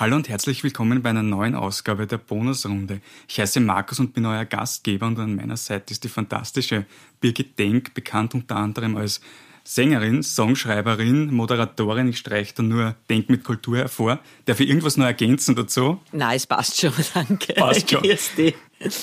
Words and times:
Hallo 0.00 0.14
und 0.14 0.28
herzlich 0.28 0.62
willkommen 0.62 1.02
bei 1.02 1.10
einer 1.10 1.24
neuen 1.24 1.56
Ausgabe 1.56 2.06
der 2.06 2.18
Bonusrunde. 2.18 3.00
Ich 3.26 3.40
heiße 3.40 3.58
Markus 3.58 3.98
und 3.98 4.14
bin 4.14 4.26
euer 4.26 4.44
Gastgeber 4.44 5.08
und 5.08 5.18
an 5.18 5.34
meiner 5.34 5.56
Seite 5.56 5.92
ist 5.92 6.04
die 6.04 6.08
fantastische 6.08 6.86
Birgit 7.20 7.58
Denk, 7.58 7.94
bekannt 7.94 8.32
unter 8.32 8.54
anderem 8.54 8.96
als 8.96 9.20
Sängerin, 9.64 10.22
Songschreiberin, 10.22 11.34
Moderatorin. 11.34 12.06
Ich 12.10 12.18
streiche 12.18 12.54
da 12.54 12.62
nur 12.62 12.94
Denk 13.10 13.28
mit 13.28 13.42
Kultur 13.42 13.78
hervor. 13.78 14.20
Darf 14.44 14.60
ich 14.60 14.68
irgendwas 14.68 14.96
noch 14.96 15.04
ergänzen 15.06 15.56
dazu? 15.56 16.00
Nein, 16.12 16.36
es 16.36 16.46
passt 16.46 16.80
schon, 16.80 16.92
danke. 17.14 17.54
Passt 17.54 17.90
schon. 17.90 18.04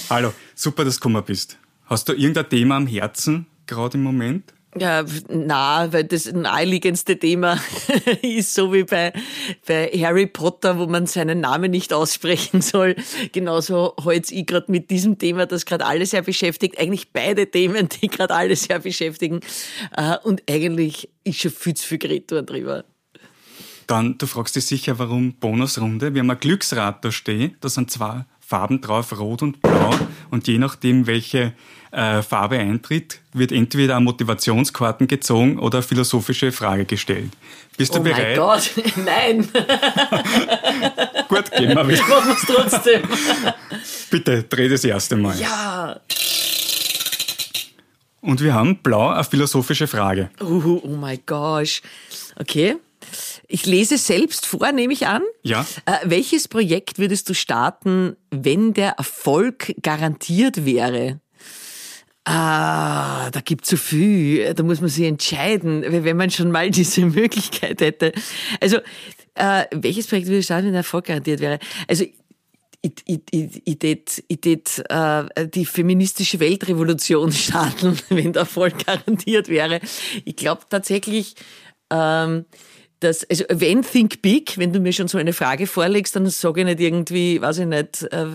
Hallo, 0.09 0.33
super, 0.55 0.85
dass 0.85 0.95
du 0.95 0.99
gekommen 1.01 1.25
bist. 1.25 1.57
Hast 1.87 2.07
du 2.07 2.13
irgendein 2.13 2.47
Thema 2.47 2.77
am 2.77 2.87
Herzen, 2.87 3.47
gerade 3.67 3.97
im 3.97 4.03
Moment? 4.03 4.54
Ja, 4.77 5.05
na, 5.29 5.93
weil 5.93 6.03
das 6.03 6.31
naheliegendste 6.31 7.17
Thema 7.17 7.57
ist 8.21 8.53
so 8.53 8.73
wie 8.73 8.83
bei, 8.83 9.13
bei 9.65 9.87
Harry 9.87 10.27
Potter, 10.27 10.77
wo 10.77 10.85
man 10.85 11.07
seinen 11.07 11.39
Namen 11.39 11.71
nicht 11.71 11.93
aussprechen 11.93 12.61
soll. 12.61 12.97
Genauso 13.31 13.95
heute 14.03 14.33
ich 14.33 14.45
gerade 14.45 14.69
mit 14.69 14.89
diesem 14.89 15.17
Thema, 15.17 15.45
das 15.45 15.65
gerade 15.65 15.85
alle 15.85 16.05
sehr 16.05 16.23
beschäftigt. 16.23 16.77
Eigentlich 16.77 17.13
beide 17.13 17.49
Themen, 17.49 17.87
die 17.87 18.09
gerade 18.09 18.35
alle 18.35 18.57
sehr 18.57 18.79
beschäftigen. 18.79 19.39
Äh, 19.95 20.17
und 20.23 20.43
eigentlich 20.49 21.09
ist 21.23 21.39
schon 21.39 21.51
viel 21.51 21.75
zu 21.75 21.87
viel 21.87 21.97
geredet 21.97 22.49
drüber. 22.49 22.83
Dann, 23.87 24.17
du 24.17 24.25
fragst 24.25 24.57
dich 24.57 24.65
sicher, 24.65 24.99
warum 24.99 25.35
Bonusrunde. 25.35 26.13
Wir 26.13 26.19
haben 26.19 26.31
ein 26.31 26.39
Glücksrad 26.39 27.05
da 27.05 27.11
stehen. 27.11 27.55
Da 27.61 27.69
sind 27.69 27.91
zwei 27.91 28.25
Farben 28.47 28.79
drauf, 28.79 29.17
rot 29.17 29.41
und 29.41 29.59
blau. 29.59 29.89
Und 30.29 30.47
je 30.47 30.59
nachdem, 30.59 31.07
welche 31.07 31.53
äh, 31.91 32.21
Farbe 32.21 32.59
eintritt, 32.59 33.21
wird 33.33 33.51
entweder 33.51 33.99
Motivationskarten 33.99 35.07
gezogen 35.07 35.57
oder 35.57 35.79
eine 35.79 35.83
philosophische 35.83 36.51
Frage 36.51 36.85
gestellt. 36.85 37.31
Bist 37.75 37.95
du 37.95 37.99
oh 37.99 38.03
bereit? 38.03 38.37
Oh 38.37 38.45
mein 38.45 38.59
Gott, 38.59 38.71
nein. 39.03 39.49
Gut, 41.27 41.51
gehen 41.53 41.75
wir 41.75 41.87
wieder. 41.87 42.07
Machen 42.07 42.27
wir 42.27 42.35
es 42.35 42.45
trotzdem. 42.45 43.01
Bitte, 44.11 44.43
dreh 44.43 44.69
das 44.69 44.83
erste 44.83 45.15
Mal. 45.15 45.39
Ja. 45.39 45.99
Und 48.21 48.41
wir 48.41 48.53
haben 48.53 48.77
blau 48.77 49.09
eine 49.09 49.23
philosophische 49.23 49.87
Frage. 49.87 50.29
Uh, 50.39 50.81
oh 50.83 50.95
mein 50.95 51.19
Gott. 51.25 51.81
Okay. 52.35 52.75
Ich 53.47 53.65
lese 53.65 53.97
selbst 53.97 54.45
vor, 54.45 54.71
nehme 54.71 54.93
ich 54.93 55.07
an. 55.07 55.21
Ja. 55.43 55.65
Äh, 55.85 55.97
welches 56.05 56.47
Projekt 56.47 56.99
würdest 56.99 57.29
du 57.29 57.33
starten, 57.33 58.15
wenn 58.31 58.73
der 58.73 58.91
Erfolg 58.91 59.73
garantiert 59.81 60.65
wäre? 60.65 61.19
Ah, 62.25 63.29
da 63.29 63.39
gibt's 63.41 63.69
so 63.69 63.77
viel. 63.77 64.51
Da 64.55 64.63
muss 64.63 64.81
man 64.81 64.89
sich 64.89 65.05
entscheiden, 65.05 65.83
wenn 65.87 66.17
man 66.17 66.31
schon 66.31 66.49
mal 66.49 66.69
diese 66.71 67.05
Möglichkeit 67.05 67.81
hätte. 67.81 68.13
Also, 68.59 68.77
äh, 69.35 69.65
welches 69.71 70.07
Projekt 70.07 70.27
würde 70.27 70.39
ich 70.39 70.45
starten, 70.45 70.65
wenn 70.65 70.73
der 70.73 70.79
Erfolg 70.79 71.05
garantiert 71.05 71.39
wäre? 71.39 71.59
Also, 71.87 72.05
ich, 72.81 72.93
ich, 73.05 73.21
ich, 73.31 73.61
ich 73.65 73.79
tät, 73.79 74.23
ich 74.27 74.41
tät, 74.41 74.83
äh, 74.89 75.47
die 75.47 75.65
feministische 75.65 76.39
Weltrevolution 76.39 77.31
starten, 77.31 77.97
wenn 78.09 78.33
der 78.33 78.41
Erfolg 78.41 78.85
garantiert 78.85 79.47
wäre. 79.47 79.79
Ich 80.23 80.35
glaube 80.35 80.63
tatsächlich, 80.69 81.35
ähm, 81.91 82.45
dass, 82.99 83.29
also 83.29 83.43
wenn 83.49 83.81
Think 83.81 84.21
Big, 84.21 84.57
wenn 84.57 84.71
du 84.71 84.79
mir 84.79 84.93
schon 84.93 85.07
so 85.07 85.17
eine 85.17 85.33
Frage 85.33 85.67
vorlegst, 85.67 86.15
dann 86.15 86.27
sage 86.29 86.61
ich 86.61 86.65
nicht 86.65 86.79
irgendwie, 86.79 87.41
weiß 87.41 87.59
ich 87.59 87.65
nicht, 87.65 88.03
äh, 88.03 88.25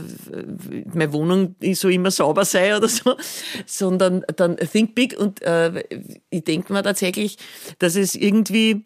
meine 0.93 1.13
Wohnung 1.13 1.55
so 1.73 1.89
immer 1.89 2.11
sauber 2.11 2.45
sei 2.45 2.77
oder 2.77 2.89
so, 2.89 3.17
sondern 3.67 4.25
dann 4.37 4.57
Think 4.57 4.95
Big 4.95 5.19
und 5.19 5.43
äh, 5.43 5.85
ich 6.31 6.45
denke 6.45 6.73
mir 6.73 6.83
tatsächlich, 6.83 7.39
dass 7.79 7.97
es 7.97 8.15
irgendwie 8.15 8.85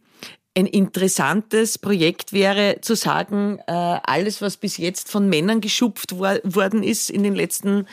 ein 0.56 0.67
interessantes 0.67 1.78
Projekt 1.78 2.33
wäre, 2.33 2.77
zu 2.80 2.95
sagen, 2.95 3.58
äh, 3.67 3.72
alles, 3.72 4.41
was 4.41 4.56
bis 4.56 4.77
jetzt 4.77 5.11
von 5.11 5.28
Männern 5.28 5.61
geschupft 5.61 6.19
war, 6.19 6.39
worden 6.45 6.84
ist 6.84 7.11
in 7.11 7.25
den 7.25 7.34
letzten 7.34 7.86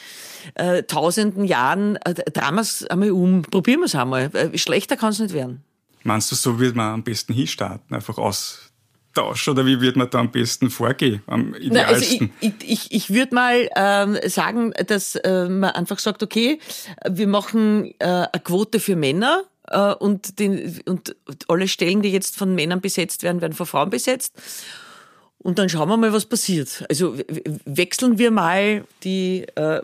äh, 0.53 0.83
tausenden 0.83 1.43
Jahren, 1.43 1.95
äh, 1.97 2.13
drehen 2.13 2.55
wir 2.55 2.61
es 2.61 2.85
einmal 2.85 3.11
um, 3.11 3.41
probieren 3.41 3.79
wir 3.79 3.85
es 3.85 3.95
einmal. 3.95 4.29
Äh, 4.35 4.55
schlechter 4.57 4.95
kann 4.95 5.09
es 5.09 5.19
nicht 5.19 5.33
werden. 5.33 5.63
Meinst 6.03 6.31
du, 6.31 6.35
so 6.35 6.59
wird 6.59 6.75
man 6.75 6.93
am 6.93 7.03
besten 7.03 7.33
hinstarten? 7.33 7.95
Einfach 7.95 8.17
Austausch? 8.17 9.47
Oder 9.47 9.65
wie 9.65 9.81
wird 9.81 9.95
man 9.95 10.09
da 10.09 10.19
am 10.19 10.31
besten 10.31 10.69
vorgehen? 10.69 11.21
Am 11.27 11.53
idealsten? 11.53 11.71
Na, 11.71 11.87
also 11.87 12.15
ich, 12.41 12.53
ich, 12.63 12.91
ich 12.91 13.09
würde 13.13 13.35
mal 13.35 13.69
ähm, 13.75 14.17
sagen, 14.25 14.73
dass 14.87 15.15
äh, 15.15 15.47
man 15.47 15.71
einfach 15.71 15.99
sagt, 15.99 16.23
okay, 16.23 16.59
wir 17.07 17.27
machen 17.27 17.93
äh, 17.99 18.05
eine 18.05 18.41
Quote 18.43 18.79
für 18.79 18.95
Männer 18.95 19.43
äh, 19.67 19.93
und, 19.93 20.39
den, 20.39 20.79
und 20.85 21.15
alle 21.47 21.67
Stellen, 21.67 22.01
die 22.01 22.11
jetzt 22.11 22.37
von 22.37 22.55
Männern 22.55 22.81
besetzt 22.81 23.23
werden, 23.23 23.41
werden 23.41 23.53
von 23.53 23.65
Frauen 23.65 23.89
besetzt. 23.89 24.33
Und 25.37 25.57
dann 25.57 25.69
schauen 25.69 25.89
wir 25.89 25.97
mal, 25.97 26.13
was 26.13 26.25
passiert. 26.25 26.85
Also 26.87 27.17
wechseln 27.65 28.19
wir 28.19 28.29
mal 28.29 28.85
die 29.03 29.45
äh, 29.55 29.81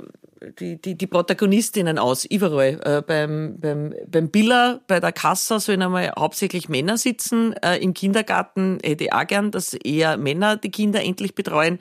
die, 0.59 0.81
die, 0.81 0.95
die 0.95 1.07
Protagonistinnen 1.07 1.97
aus, 1.97 2.25
überall. 2.25 2.79
Äh, 2.83 3.01
beim, 3.01 3.57
beim, 3.59 3.93
beim 4.07 4.29
Biller, 4.29 4.81
bei 4.87 4.99
der 4.99 5.11
Kassa 5.11 5.59
sollen 5.59 5.81
einmal 5.81 6.11
hauptsächlich 6.17 6.69
Männer 6.69 6.97
sitzen. 6.97 7.53
Äh, 7.63 7.77
Im 7.77 7.93
Kindergarten 7.93 8.79
hätte 8.83 9.05
ich 9.05 9.13
auch 9.13 9.25
gern, 9.25 9.51
dass 9.51 9.73
eher 9.73 10.17
Männer 10.17 10.57
die 10.57 10.71
Kinder 10.71 11.03
endlich 11.03 11.35
betreuen. 11.35 11.79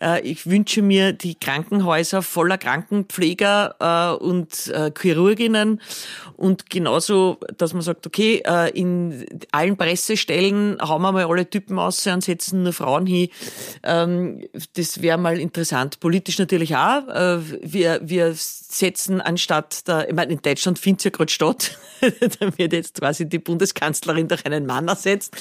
Äh, 0.00 0.20
ich 0.22 0.46
wünsche 0.46 0.82
mir 0.82 1.12
die 1.12 1.34
Krankenhäuser 1.34 2.22
voller 2.22 2.58
Krankenpfleger 2.58 3.76
äh, 4.20 4.24
und 4.24 4.68
äh, 4.68 4.90
Chirurginnen 4.98 5.80
und 6.36 6.70
genauso, 6.70 7.38
dass 7.58 7.72
man 7.72 7.82
sagt, 7.82 8.06
okay, 8.06 8.42
äh, 8.46 8.70
in 8.70 9.26
allen 9.52 9.76
Pressestellen 9.76 10.78
hauen 10.80 11.02
wir 11.02 11.12
mal 11.12 11.26
alle 11.26 11.48
Typen 11.48 11.78
aus 11.78 12.06
und 12.06 12.24
setzen 12.24 12.62
nur 12.62 12.72
Frauen 12.72 13.06
hin. 13.06 13.28
Ähm, 13.82 14.44
das 14.74 15.02
wäre 15.02 15.18
mal 15.18 15.38
interessant. 15.38 16.00
Politisch 16.00 16.38
natürlich 16.38 16.74
auch. 16.74 17.06
Äh, 17.08 17.38
wir, 17.62 17.81
wir 18.02 18.34
setzen 18.34 19.20
anstatt 19.20 19.86
der, 19.86 20.08
ich 20.08 20.14
meine, 20.14 20.32
in 20.32 20.42
Deutschland 20.42 20.78
findet 20.78 21.00
es 21.00 21.04
ja 21.04 21.10
gerade 21.10 21.30
statt, 21.30 21.78
da 22.40 22.58
wird 22.58 22.72
jetzt 22.72 22.98
quasi 22.98 23.28
die 23.28 23.38
Bundeskanzlerin 23.38 24.28
durch 24.28 24.44
einen 24.46 24.66
Mann 24.66 24.88
ersetzt. 24.88 25.36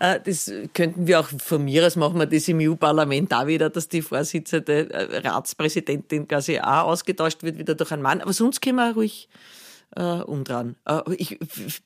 Äh, 0.00 0.20
das 0.20 0.52
könnten 0.72 1.06
wir 1.06 1.20
auch 1.20 1.28
von 1.38 1.64
mir 1.64 1.86
aus 1.86 1.96
machen 1.96 2.18
wir 2.18 2.26
das 2.26 2.48
im 2.48 2.58
EU-Parlament 2.60 3.32
auch 3.32 3.46
wieder, 3.46 3.70
dass 3.70 3.88
die 3.88 4.02
Vorsitzende 4.02 4.88
Ratspräsidentin 5.24 6.28
quasi 6.28 6.58
auch 6.58 6.84
ausgetauscht 6.84 7.42
wird 7.42 7.58
wieder 7.58 7.74
durch 7.74 7.92
einen 7.92 8.02
Mann. 8.02 8.20
Aber 8.20 8.32
sonst 8.32 8.60
können 8.60 8.76
wir 8.76 8.94
ruhig 8.94 9.28
äh, 9.96 10.02
umdran. 10.02 10.76
Äh, 10.84 11.00
ich 11.16 11.38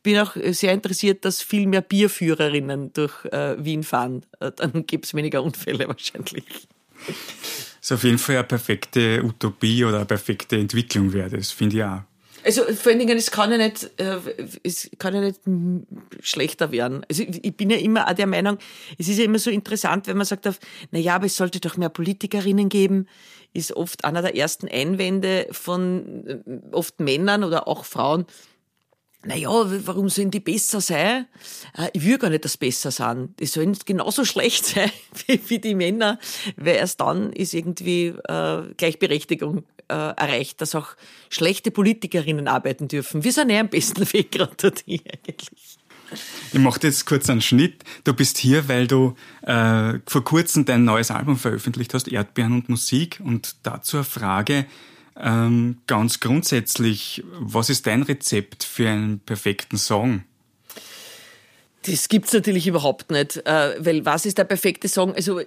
bin 0.03 0.19
auch 0.19 0.37
sehr 0.51 0.73
interessiert, 0.73 1.25
dass 1.25 1.43
viel 1.43 1.67
mehr 1.67 1.83
Bierführerinnen 1.83 2.93
durch 2.93 3.25
äh, 3.27 3.63
Wien 3.63 3.83
fahren. 3.83 4.25
Äh, 4.41 4.53
dann 4.57 4.87
gibt 4.87 5.07
es 5.07 5.15
weniger 5.15 5.43
Unfälle 5.43 5.89
wahrscheinlich. 5.89 6.69
Ist 7.81 7.93
auf 7.93 8.05
jeden 8.05 8.19
Fall 8.19 8.37
eine 8.37 8.45
perfekte 8.45 9.23
Utopie 9.23 9.85
oder 9.85 9.99
eine 9.99 10.07
perfekte 10.07 10.57
Entwicklung 10.57 11.13
wäre 11.13 11.31
das, 11.31 11.51
finde 11.51 11.77
ich 11.77 11.85
auch. 11.85 12.01
Also 12.45 12.63
vor 12.65 12.93
allen 12.93 13.01
Dingen, 13.01 13.19
es 13.19 13.31
kann 13.31 13.51
ja 13.51 13.59
nicht, 13.59 13.91
äh, 14.01 14.19
es 14.63 14.89
kann 14.99 15.15
ja 15.15 15.21
nicht 15.21 15.41
schlechter 16.23 16.71
werden. 16.71 17.05
Also 17.09 17.25
ich 17.25 17.57
bin 17.57 17.69
ja 17.69 17.77
immer 17.77 18.09
auch 18.09 18.15
der 18.15 18.27
Meinung, 18.27 18.59
es 18.97 19.09
ist 19.09 19.19
ja 19.19 19.25
immer 19.25 19.39
so 19.39 19.51
interessant, 19.51 20.07
wenn 20.07 20.17
man 20.17 20.25
sagt, 20.27 20.49
na 20.91 20.99
ja, 20.99 21.17
aber 21.17 21.27
es 21.27 21.37
sollte 21.37 21.61
doch 21.61 21.77
mehr 21.77 21.89
Politikerinnen 21.89 22.69
geben, 22.69 23.07
ist 23.53 23.73
oft 23.73 24.05
einer 24.05 24.23
der 24.23 24.37
ersten 24.37 24.69
Einwände 24.69 25.49
von 25.51 26.27
äh, 26.27 26.39
oft 26.73 27.01
Männern 27.01 27.45
oder 27.45 27.67
auch 27.67 27.85
Frauen, 27.85 28.25
naja, 29.29 29.51
warum 29.87 30.09
sollen 30.09 30.31
die 30.31 30.41
besser 30.41 30.81
sein? 30.81 31.27
Äh, 31.77 31.89
ich 31.93 32.05
will 32.05 32.19
gar 32.19 32.31
nicht, 32.31 32.49
sie 32.49 32.59
besser 32.59 32.91
sind. 32.91 33.39
Die 33.39 33.47
sollen 33.47 33.77
genauso 33.85 34.25
schlecht 34.25 34.65
sein 34.75 34.91
wie, 35.27 35.59
die 35.59 35.75
Männer, 35.75 36.19
weil 36.57 36.77
erst 36.77 37.01
dann 37.01 37.33
ist 37.33 37.53
irgendwie 37.53 38.15
äh, 38.27 38.63
Gleichberechtigung 38.77 39.65
äh, 39.89 39.95
erreicht, 39.95 40.61
dass 40.63 40.75
auch 40.75 40.89
schlechte 41.29 41.71
Politikerinnen 41.71 42.49
arbeiten 42.49 42.89
dürfen. 42.89 43.23
Wir 43.23 43.33
sind 43.33 43.51
ja 43.51 43.61
am 43.61 43.69
besten 43.69 44.01
Weg 44.13 44.33
gerade 44.33 44.55
dorthin 44.57 45.01
eigentlich. 45.07 45.51
Ich 46.55 46.59
mache 46.59 46.81
jetzt 46.85 47.05
kurz 47.05 47.29
einen 47.29 47.43
Schnitt. 47.43 47.85
Du 48.05 48.15
bist 48.15 48.39
hier, 48.39 48.67
weil 48.67 48.87
du 48.87 49.15
äh, 49.43 49.99
vor 50.07 50.25
kurzem 50.25 50.65
dein 50.65 50.85
neues 50.85 51.11
Album 51.11 51.37
veröffentlicht 51.37 51.93
hast, 51.93 52.09
Erdbeeren 52.09 52.55
und 52.55 52.71
Musik. 52.71 53.21
Und 53.23 53.57
dazu 53.65 53.99
eine 53.99 54.05
Frage, 54.05 54.65
ähm, 55.19 55.79
ganz 55.87 56.21
grundsätzlich, 56.21 57.25
was 57.33 57.71
ist 57.71 57.87
dein 57.87 58.03
Rezept 58.03 58.65
für 58.65 58.89
einen 58.89 59.21
perfekten 59.21 59.77
Song? 59.77 60.25
Das 61.83 62.09
gibt's 62.09 62.33
natürlich 62.33 62.67
überhaupt 62.67 63.11
nicht, 63.11 63.37
äh, 63.47 63.77
weil 63.79 64.05
was 64.05 64.27
ist 64.27 64.37
der 64.37 64.45
perfekte 64.45 64.89
Song? 64.89 65.15
Also 65.15 65.41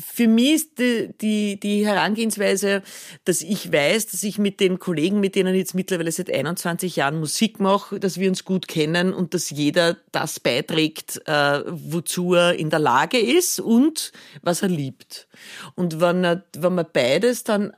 für 0.00 0.26
mich 0.26 0.54
ist 0.54 0.78
die, 0.78 1.10
die, 1.20 1.60
die 1.60 1.86
Herangehensweise, 1.86 2.82
dass 3.24 3.42
ich 3.42 3.70
weiß, 3.70 4.06
dass 4.06 4.22
ich 4.22 4.38
mit 4.38 4.58
den 4.58 4.78
Kollegen, 4.78 5.20
mit 5.20 5.34
denen 5.34 5.54
ich 5.54 5.60
jetzt 5.60 5.74
mittlerweile 5.74 6.10
seit 6.10 6.32
21 6.32 6.96
Jahren 6.96 7.20
Musik 7.20 7.60
mache, 7.60 8.00
dass 8.00 8.18
wir 8.18 8.28
uns 8.28 8.44
gut 8.44 8.68
kennen 8.68 9.12
und 9.12 9.34
dass 9.34 9.50
jeder 9.50 9.98
das 10.12 10.40
beiträgt, 10.40 11.20
äh, 11.26 11.62
wozu 11.66 12.34
er 12.34 12.54
in 12.54 12.70
der 12.70 12.80
Lage 12.80 13.18
ist 13.18 13.60
und 13.60 14.12
was 14.42 14.62
er 14.62 14.68
liebt. 14.68 15.28
Und 15.74 16.00
wenn, 16.00 16.24
er, 16.24 16.42
wenn 16.56 16.74
man 16.74 16.86
beides 16.92 17.44
dann 17.44 17.72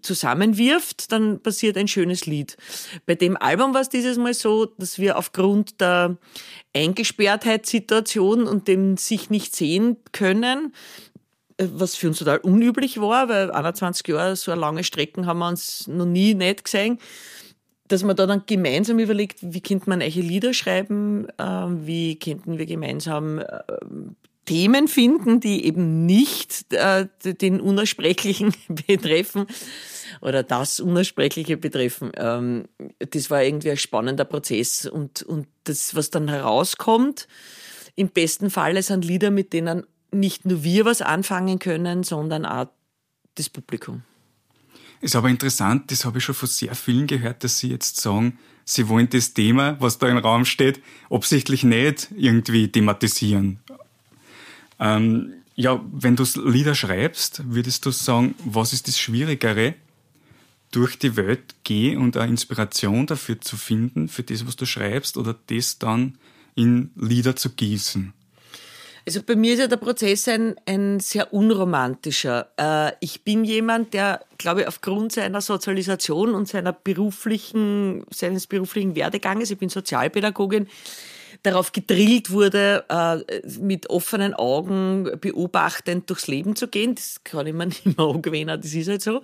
zusammenwirft, 0.00 1.12
dann 1.12 1.40
passiert 1.40 1.76
ein 1.76 1.88
schönes 1.88 2.26
Lied. 2.26 2.56
Bei 3.06 3.14
dem 3.14 3.36
Album 3.36 3.74
war 3.74 3.80
es 3.80 3.88
dieses 3.88 4.18
Mal 4.18 4.34
so, 4.34 4.66
dass 4.66 4.98
wir 4.98 5.18
aufgrund 5.18 5.80
der 5.80 6.16
Eingesperrtheitssituation 6.74 8.46
und 8.46 8.68
dem 8.68 8.96
sich 8.96 9.30
nicht 9.30 9.54
sehen 9.54 9.96
können, 10.12 10.72
äh, 11.58 11.66
was 11.72 11.94
für 11.94 12.08
uns 12.08 12.18
total 12.18 12.38
unüblich 12.38 13.00
war, 13.00 13.28
weil 13.28 13.50
21 13.50 14.06
Jahre 14.08 14.36
so 14.36 14.54
lange 14.54 14.84
Strecken 14.84 15.26
haben 15.26 15.38
wir 15.40 15.48
uns 15.48 15.86
noch 15.88 16.06
nie 16.06 16.34
nicht 16.34 16.64
gesehen, 16.64 16.98
dass 17.88 18.04
man 18.04 18.16
da 18.16 18.26
dann 18.26 18.44
gemeinsam 18.46 18.98
überlegt, 18.98 19.38
wie 19.42 19.60
könnte 19.60 19.90
man 19.90 20.00
eiche 20.00 20.22
Lieder 20.22 20.54
schreiben, 20.54 21.26
ähm, 21.38 21.86
wie 21.86 22.18
könnten 22.18 22.58
wir 22.58 22.66
gemeinsam 22.66 23.38
äh, 23.38 23.44
Themen 24.44 24.88
finden, 24.88 25.40
die 25.40 25.64
eben 25.64 26.04
nicht 26.04 26.72
äh, 26.72 27.06
den 27.24 27.60
Unaussprechlichen 27.60 28.54
betreffen 28.68 29.46
oder 30.20 30.42
das 30.42 30.80
Unaussprechliche 30.80 31.56
betreffen. 31.56 32.12
Ähm, 32.16 32.64
das 32.98 33.30
war 33.30 33.42
irgendwie 33.42 33.70
ein 33.70 33.76
spannender 33.76 34.24
Prozess 34.24 34.86
und, 34.86 35.22
und 35.22 35.46
das, 35.64 35.94
was 35.94 36.10
dann 36.10 36.28
herauskommt, 36.28 37.28
im 37.94 38.08
besten 38.08 38.50
Falle 38.50 38.82
sind 38.82 39.04
Lieder, 39.04 39.30
mit 39.30 39.52
denen 39.52 39.84
nicht 40.10 40.44
nur 40.44 40.64
wir 40.64 40.84
was 40.84 41.02
anfangen 41.02 41.58
können, 41.58 42.02
sondern 42.02 42.44
auch 42.44 42.68
das 43.34 43.48
Publikum. 43.48 44.02
Ist 45.00 45.16
aber 45.16 45.28
interessant, 45.28 45.90
das 45.90 46.04
habe 46.04 46.18
ich 46.18 46.24
schon 46.24 46.34
von 46.34 46.48
sehr 46.48 46.74
vielen 46.74 47.06
gehört, 47.06 47.42
dass 47.42 47.58
sie 47.58 47.70
jetzt 47.70 48.00
sagen, 48.00 48.38
sie 48.64 48.88
wollen 48.88 49.08
das 49.08 49.34
Thema, 49.34 49.76
was 49.80 49.98
da 49.98 50.08
im 50.08 50.18
Raum 50.18 50.44
steht, 50.44 50.80
absichtlich 51.10 51.64
nicht 51.64 52.08
irgendwie 52.16 52.70
thematisieren. 52.70 53.58
Ähm, 54.82 55.34
ja, 55.54 55.80
wenn 55.92 56.16
du 56.16 56.24
Lieder 56.44 56.74
schreibst, 56.74 57.42
würdest 57.46 57.86
du 57.86 57.90
sagen, 57.92 58.34
was 58.44 58.72
ist 58.72 58.88
das 58.88 58.98
Schwierigere, 58.98 59.74
durch 60.72 60.98
die 60.98 61.16
Welt 61.16 61.54
gehen 61.64 62.00
und 62.00 62.16
eine 62.16 62.30
Inspiration 62.30 63.06
dafür 63.06 63.40
zu 63.40 63.56
finden, 63.56 64.08
für 64.08 64.22
das, 64.22 64.46
was 64.46 64.56
du 64.56 64.66
schreibst, 64.66 65.16
oder 65.16 65.36
das 65.46 65.78
dann 65.78 66.18
in 66.54 66.90
Lieder 66.96 67.36
zu 67.36 67.50
gießen? 67.50 68.12
Also 69.04 69.22
bei 69.22 69.36
mir 69.36 69.52
ist 69.52 69.58
ja 69.58 69.66
der 69.66 69.76
Prozess 69.76 70.28
ein, 70.28 70.54
ein 70.64 71.00
sehr 71.00 71.32
unromantischer. 71.34 72.48
Äh, 72.56 72.92
ich 73.00 73.22
bin 73.24 73.44
jemand, 73.44 73.94
der, 73.94 74.24
glaube 74.38 74.62
ich, 74.62 74.68
aufgrund 74.68 75.12
seiner 75.12 75.40
Sozialisation 75.40 76.34
und 76.34 76.48
seiner 76.48 76.72
beruflichen, 76.72 78.04
seines 78.10 78.46
beruflichen 78.46 78.94
Werdeganges, 78.94 79.50
ich 79.50 79.58
bin 79.58 79.68
Sozialpädagogin, 79.68 80.68
darauf 81.42 81.72
gedrillt 81.72 82.30
wurde, 82.30 82.84
äh, 82.88 83.48
mit 83.58 83.90
offenen 83.90 84.34
Augen 84.34 85.10
beobachtend 85.20 86.08
durchs 86.08 86.26
Leben 86.26 86.56
zu 86.56 86.68
gehen. 86.68 86.94
Das 86.94 87.20
kann 87.24 87.46
ich 87.46 87.54
mir 87.54 87.66
nicht 87.66 87.86
mehr 87.86 87.98
angewöhnen, 87.98 88.60
das 88.60 88.72
ist 88.72 88.88
halt 88.88 89.02
so. 89.02 89.22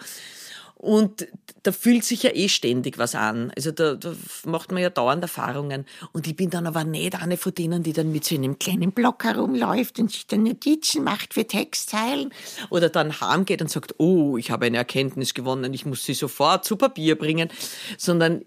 Und 0.79 1.27
da 1.65 1.73
fühlt 1.73 2.05
sich 2.05 2.23
ja 2.23 2.31
eh 2.33 2.49
ständig 2.49 2.99
was 2.99 3.17
an. 3.17 3.51
Also 3.57 3.73
da, 3.73 3.97
da 3.97 4.15
macht 4.45 4.71
man 4.71 4.81
ja 4.81 4.91
dauernd 4.91 5.23
Erfahrungen. 5.23 5.87
Und 6.13 6.29
ich 6.29 6.37
bin 6.37 6.51
dann 6.51 6.69
aber 6.69 6.85
nicht 6.85 7.21
eine 7.21 7.37
von 7.37 7.53
denen, 7.53 7.83
die 7.83 7.93
dann 7.93 8.13
mit 8.13 8.25
so 8.25 8.37
einem 8.37 8.61
kleinen 8.61 8.93
Block 8.93 9.25
herumläuft 9.25 9.99
und 9.99 10.13
sich 10.13 10.29
dann 10.29 10.45
Notizen 10.45 11.03
macht 11.03 11.35
für 11.35 11.45
Textzeilen. 11.45 12.33
Oder 12.71 12.91
dann 12.91 13.21
heimgeht 13.21 13.61
und 13.61 13.73
sagt, 13.73 13.97
oh, 13.99 14.37
ich 14.37 14.53
habe 14.53 14.67
eine 14.67 14.77
Erkenntnis 14.77 15.35
gewonnen, 15.35 15.75
ich 15.75 15.85
muss 15.85 16.05
sie 16.05 16.15
sofort 16.15 16.65
zu 16.65 16.77
Papier 16.77 17.19
bringen. 17.19 17.49
Sondern 17.97 18.45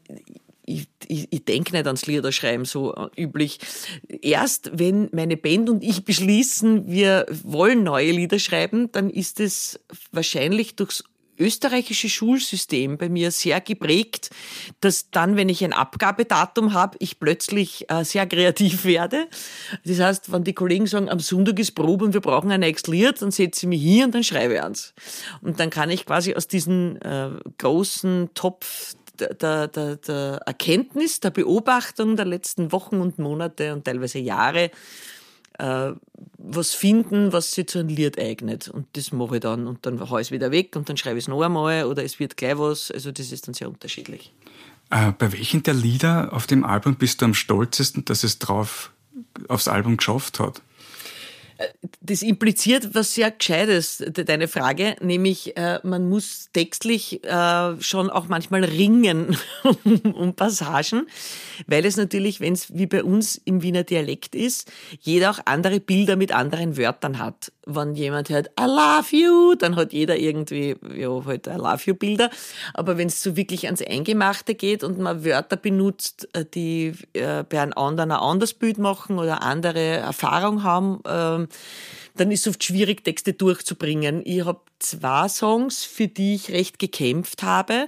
ich, 0.71 0.87
ich, 1.07 1.27
ich 1.31 1.45
denke 1.45 1.73
nicht 1.73 1.85
ans 1.85 2.05
Liederschreiben 2.05 2.65
so 2.65 2.93
äh, 2.93 3.09
üblich. 3.21 3.59
Erst 4.07 4.71
wenn 4.73 5.09
meine 5.11 5.37
Band 5.37 5.69
und 5.69 5.83
ich 5.83 6.05
beschließen, 6.05 6.89
wir 6.89 7.25
wollen 7.43 7.83
neue 7.83 8.11
Lieder 8.11 8.39
schreiben, 8.39 8.91
dann 8.91 9.09
ist 9.09 9.39
es 9.39 9.79
wahrscheinlich 10.11 10.75
durchs 10.75 11.03
österreichische 11.41 12.07
Schulsystem 12.07 12.97
bei 12.97 13.09
mir 13.09 13.31
sehr 13.31 13.59
geprägt, 13.59 14.29
dass 14.79 15.09
dann, 15.09 15.35
wenn 15.35 15.49
ich 15.49 15.63
ein 15.63 15.73
Abgabedatum 15.73 16.73
habe, 16.73 16.97
ich 16.99 17.19
plötzlich 17.19 17.89
äh, 17.89 18.05
sehr 18.05 18.27
kreativ 18.27 18.85
werde. 18.85 19.27
Das 19.83 19.99
heißt, 19.99 20.31
wenn 20.31 20.43
die 20.43 20.53
Kollegen 20.53 20.85
sagen, 20.85 21.09
am 21.09 21.19
Sonntag 21.19 21.57
ist 21.59 21.71
Probe 21.71 22.05
und 22.05 22.13
wir 22.13 22.21
brauchen 22.21 22.51
ein 22.51 22.59
nächstes 22.59 22.93
Lied, 22.93 23.21
dann 23.21 23.31
setze 23.31 23.65
ich 23.65 23.69
mich 23.69 23.81
hier 23.81 24.05
und 24.05 24.13
dann 24.13 24.23
schreibe 24.23 24.53
ich 24.53 24.61
eins. 24.61 24.93
Und 25.41 25.59
dann 25.59 25.71
kann 25.71 25.89
ich 25.89 26.05
quasi 26.05 26.35
aus 26.35 26.47
diesem 26.47 26.97
äh, 26.97 27.29
großen 27.57 28.29
Topf 28.35 28.93
der, 29.27 29.67
der, 29.67 29.95
der 29.97 30.41
Erkenntnis, 30.45 31.19
der 31.19 31.31
Beobachtung 31.31 32.15
der 32.15 32.25
letzten 32.25 32.71
Wochen 32.71 33.01
und 33.01 33.19
Monate 33.19 33.73
und 33.73 33.85
teilweise 33.85 34.19
Jahre 34.19 34.71
äh, 35.59 35.91
was 36.37 36.73
finden, 36.73 37.33
was 37.33 37.51
sich 37.51 37.67
zu 37.67 37.79
einem 37.79 37.89
Lied 37.89 38.19
eignet. 38.19 38.67
Und 38.67 38.87
das 38.93 39.11
mache 39.11 39.35
ich 39.35 39.41
dann. 39.41 39.67
Und 39.67 39.85
dann 39.85 39.99
haue 40.09 40.21
ich 40.21 40.27
es 40.27 40.31
wieder 40.31 40.51
weg 40.51 40.75
und 40.75 40.89
dann 40.89 40.97
schreibe 40.97 41.19
ich 41.19 41.25
es 41.25 41.27
noch 41.27 41.41
einmal 41.41 41.85
oder 41.85 42.03
es 42.03 42.19
wird 42.19 42.37
gleich 42.37 42.57
was. 42.57 42.91
Also 42.91 43.11
das 43.11 43.31
ist 43.31 43.47
dann 43.47 43.53
sehr 43.53 43.69
unterschiedlich. 43.69 44.33
Äh, 44.89 45.11
bei 45.17 45.31
welchen 45.31 45.63
der 45.63 45.73
Lieder 45.73 46.33
auf 46.33 46.47
dem 46.47 46.65
Album 46.65 46.95
bist 46.95 47.21
du 47.21 47.25
am 47.25 47.33
stolzesten, 47.33 48.05
dass 48.05 48.23
es 48.23 48.39
drauf 48.39 48.91
aufs 49.47 49.67
Album 49.67 49.97
geschafft 49.97 50.39
hat? 50.39 50.61
Das 52.01 52.21
impliziert 52.21 52.93
was 52.93 53.13
sehr 53.13 53.31
Gescheites, 53.31 54.03
deine 54.13 54.47
Frage, 54.47 54.95
nämlich 55.01 55.55
äh, 55.57 55.79
man 55.83 56.09
muss 56.09 56.49
textlich 56.53 57.23
äh, 57.23 57.81
schon 57.81 58.09
auch 58.09 58.27
manchmal 58.27 58.63
ringen 58.63 59.37
um 60.13 60.33
Passagen, 60.35 61.07
weil 61.67 61.85
es 61.85 61.97
natürlich, 61.97 62.39
wenn 62.39 62.53
es 62.53 62.75
wie 62.75 62.87
bei 62.87 63.03
uns 63.03 63.35
im 63.45 63.61
Wiener 63.61 63.83
Dialekt 63.83 64.35
ist, 64.35 64.71
jeder 64.99 65.31
auch 65.31 65.39
andere 65.45 65.79
Bilder 65.79 66.15
mit 66.15 66.31
anderen 66.31 66.77
Wörtern 66.77 67.19
hat. 67.19 67.51
Wenn 67.65 67.93
jemand 67.93 68.29
hört 68.29 68.51
I 68.59 68.63
love 68.63 69.15
you, 69.15 69.55
dann 69.55 69.75
hat 69.75 69.93
jeder 69.93 70.17
irgendwie 70.17 70.75
ja 70.95 71.09
halt 71.25 71.47
I 71.47 71.57
love 71.57 71.81
you 71.85 71.93
Bilder. 71.93 72.29
Aber 72.73 72.97
wenn 72.97 73.07
es 73.07 73.21
so 73.21 73.35
wirklich 73.35 73.65
ans 73.65 73.81
Eingemachte 73.81 74.55
geht 74.55 74.83
und 74.83 74.97
man 74.97 75.23
Wörter 75.23 75.57
benutzt, 75.57 76.27
äh, 76.33 76.45
die 76.45 76.93
äh, 77.13 77.43
bei 77.43 77.61
einem 77.61 77.73
anderen 77.73 78.11
ein 78.11 78.19
anderes 78.19 78.53
Bild 78.53 78.77
machen 78.77 79.19
oder 79.19 79.43
andere 79.43 79.79
Erfahrung 79.79 80.63
haben, 80.63 81.01
äh, 81.05 81.47
dann 82.15 82.31
ist 82.31 82.41
es 82.41 82.49
oft 82.49 82.63
schwierig, 82.63 83.03
Texte 83.03 83.33
durchzubringen. 83.33 84.21
Ich 84.25 84.45
habe 84.45 84.61
zwei 84.81 85.27
Songs, 85.27 85.83
für 85.83 86.07
die 86.07 86.35
ich 86.35 86.51
recht 86.51 86.79
gekämpft 86.79 87.43
habe, 87.43 87.87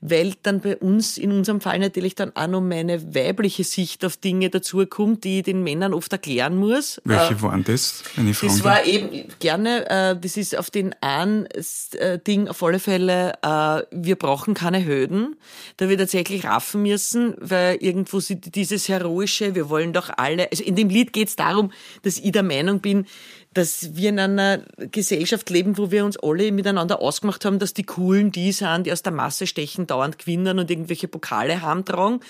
weil 0.00 0.34
dann 0.42 0.60
bei 0.60 0.76
uns, 0.76 1.16
in 1.16 1.32
unserem 1.32 1.60
Fall 1.60 1.78
natürlich 1.78 2.14
dann 2.14 2.34
auch 2.34 2.48
noch 2.48 2.60
meine 2.60 3.14
weibliche 3.14 3.64
Sicht 3.64 4.04
auf 4.04 4.16
Dinge 4.16 4.50
dazukommt, 4.50 5.24
die 5.24 5.38
ich 5.38 5.44
den 5.44 5.62
Männern 5.62 5.94
oft 5.94 6.12
erklären 6.12 6.56
muss. 6.56 7.00
Welche 7.04 7.34
äh, 7.34 7.42
waren 7.42 7.64
das, 7.64 8.02
wenn 8.16 8.28
ich 8.28 8.40
Das 8.40 8.64
war 8.64 8.84
eben, 8.84 9.28
gerne, 9.38 9.88
äh, 9.88 10.16
das 10.20 10.36
ist 10.36 10.56
auf 10.56 10.70
den 10.70 10.94
einen 11.00 11.46
äh, 11.46 12.18
Ding 12.18 12.48
auf 12.48 12.62
alle 12.62 12.78
Fälle, 12.78 13.34
äh, 13.42 13.82
wir 13.90 14.16
brauchen 14.16 14.54
keine 14.54 14.84
Höden. 14.84 15.36
Da 15.76 15.88
wir 15.88 15.98
tatsächlich 15.98 16.44
raffen 16.44 16.82
müssen, 16.82 17.34
weil 17.38 17.76
irgendwo 17.76 18.20
dieses 18.20 18.88
heroische, 18.88 19.54
wir 19.54 19.68
wollen 19.68 19.92
doch 19.92 20.10
alle, 20.16 20.50
also 20.50 20.64
in 20.64 20.76
dem 20.76 20.88
Lied 20.88 21.12
geht 21.12 21.28
es 21.28 21.36
darum, 21.36 21.72
dass 22.02 22.18
ich 22.18 22.32
der 22.32 22.42
Meinung 22.42 22.80
bin, 22.80 23.06
dass 23.54 23.96
wir 23.96 24.08
in 24.08 24.18
einer 24.18 24.62
Gesellschaft 24.78 25.50
leben, 25.50 25.78
wo 25.78 25.90
wir 25.90 26.04
uns 26.04 26.16
alle 26.16 26.52
miteinander 26.52 27.00
ausgemacht 27.00 27.44
haben, 27.44 27.58
dass 27.58 27.74
die 27.74 27.84
Coolen 27.84 28.32
die 28.32 28.52
sind, 28.52 28.86
die 28.86 28.92
aus 28.92 29.02
der 29.02 29.12
Masse 29.12 29.46
stechen, 29.46 29.86
dauernd 29.86 30.18
gewinnen 30.18 30.58
und 30.58 30.70
irgendwelche 30.70 31.08
Pokale 31.08 31.62
haben. 31.62 32.20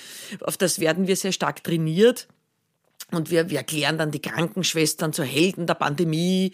Auf 0.41 0.57
das 0.57 0.81
werden 0.81 1.07
wir 1.07 1.17
sehr 1.17 1.33
stark 1.33 1.63
trainiert. 1.63 2.29
Und 3.11 3.31
wir, 3.31 3.51
wir 3.51 3.59
erklären 3.59 3.99
dann 3.99 4.11
die 4.11 4.23
Krankenschwestern 4.23 5.13
zu 5.13 5.23
Helden 5.23 5.67
der 5.67 5.75
Pandemie, 5.75 6.53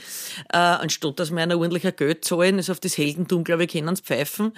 äh, 0.52 0.56
anstatt 0.56 1.20
dass 1.20 1.30
wir 1.30 1.40
einer 1.40 1.56
ordentlicher 1.56 1.92
Geld 1.92 2.24
zahlen. 2.24 2.56
Also 2.56 2.72
auf 2.72 2.80
das 2.80 2.98
Heldentum, 2.98 3.44
glaube 3.44 3.64
ich, 3.64 3.70
können 3.70 3.88
uns 3.88 4.00
pfeifen. 4.00 4.52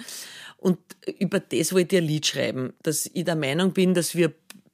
Und 0.57 0.79
über 1.19 1.39
das 1.39 1.73
wollte 1.73 1.95
ich 1.95 2.01
ein 2.01 2.07
Lied 2.07 2.25
schreiben, 2.25 2.73
dass 2.83 3.09
ich 3.11 3.23
der 3.23 3.35
Meinung 3.35 3.73
bin, 3.73 3.93
dass 3.93 4.15
wir 4.15 4.31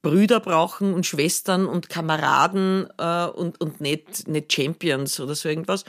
Brüder 0.08 0.40
brauchen 0.40 0.94
und 0.94 1.06
Schwestern 1.06 1.66
und 1.66 1.90
Kameraden 1.90 2.88
äh, 2.98 3.26
und, 3.26 3.60
und 3.60 3.82
nicht, 3.82 4.28
nicht 4.28 4.54
Champions 4.54 5.20
oder 5.20 5.36
so 5.36 5.50
irgendwas. 5.50 5.84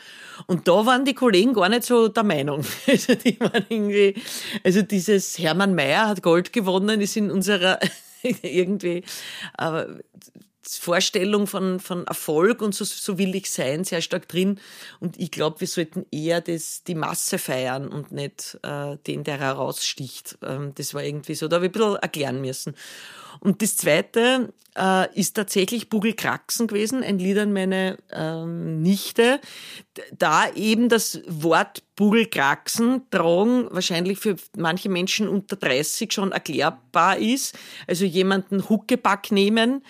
Und 0.47 0.67
da 0.67 0.85
waren 0.87 1.05
die 1.05 1.15
Kollegen 1.15 1.55
gar 1.55 1.69
nicht 1.69 1.85
so 1.85 2.09
der 2.09 2.25
Meinung. 2.25 2.65
Also 2.89 3.15
die 3.15 3.39
waren 3.39 3.65
irgendwie, 3.69 4.15
also 4.65 4.83
dieses 4.83 5.39
Hermann 5.39 5.75
Mayer 5.75 6.09
hat 6.09 6.23
Gold 6.23 6.53
gewonnen, 6.53 7.01
ist 7.01 7.17
in 7.17 7.31
unserer 7.31 7.79
irgendwie 8.43 9.05
äh, 9.59 9.85
Vorstellung 10.77 11.47
von, 11.47 11.81
von 11.81 12.07
Erfolg 12.07 12.61
und 12.61 12.75
so, 12.75 12.85
so 12.85 13.17
will 13.17 13.35
ich 13.35 13.51
sein 13.51 13.85
sehr 13.85 14.03
stark 14.03 14.29
drin. 14.29 14.61
Und 15.01 15.19
ich 15.19 15.31
glaube, 15.31 15.61
wir 15.61 15.67
sollten 15.67 16.05
eher 16.11 16.41
das, 16.41 16.85
die 16.85 16.95
Masse 16.95 17.39
feiern 17.39 17.89
und 17.89 18.13
nicht 18.13 18.59
äh, 18.63 18.97
den, 19.07 19.25
der 19.25 19.39
heraussticht. 19.39 20.37
Ähm, 20.43 20.73
das 20.75 20.93
war 20.93 21.03
irgendwie 21.03 21.35
so, 21.35 21.49
da 21.49 21.57
habe 21.57 21.67
ich 21.67 21.71
ein 21.71 21.81
bisschen 21.81 21.97
erklären 21.97 22.41
müssen. 22.41 22.75
Und 23.41 23.63
das 23.63 23.77
Zweite 23.77 24.53
äh, 24.77 25.19
ist 25.19 25.35
tatsächlich 25.35 25.89
Bugel 25.89 26.15
Kraxen 26.15 26.67
gewesen, 26.67 27.03
ein 27.03 27.19
Lied 27.19 27.39
an 27.39 27.53
meine 27.53 27.99
ähm, 28.13 28.83
Nichte. 28.83 29.41
Da 30.17 30.51
eben 30.55 30.89
das 30.89 31.21
Wort 31.27 31.83
Bugel 31.97 32.27
Kraxen 32.27 33.03
tragen 33.11 33.69
wahrscheinlich 33.71 34.19
für 34.19 34.37
manche 34.57 34.89
Menschen 34.89 35.29
unter 35.29 35.57
30 35.57 36.13
schon 36.13 36.33
erklärbar 36.33 37.19
ist. 37.19 37.57
Also 37.87 38.05
jemanden 38.05 38.69
Huckepack 38.69 39.31
nehmen, 39.31 39.83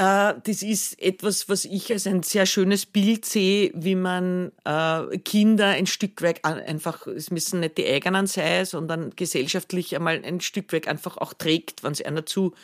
das 0.00 0.62
ist 0.62 0.98
etwas, 1.02 1.50
was 1.50 1.66
ich 1.66 1.92
als 1.92 2.06
ein 2.06 2.22
sehr 2.22 2.46
schönes 2.46 2.86
Bild 2.86 3.26
sehe, 3.26 3.70
wie 3.74 3.94
man 3.94 4.50
äh, 4.64 5.18
Kinder 5.18 5.66
ein 5.66 5.86
Stück 5.86 6.22
weit 6.22 6.42
einfach, 6.42 7.06
es 7.06 7.30
müssen 7.30 7.60
nicht 7.60 7.76
die 7.76 7.86
eigenen 7.86 8.26
sein, 8.26 8.64
sondern 8.64 9.10
gesellschaftlich 9.14 9.94
einmal 9.94 10.22
ein 10.24 10.40
Stück 10.40 10.72
weit 10.72 10.88
einfach 10.88 11.18
auch 11.18 11.34
trägt, 11.34 11.82
wenn 11.82 11.92
es 11.92 12.00
einer 12.00 12.24
zu 12.24 12.54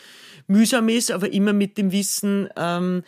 mühsam 0.47 0.89
ist, 0.89 1.11
aber 1.11 1.31
immer 1.31 1.53
mit 1.53 1.77
dem 1.77 1.93
Wissen, 1.93 2.49
ähm, 2.57 3.03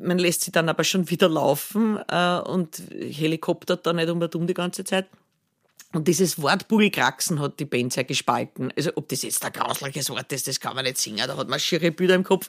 man 0.00 0.18
lässt 0.20 0.42
sie 0.42 0.52
dann 0.52 0.68
aber 0.68 0.84
schon 0.84 1.10
wieder 1.10 1.28
laufen 1.28 1.98
äh, 2.08 2.38
und 2.38 2.80
helikoptert 2.90 3.84
da 3.84 3.92
nicht 3.92 4.10
unbedingt 4.10 4.36
um 4.36 4.46
die 4.46 4.54
ganze 4.54 4.84
Zeit. 4.84 5.06
Und 5.92 6.06
dieses 6.06 6.40
Wort 6.40 6.68
Bugelkraxen 6.68 7.40
hat 7.40 7.58
die 7.58 7.64
Band 7.64 7.92
sehr 7.92 8.04
gespalten. 8.04 8.72
Also 8.76 8.92
ob 8.94 9.08
das 9.08 9.22
jetzt 9.22 9.44
ein 9.44 9.52
grausliches 9.52 10.08
Wort 10.10 10.32
ist, 10.32 10.46
das 10.46 10.60
kann 10.60 10.76
man 10.76 10.84
nicht 10.84 10.98
singen, 10.98 11.26
da 11.26 11.36
hat 11.36 11.48
man 11.48 11.58
schiere 11.58 11.90
Bilder 11.90 12.14
im 12.14 12.22
Kopf. 12.22 12.48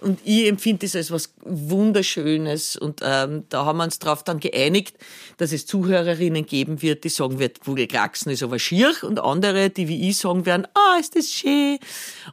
Und 0.00 0.20
ich 0.24 0.46
empfinde 0.46 0.86
das 0.86 0.94
als 0.94 1.10
was 1.10 1.34
Wunderschönes. 1.44 2.76
Und 2.76 3.00
ähm, 3.02 3.44
da 3.48 3.64
haben 3.64 3.78
wir 3.78 3.84
uns 3.84 3.98
darauf 3.98 4.22
dann 4.22 4.40
geeinigt, 4.40 4.96
dass 5.38 5.52
es 5.52 5.66
Zuhörerinnen 5.66 6.46
geben 6.46 6.82
wird, 6.82 7.04
die 7.04 7.08
sagen 7.08 7.38
wird, 7.38 7.58
Vogelkraxen 7.62 8.30
ist 8.32 8.42
aber 8.42 8.58
schier. 8.58 8.92
Und 9.02 9.20
andere, 9.20 9.70
die 9.70 9.88
wie 9.88 10.08
ich 10.08 10.18
sagen 10.18 10.46
werden, 10.46 10.66
ah, 10.74 10.94
oh, 10.94 11.00
ist 11.00 11.16
das 11.16 11.30
schön. 11.30 11.78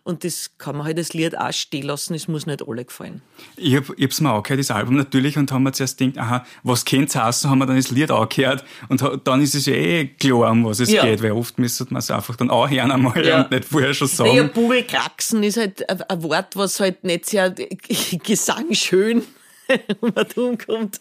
Und 0.03 0.23
das 0.23 0.51
kann 0.57 0.77
man 0.77 0.85
halt 0.85 0.97
das 0.97 1.13
Lied 1.13 1.37
auch 1.37 1.51
stehen 1.53 1.83
lassen, 1.83 2.13
es 2.13 2.27
muss 2.27 2.45
nicht 2.45 2.67
alle 2.67 2.85
gefallen. 2.85 3.21
Ich, 3.57 3.75
hab, 3.75 3.85
ich 3.97 4.03
hab's 4.03 4.21
mir 4.21 4.31
auch 4.31 4.43
gehört, 4.43 4.59
das 4.59 4.71
Album 4.71 4.95
natürlich, 4.95 5.37
und 5.37 5.51
haben 5.51 5.63
wir 5.63 5.73
zuerst 5.73 5.97
gedacht, 5.97 6.17
aha, 6.17 6.45
was 6.63 6.85
kennt's 6.85 7.15
heißen, 7.15 7.49
haben 7.49 7.59
wir 7.59 7.65
dann 7.65 7.75
das 7.77 7.91
Lied 7.91 8.11
auch 8.11 8.29
gehört. 8.29 8.63
Und 8.89 9.03
dann 9.23 9.41
ist 9.41 9.55
es 9.55 9.65
ja 9.65 9.73
eh 9.73 10.07
klar, 10.07 10.51
um 10.51 10.65
was 10.65 10.79
es 10.79 10.91
ja. 10.91 11.03
geht, 11.03 11.21
weil 11.21 11.31
oft 11.31 11.57
müsste 11.57 11.85
man 11.89 11.99
es 11.99 12.11
einfach 12.11 12.35
dann 12.35 12.49
auch 12.49 12.69
hören 12.69 12.91
einmal 12.91 13.25
ja. 13.25 13.41
und 13.41 13.51
nicht 13.51 13.65
vorher 13.65 13.93
schon 13.93 14.07
sagen. 14.07 14.29
Naja, 14.29 14.43
Bugelkraxen 14.43 15.43
ist 15.43 15.57
halt 15.57 15.89
ein 15.89 16.23
Wort, 16.23 16.55
was 16.55 16.79
halt 16.79 17.03
nicht 17.03 17.25
sehr 17.25 17.54
Gesang 18.23 18.73
schön 18.73 19.23
umkommt, 20.35 20.99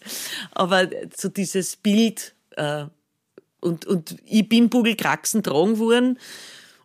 aber 0.51 0.89
so 1.15 1.29
dieses 1.29 1.75
Bild 1.75 2.33
äh, 2.51 2.85
und, 3.59 3.85
und 3.85 4.17
ich 4.25 4.47
bin 4.47 4.69
Bugelkraxen 4.69 5.43
tragen 5.43 5.79
worden 5.79 6.19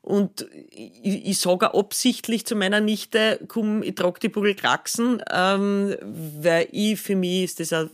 und 0.02 0.46
ich, 0.70 1.26
ich 1.26 1.38
sage 1.38 1.74
absichtlich 1.74 2.46
zu 2.46 2.56
meiner 2.56 2.80
Nichte, 2.80 3.40
komm, 3.48 3.82
ich 3.82 3.94
trage 3.94 4.20
die 4.20 4.28
Bugelkraxen, 4.28 5.22
ähm, 5.30 5.94
weil 6.40 6.68
ich, 6.72 6.98
für 6.98 7.16
mich 7.16 7.44
ist 7.44 7.60
das 7.60 7.72
auch 7.72 7.88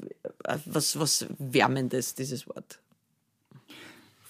was, 0.66 0.98
was 0.98 1.26
Wärmendes, 1.38 2.14
dieses 2.14 2.46
Wort. 2.46 2.78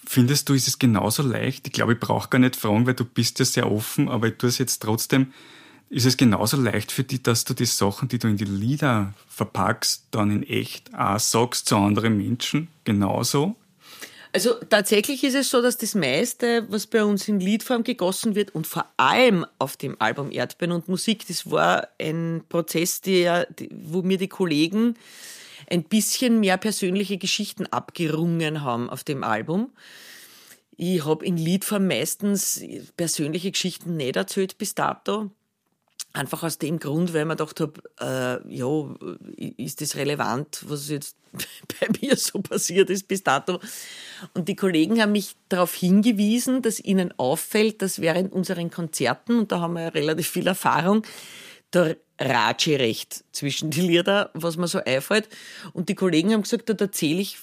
Findest 0.05 0.49
du, 0.49 0.53
ist 0.53 0.67
es 0.67 0.79
genauso 0.79 1.21
leicht? 1.21 1.67
Ich 1.67 1.73
glaube, 1.73 1.93
ich 1.93 1.99
brauche 1.99 2.29
gar 2.29 2.39
nicht 2.39 2.55
fragen, 2.55 2.87
weil 2.87 2.93
du 2.93 3.05
bist 3.05 3.39
ja 3.39 3.45
sehr 3.45 3.71
offen, 3.71 4.09
aber 4.09 4.27
ich 4.27 4.37
tue 4.37 4.49
es 4.49 4.57
jetzt 4.57 4.81
trotzdem 4.81 5.33
ist 5.89 6.05
es 6.05 6.17
genauso 6.17 6.57
leicht 6.57 6.91
für 6.91 7.03
dich, 7.03 7.23
dass 7.23 7.45
du 7.45 7.53
die 7.53 7.65
Sachen, 7.65 8.07
die 8.09 8.19
du 8.19 8.27
in 8.27 8.37
die 8.37 8.45
Lieder 8.45 9.13
verpackst, 9.29 10.05
dann 10.11 10.31
in 10.31 10.43
echt 10.43 10.93
auch 10.93 11.19
sagst 11.19 11.67
zu 11.67 11.77
anderen 11.77 12.17
Menschen? 12.17 12.67
Genauso? 12.83 13.55
Also 14.33 14.53
tatsächlich 14.69 15.23
ist 15.23 15.35
es 15.35 15.49
so, 15.49 15.61
dass 15.61 15.77
das 15.77 15.95
meiste, 15.95 16.65
was 16.69 16.85
bei 16.85 17.03
uns 17.03 17.27
in 17.27 17.39
Liedform 17.39 17.83
gegossen 17.83 18.35
wird 18.35 18.53
und 18.53 18.67
vor 18.67 18.85
allem 18.97 19.45
auf 19.57 19.77
dem 19.77 19.95
Album 19.99 20.31
Erdbeeren 20.31 20.73
und 20.73 20.89
Musik, 20.89 21.25
das 21.27 21.49
war 21.49 21.87
ein 21.99 22.43
Prozess, 22.49 23.01
der, 23.01 23.47
wo 23.71 24.01
mir 24.01 24.17
die 24.17 24.27
Kollegen 24.27 24.95
ein 25.69 25.83
bisschen 25.83 26.39
mehr 26.39 26.57
persönliche 26.57 27.17
Geschichten 27.17 27.65
abgerungen 27.67 28.61
haben 28.61 28.89
auf 28.89 29.03
dem 29.03 29.23
Album. 29.23 29.71
Ich 30.75 31.03
habe 31.05 31.25
in 31.25 31.37
Liedform 31.37 31.87
meistens 31.87 32.61
persönliche 32.95 33.51
Geschichten 33.51 33.97
nicht 33.97 34.17
erzählt 34.17 34.57
bis 34.57 34.75
dato. 34.75 35.31
Einfach 36.17 36.41
aus 36.41 36.57
dem 36.57 36.79
Grund, 36.79 37.13
weil 37.13 37.25
man 37.25 37.37
gedacht 37.37 37.59
habe, 37.59 37.73
äh, 37.99 38.55
ja, 38.55 38.95
ist 39.57 39.81
das 39.81 39.95
relevant, 39.95 40.63
was 40.67 40.89
jetzt 40.89 41.15
bei 41.79 41.87
mir 42.01 42.15
so 42.15 42.39
passiert 42.39 42.89
ist 42.89 43.07
bis 43.07 43.23
dato. 43.23 43.59
Und 44.33 44.47
die 44.49 44.55
Kollegen 44.55 44.99
haben 44.99 45.11
mich 45.11 45.35
darauf 45.47 45.75
hingewiesen, 45.75 46.63
dass 46.63 46.79
ihnen 46.79 47.13
auffällt, 47.17 47.83
dass 47.83 48.01
während 48.01 48.33
unseren 48.33 48.71
Konzerten, 48.71 49.37
und 49.37 49.51
da 49.51 49.59
haben 49.59 49.73
wir 49.73 49.83
ja 49.83 49.89
relativ 49.89 50.27
viel 50.27 50.47
Erfahrung, 50.47 51.03
der 51.71 51.97
Ratsche 52.19 52.79
recht 52.79 53.23
zwischen 53.31 53.69
die 53.69 53.81
Lieder, 53.81 54.31
was 54.33 54.57
mir 54.57 54.67
so 54.67 54.79
einfällt. 54.83 55.29
Und 55.73 55.87
die 55.89 55.95
Kollegen 55.95 56.33
haben 56.33 56.41
gesagt, 56.41 56.67
da 56.69 56.73
erzähle 56.73 57.21
ich 57.21 57.37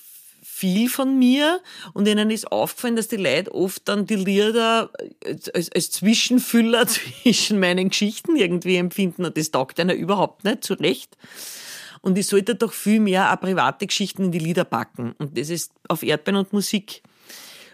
viel 0.64 0.88
von 0.88 1.18
mir 1.18 1.60
und 1.92 2.08
ihnen 2.08 2.30
ist 2.30 2.50
aufgefallen, 2.50 2.96
dass 2.96 3.08
die 3.08 3.16
Leute 3.16 3.54
oft 3.54 3.86
dann 3.86 4.06
die 4.06 4.16
Lieder 4.16 4.90
als, 5.52 5.70
als 5.70 5.90
Zwischenfüller 5.90 6.86
zwischen 7.22 7.60
meinen 7.60 7.90
Geschichten 7.90 8.34
irgendwie 8.34 8.76
empfinden 8.76 9.26
und 9.26 9.36
das 9.36 9.50
taugt 9.50 9.78
einer 9.78 9.92
überhaupt 9.92 10.42
nicht 10.44 10.64
zurecht. 10.64 11.18
Und 12.00 12.16
ich 12.16 12.26
sollte 12.26 12.54
doch 12.54 12.72
viel 12.72 12.98
mehr 12.98 13.30
auch 13.30 13.40
private 13.40 13.86
Geschichten 13.86 14.24
in 14.24 14.32
die 14.32 14.38
Lieder 14.38 14.64
packen. 14.64 15.14
Und 15.18 15.36
das 15.38 15.50
ist 15.50 15.72
auf 15.88 16.02
Erdbeeren 16.02 16.38
und 16.38 16.52
Musik 16.54 17.02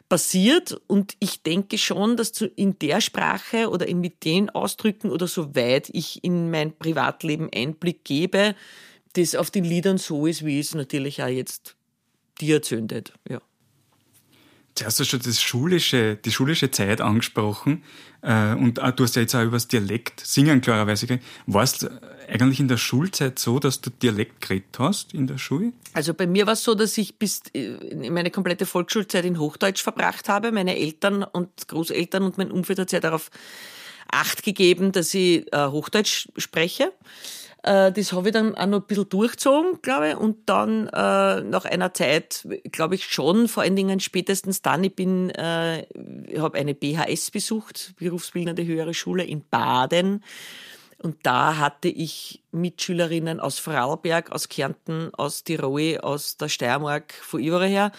passiert. 0.09 0.81
Und 0.89 1.15
ich 1.21 1.45
denke 1.45 1.79
schon, 1.79 2.17
dass 2.17 2.41
in 2.41 2.77
der 2.81 3.01
Sprache 3.01 3.71
oder 3.71 3.93
mit 3.95 4.25
den 4.25 4.51
Ausdrücken 4.51 5.11
oder 5.11 5.29
soweit 5.29 5.91
ich 5.93 6.25
in 6.25 6.51
mein 6.51 6.77
Privatleben 6.77 7.51
Einblick 7.55 8.05
gebe, 8.05 8.57
das 9.13 9.37
auf 9.37 9.53
den 9.53 9.65
Liedern 9.65 9.99
so 9.99 10.27
ist, 10.27 10.45
wie 10.45 10.59
es 10.59 10.75
natürlich 10.75 11.23
auch 11.23 11.29
jetzt 11.29 11.77
dir 12.41 12.63
zündet. 12.63 13.13
Ja. 13.29 13.41
Zuerst 14.75 15.01
hast 15.01 15.13
du 15.13 15.17
schon 15.17 15.21
das 15.25 15.43
schulische, 15.43 16.17
die 16.17 16.31
schulische 16.31 16.71
Zeit 16.71 17.01
angesprochen 17.01 17.83
äh, 18.23 18.55
und 18.55 18.79
du 18.79 19.05
hast 19.05 19.17
ja 19.17 19.23
jetzt 19.23 19.35
auch 19.35 19.43
über 19.43 19.57
das 19.57 19.69
Dialekt 19.69 20.21
singen 20.25 20.61
klarerweise. 20.61 21.19
War 21.47 21.65
es 21.65 21.87
eigentlich 22.29 22.61
in 22.61 22.69
der 22.69 22.77
Schulzeit 22.77 23.39
so, 23.39 23.59
dass 23.59 23.81
du 23.81 23.91
Dialekt 23.91 24.41
geredet 24.41 24.79
hast 24.79 25.13
in 25.13 25.27
der 25.27 25.39
Schule? 25.39 25.73
Also 25.93 26.15
bei 26.15 26.27
mir 26.27 26.47
war 26.47 26.53
es 26.53 26.63
so, 26.63 26.75
dass 26.75 26.97
ich 26.99 27.19
bis 27.19 27.43
äh, 27.53 28.11
meine 28.11 28.31
komplette 28.31 28.65
Volksschulzeit 28.65 29.25
in 29.25 29.39
Hochdeutsch 29.39 29.83
verbracht 29.83 30.29
habe. 30.29 30.53
Meine 30.53 30.77
Eltern 30.77 31.25
und 31.25 31.69
Großeltern 31.69 32.23
und 32.23 32.39
mein 32.39 32.51
Umfeld 32.51 32.79
hat 32.79 32.91
sehr 32.91 33.01
darauf 33.01 33.31
Acht 34.13 34.43
gegeben, 34.43 34.91
dass 34.93 35.15
ich 35.15 35.53
äh, 35.53 35.67
Hochdeutsch 35.69 36.29
spreche. 36.37 36.93
Äh, 37.63 37.93
das 37.93 38.13
habe 38.13 38.29
ich 38.29 38.33
dann 38.33 38.55
auch 38.55 38.67
noch 38.67 38.81
ein 38.81 38.87
bisschen 38.87 39.09
durchgezogen, 39.09 39.83
glaube 39.83 40.11
ich. 40.11 40.17
Und 40.17 40.49
dann 40.49 40.89
äh, 40.89 41.41
nach 41.43 41.65
einer 41.65 41.93
Zeit, 41.93 42.47
glaube 42.73 42.95
ich 42.95 43.05
schon, 43.07 43.49
vor 43.49 43.63
allen 43.63 43.77
Dingen 43.77 44.01
spätestens 44.01 44.63
dann, 44.63 44.85
ich 44.85 44.95
bin, 44.95 45.31
äh, 45.31 45.87
habe 46.39 46.59
eine 46.59 46.75
BHS 46.75 47.31
besucht, 47.31 47.95
Berufsbildende 47.99 48.65
Höhere 48.65 48.95
Schule 48.95 49.25
in 49.25 49.43
Baden. 49.49 50.25
Und 51.03 51.17
da 51.23 51.57
hatte 51.57 51.89
ich 51.89 52.43
Mitschülerinnen 52.53 53.41
aus 53.41 53.59
Vorarlberg, 53.59 54.33
aus 54.33 54.51
Kärnten, 54.51 55.15
aus 55.15 55.45
Tirol, 55.45 55.99
aus 55.99 56.37
der 56.37 56.49
Steiermark, 56.49 57.15
von 57.15 57.41
überall 57.41 57.69
her. 57.69 57.93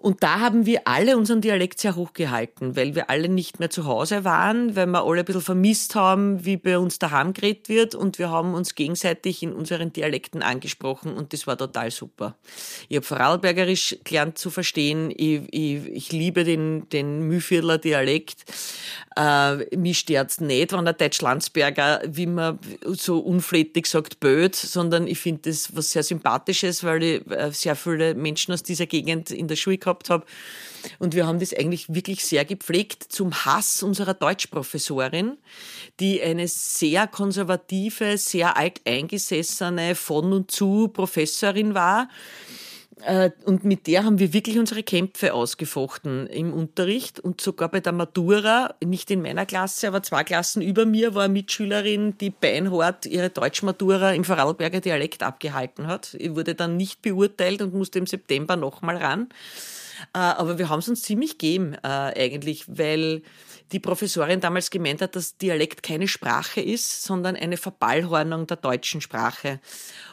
Und 0.00 0.22
da 0.22 0.40
haben 0.40 0.64
wir 0.64 0.88
alle 0.88 1.18
unseren 1.18 1.42
Dialekt 1.42 1.78
sehr 1.78 1.94
hochgehalten, 1.94 2.74
weil 2.74 2.94
wir 2.94 3.10
alle 3.10 3.28
nicht 3.28 3.60
mehr 3.60 3.68
zu 3.68 3.84
Hause 3.84 4.24
waren, 4.24 4.74
weil 4.74 4.86
wir 4.86 5.04
alle 5.04 5.20
ein 5.20 5.24
bisschen 5.26 5.42
vermisst 5.42 5.94
haben, 5.94 6.42
wie 6.42 6.56
bei 6.56 6.78
uns 6.78 6.98
daheim 6.98 7.34
geredet 7.34 7.68
wird 7.68 7.94
und 7.94 8.18
wir 8.18 8.30
haben 8.30 8.54
uns 8.54 8.74
gegenseitig 8.74 9.42
in 9.42 9.52
unseren 9.52 9.92
Dialekten 9.92 10.42
angesprochen 10.42 11.12
und 11.12 11.34
das 11.34 11.46
war 11.46 11.58
total 11.58 11.90
super. 11.90 12.34
Ich 12.88 12.96
habe 12.96 13.04
Vorarlbergerisch 13.04 13.98
gelernt 14.04 14.38
zu 14.38 14.48
verstehen, 14.48 15.10
ich, 15.14 15.42
ich, 15.50 15.86
ich 15.86 16.12
liebe 16.12 16.44
den, 16.44 16.88
den 16.88 17.28
Mühviertler 17.28 17.76
Dialekt. 17.76 18.44
Äh, 19.16 19.76
mich 19.76 19.98
stört's 19.98 20.40
nicht, 20.40 20.72
wenn 20.72 20.84
der 20.84 20.94
Deutsch-Landsberger, 20.94 22.02
wie 22.06 22.26
man 22.26 22.58
so 22.84 23.18
unflätig 23.18 23.86
sagt, 23.86 24.20
böd, 24.20 24.54
sondern 24.54 25.06
ich 25.06 25.18
finde 25.18 25.50
das 25.50 25.76
was 25.76 25.92
sehr 25.92 26.04
Sympathisches, 26.04 26.84
weil 26.84 27.02
ich 27.02 27.30
äh, 27.30 27.50
sehr 27.50 27.76
viele 27.76 28.14
Menschen 28.14 28.54
aus 28.54 28.62
dieser 28.62 28.86
Gegend 28.86 29.30
in 29.30 29.48
der 29.48 29.56
Schule 29.56 29.76
gehabt 29.90 30.10
habe. 30.10 30.24
Und 30.98 31.14
wir 31.14 31.26
haben 31.26 31.40
das 31.40 31.52
eigentlich 31.52 31.92
wirklich 31.92 32.24
sehr 32.24 32.44
gepflegt 32.44 33.04
zum 33.10 33.44
Hass 33.44 33.82
unserer 33.82 34.14
Deutschprofessorin, 34.14 35.36
die 36.00 36.22
eine 36.22 36.48
sehr 36.48 37.06
konservative, 37.06 38.16
sehr 38.16 38.56
alteingesessene 38.56 39.94
von 39.94 40.32
und 40.32 40.50
zu 40.50 40.88
Professorin 40.88 41.74
war 41.74 42.08
äh, 43.04 43.30
und 43.44 43.64
mit 43.64 43.86
der 43.86 44.04
haben 44.04 44.18
wir 44.18 44.32
wirklich 44.32 44.58
unsere 44.58 44.82
Kämpfe 44.82 45.32
ausgefochten 45.32 46.26
im 46.26 46.52
Unterricht 46.52 47.20
und 47.20 47.40
sogar 47.40 47.70
bei 47.70 47.80
der 47.80 47.92
Matura, 47.92 48.74
nicht 48.84 49.10
in 49.10 49.22
meiner 49.22 49.46
Klasse, 49.46 49.88
aber 49.88 50.02
zwei 50.02 50.24
Klassen 50.24 50.62
über 50.62 50.84
mir, 50.86 51.14
war 51.14 51.24
eine 51.24 51.32
Mitschülerin, 51.32 52.16
die 52.18 52.30
beinhart 52.30 53.06
ihre 53.06 53.30
Deutschmatura 53.30 54.12
im 54.12 54.24
Vorarlberger 54.24 54.80
Dialekt 54.80 55.22
abgehalten 55.22 55.86
hat. 55.86 56.14
Ich 56.18 56.34
wurde 56.34 56.54
dann 56.54 56.76
nicht 56.76 57.02
beurteilt 57.02 57.62
und 57.62 57.74
musste 57.74 57.98
im 57.98 58.06
September 58.06 58.56
nochmal 58.56 58.96
ran. 58.96 59.28
Äh, 60.14 60.18
aber 60.18 60.58
wir 60.58 60.68
haben 60.68 60.80
es 60.80 60.88
uns 60.88 61.02
ziemlich 61.02 61.38
gegeben 61.38 61.74
äh, 61.74 61.86
eigentlich, 61.86 62.64
weil 62.68 63.22
die 63.72 63.80
Professorin 63.80 64.40
damals 64.40 64.70
gemeint 64.70 65.00
hat, 65.00 65.14
dass 65.14 65.36
Dialekt 65.36 65.82
keine 65.82 66.08
Sprache 66.08 66.60
ist, 66.60 67.04
sondern 67.04 67.36
eine 67.36 67.56
Verballhornung 67.56 68.46
der 68.46 68.56
deutschen 68.56 69.00
Sprache. 69.00 69.60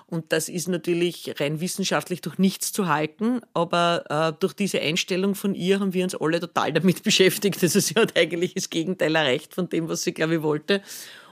Und 0.06 0.32
das 0.32 0.48
ist 0.48 0.68
natürlich 0.68 1.34
rein 1.40 1.60
wissenschaftlich 1.60 2.22
durch 2.22 2.38
nichts 2.38 2.72
zu 2.72 2.88
halten, 2.88 3.42
aber 3.54 4.06
äh, 4.10 4.40
durch 4.40 4.54
diese 4.54 4.80
Einstellung 4.80 5.36
von 5.36 5.56
ihr 5.56 5.80
haben 5.80 5.94
wir 5.94 6.04
uns 6.04 6.16
alle 6.16 6.40
total 6.40 6.72
damit 6.72 7.04
beschäftigt. 7.04 7.62
Also 7.62 7.80
sie 7.80 7.96
hat 7.96 8.18
eigentlich 8.18 8.54
das 8.54 8.70
Gegenteil 8.70 9.16
erreicht 9.16 9.56
von 9.56 9.70
dem, 9.70 9.90
was 9.90 10.04
sie, 10.04 10.14
glaube 10.14 10.36
ich, 10.36 10.42
wollte. 10.44 10.82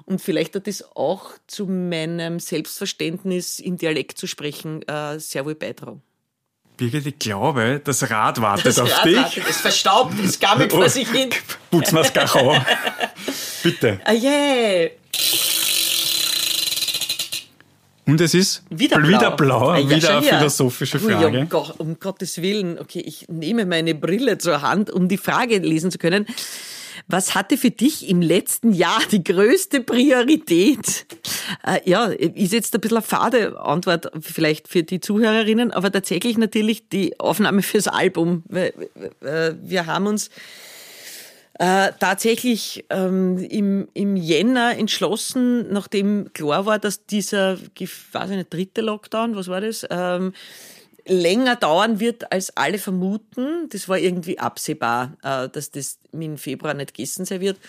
Und 0.06 0.22
vielleicht 0.22 0.56
hat 0.56 0.68
das 0.68 0.84
auch 0.96 1.32
zu 1.48 1.66
meinem 1.66 2.40
Selbstverständnis, 2.40 3.60
im 3.60 3.78
Dialekt 3.78 4.20
zu 4.20 4.28
sprechen, 4.28 4.86
sehr 5.18 5.46
wohl 5.46 5.56
beitragen. 5.56 6.04
Birgit, 6.78 7.06
ich 7.06 7.20
glaube, 7.20 7.82
das 7.84 8.10
Rad 8.10 8.42
wartet 8.42 8.66
Das 8.66 8.80
auf 8.80 8.92
Rad 8.98 9.06
dich. 9.06 9.16
wartet, 9.18 9.44
es 9.50 9.58
verstaubt, 9.58 10.14
es 10.24 10.40
gammelt 10.40 10.72
vor 10.72 10.90
sich 10.90 11.10
hin. 11.10 11.30
Putz 11.72 11.90
gleich 12.12 12.36
an. 12.36 12.66
Bitte. 13.64 14.00
Ah, 14.06 14.14
yeah. 14.14 14.90
Und 18.08 18.22
es 18.22 18.36
ist 18.36 18.62
Wieder 18.70 19.00
blau. 19.00 19.08
wieder, 19.08 19.32
blau, 19.32 19.70
Ah, 19.70 19.78
ja, 19.80 19.90
wieder 19.90 20.18
eine 20.18 20.22
philosophische 20.28 21.02
Ui, 21.02 21.12
Frage. 21.12 21.40
Um, 21.40 21.50
Gott, 21.50 21.74
um 21.80 22.00
Gottes 22.00 22.40
Willen. 22.42 22.78
Okay, 22.78 23.00
ich 23.00 23.26
nehme 23.30 23.66
meine 23.66 23.96
Brille 23.96 24.38
zur 24.38 24.62
Hand, 24.62 24.92
um 24.92 25.08
die 25.08 25.18
Frage 25.18 25.58
lesen 25.58 25.90
zu 25.90 25.98
können. 25.98 26.28
Was 27.08 27.36
hatte 27.36 27.58
für 27.58 27.72
dich 27.72 28.10
im 28.10 28.22
letzten 28.22 28.72
Jahr 28.74 29.02
die 29.12 29.24
größte 29.24 29.82
Priorität? 29.82 31.06
Äh, 31.66 31.90
ja, 31.90 32.06
ist 32.06 32.54
jetzt 32.54 32.74
ein 32.76 32.82
bisschen 32.82 32.98
eine 32.98 33.06
fade 33.06 33.60
Antwort 33.60 34.12
vielleicht 34.20 34.68
für 34.68 34.84
die 34.84 35.00
Zuhörerinnen, 35.00 35.72
aber 35.72 35.92
tatsächlich 35.92 36.38
natürlich 36.38 36.90
die 36.90 37.20
Aufnahme 37.20 37.62
fürs 37.64 37.88
Album. 37.88 38.44
Wir, 38.48 38.74
äh, 39.22 39.56
wir 39.62 39.86
haben 39.86 40.08
uns 40.08 40.30
äh, 41.58 41.92
tatsächlich 42.00 42.86
ähm, 42.90 43.38
im, 43.38 43.88
im 43.94 44.18
Jänner 44.18 44.78
entschlossen, 44.78 45.72
nachdem 45.72 46.34
klar 46.34 46.66
war, 46.66 46.80
dass 46.80 47.06
dieser, 47.06 47.58
ich 47.80 47.92
weiß 48.14 48.30
nicht, 48.32 48.54
dritte 48.54 48.82
Lockdown, 48.82 49.36
was 49.36 49.48
war 49.48 49.62
das, 49.62 49.86
ähm, 49.90 50.34
länger 51.08 51.56
dauern 51.56 52.00
wird, 52.00 52.32
als 52.32 52.56
alle 52.58 52.80
vermuten. 52.80 53.70
Das 53.70 53.88
war 53.88 53.98
irgendwie 53.98 54.40
absehbar, 54.40 55.18
äh, 55.24 55.50
dass 55.50 55.72
das 55.72 56.00
im 56.12 56.38
Februar 56.38 56.74
nicht 56.74 56.94
gegessen 56.94 57.26
sein 57.26 57.42
wird. 57.42 57.60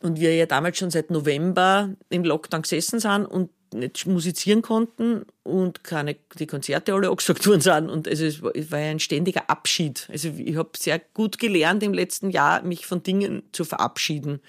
Und 0.00 0.18
wir 0.18 0.34
ja 0.34 0.46
damals 0.46 0.78
schon 0.78 0.90
seit 0.90 1.10
November 1.10 1.90
im 2.08 2.24
Lockdown 2.24 2.62
gesessen 2.62 3.00
sind 3.00 3.26
und 3.26 3.50
nicht 3.74 4.06
musizieren 4.06 4.62
konnten 4.62 5.26
und 5.42 5.84
keine, 5.84 6.16
die 6.38 6.46
Konzerte 6.46 6.94
alle 6.94 7.10
angesagt 7.10 7.46
worden 7.46 7.60
sind. 7.60 7.90
Und 7.90 8.08
also 8.08 8.24
es 8.24 8.42
war, 8.42 8.80
ja 8.80 8.90
ein 8.90 9.00
ständiger 9.00 9.48
Abschied. 9.48 10.08
Also 10.10 10.30
ich 10.36 10.56
habe 10.56 10.70
sehr 10.76 10.98
gut 10.98 11.38
gelernt 11.38 11.82
im 11.82 11.92
letzten 11.92 12.30
Jahr, 12.30 12.62
mich 12.62 12.86
von 12.86 13.02
Dingen 13.02 13.42
zu 13.52 13.64
verabschieden. 13.64 14.40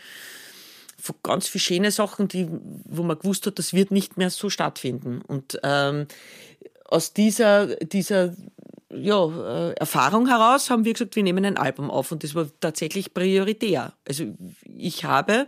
Von 0.98 1.16
ganz 1.24 1.48
vielen 1.48 1.62
schönen 1.62 1.92
Sachen, 1.92 2.28
die, 2.28 2.48
wo 2.86 3.04
man 3.04 3.18
gewusst 3.18 3.46
hat, 3.46 3.60
das 3.60 3.74
wird 3.74 3.92
nicht 3.92 4.18
mehr 4.18 4.30
so 4.30 4.50
stattfinden. 4.50 5.22
Und 5.22 5.60
ähm, 5.64 6.08
aus 6.92 7.14
dieser, 7.14 7.76
dieser 7.78 8.36
ja, 8.94 9.70
äh, 9.70 9.74
Erfahrung 9.74 10.28
heraus 10.28 10.70
haben 10.70 10.86
wir 10.86 10.94
gesagt, 10.94 11.16
wir 11.16 11.24
nehmen 11.24 11.46
ein 11.46 11.58
Album 11.58 11.90
auf 11.90 12.12
und 12.12 12.24
das 12.24 12.36
war 12.36 12.48
tatsächlich 12.60 13.14
prioritär. 13.14 13.94
Also 14.08 14.26
ich 14.66 15.06
habe 15.06 15.48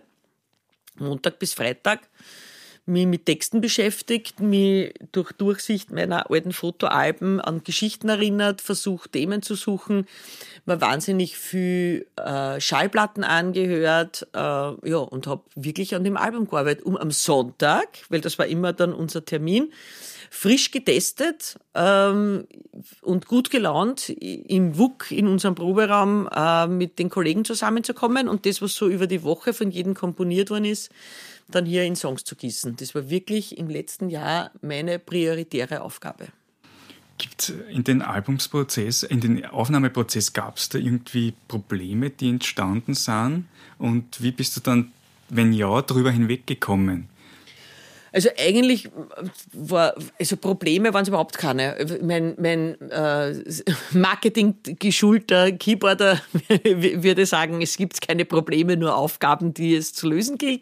Montag 0.97 1.39
bis 1.39 1.53
Freitag 1.53 2.09
mich 2.85 3.07
mit 3.07 3.25
Texten 3.25 3.61
beschäftigt, 3.61 4.39
mich 4.39 4.93
durch 5.11 5.31
Durchsicht 5.31 5.91
meiner 5.91 6.29
alten 6.29 6.51
Fotoalben 6.51 7.39
an 7.39 7.63
Geschichten 7.63 8.09
erinnert, 8.09 8.61
versucht 8.61 9.13
Themen 9.13 9.41
zu 9.41 9.55
suchen, 9.55 10.05
mir 10.65 10.81
wahnsinnig 10.81 11.37
viel 11.37 12.05
äh, 12.17 12.59
Schallplatten 12.59 13.23
angehört 13.23 14.27
äh, 14.33 14.37
ja, 14.37 14.97
und 14.97 15.27
habe 15.27 15.43
wirklich 15.55 15.95
an 15.95 16.03
dem 16.03 16.17
Album 16.17 16.47
gearbeitet, 16.47 16.85
um 16.85 16.97
am 16.97 17.11
Sonntag, 17.11 17.87
weil 18.09 18.21
das 18.21 18.37
war 18.37 18.47
immer 18.47 18.73
dann 18.73 18.93
unser 18.93 19.23
Termin, 19.23 19.71
frisch 20.33 20.71
getestet 20.71 21.59
ähm, 21.75 22.47
und 23.03 23.27
gut 23.27 23.51
gelaunt 23.51 24.09
im 24.09 24.79
WUK 24.79 25.11
in 25.11 25.27
unserem 25.27 25.53
Proberaum 25.53 26.27
äh, 26.35 26.65
mit 26.65 26.97
den 26.97 27.11
Kollegen 27.11 27.45
zusammenzukommen. 27.45 28.27
Und 28.27 28.47
das, 28.47 28.59
was 28.59 28.73
so 28.73 28.87
über 28.87 29.05
die 29.05 29.21
Woche 29.21 29.53
von 29.53 29.69
jedem 29.69 29.93
komponiert 29.93 30.49
worden 30.49 30.65
ist, 30.65 30.89
dann 31.49 31.65
hier 31.65 31.83
in 31.83 31.95
Songs 31.95 32.23
zu 32.23 32.35
gießen. 32.35 32.75
Das 32.77 32.95
war 32.95 33.09
wirklich 33.09 33.57
im 33.57 33.69
letzten 33.69 34.09
Jahr 34.09 34.51
meine 34.61 34.99
prioritäre 34.99 35.81
Aufgabe. 35.81 36.27
Gibt 37.17 37.53
in 37.69 37.83
den 37.83 38.01
Albumsprozess, 38.01 39.03
in 39.03 39.21
den 39.21 39.45
Aufnahmeprozess 39.45 40.33
gab 40.33 40.57
es 40.57 40.69
da 40.69 40.79
irgendwie 40.79 41.33
Probleme, 41.47 42.09
die 42.09 42.29
entstanden 42.29 42.95
sind? 42.95 43.45
Und 43.77 44.21
wie 44.21 44.31
bist 44.31 44.55
du 44.57 44.61
dann, 44.61 44.91
wenn 45.29 45.53
ja, 45.53 45.81
darüber 45.81 46.11
hinweggekommen? 46.11 47.09
Also 48.13 48.29
eigentlich 48.37 48.89
war, 49.53 49.95
also 50.19 50.37
Probleme 50.37 50.93
waren 50.93 51.01
es 51.01 51.07
überhaupt 51.07 51.35
keine. 51.35 51.75
Mein, 52.03 52.35
mein 52.37 52.79
äh, 52.91 53.33
Marketing-geschulter 53.91 55.51
Keyboarder 55.53 56.21
würde 56.63 57.25
sagen, 57.25 57.63
es 57.63 57.75
gibt 57.75 58.07
keine 58.07 58.25
Probleme, 58.25 58.77
nur 58.77 58.95
Aufgaben, 58.95 59.55
die 59.55 59.75
es 59.75 59.93
zu 59.93 60.07
lösen 60.07 60.37
gilt. 60.37 60.61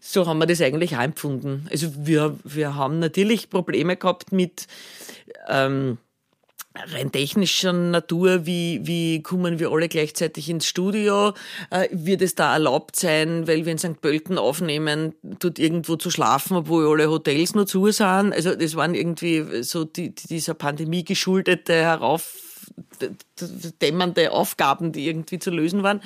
So 0.00 0.26
haben 0.26 0.38
wir 0.38 0.46
das 0.46 0.62
eigentlich 0.62 0.96
auch 0.96 1.02
empfunden. 1.02 1.68
Also 1.70 2.06
wir, 2.06 2.38
wir 2.42 2.74
haben 2.74 2.98
natürlich 2.98 3.50
Probleme 3.50 3.96
gehabt 3.96 4.32
mit 4.32 4.66
ähm, 5.46 5.98
rein 6.74 7.12
technischer 7.12 7.72
Natur, 7.72 8.44
wie, 8.46 8.80
wie 8.84 9.22
kommen 9.22 9.58
wir 9.58 9.70
alle 9.70 9.88
gleichzeitig 9.88 10.48
ins 10.48 10.66
Studio? 10.66 11.34
Äh, 11.70 11.88
wird 11.92 12.22
es 12.22 12.34
da 12.34 12.54
erlaubt 12.54 12.96
sein, 12.96 13.46
weil 13.46 13.66
wir 13.66 13.72
in 13.72 13.78
St. 13.78 14.00
Pölten 14.00 14.38
aufnehmen, 14.38 15.14
dort 15.22 15.58
irgendwo 15.58 15.96
zu 15.96 16.10
schlafen, 16.10 16.56
obwohl 16.56 16.86
alle 16.86 17.10
Hotels 17.10 17.54
nur 17.54 17.66
zu 17.66 17.90
sind? 17.90 18.32
Also 18.32 18.54
das 18.54 18.76
waren 18.76 18.94
irgendwie 18.94 19.62
so 19.62 19.84
die, 19.84 20.14
dieser 20.14 20.54
Pandemie 20.54 21.04
geschuldete, 21.04 21.74
heraufdämmernde 21.74 24.32
Aufgaben, 24.32 24.92
die 24.92 25.08
irgendwie 25.08 25.38
zu 25.38 25.50
lösen 25.50 25.82
waren. 25.82 26.00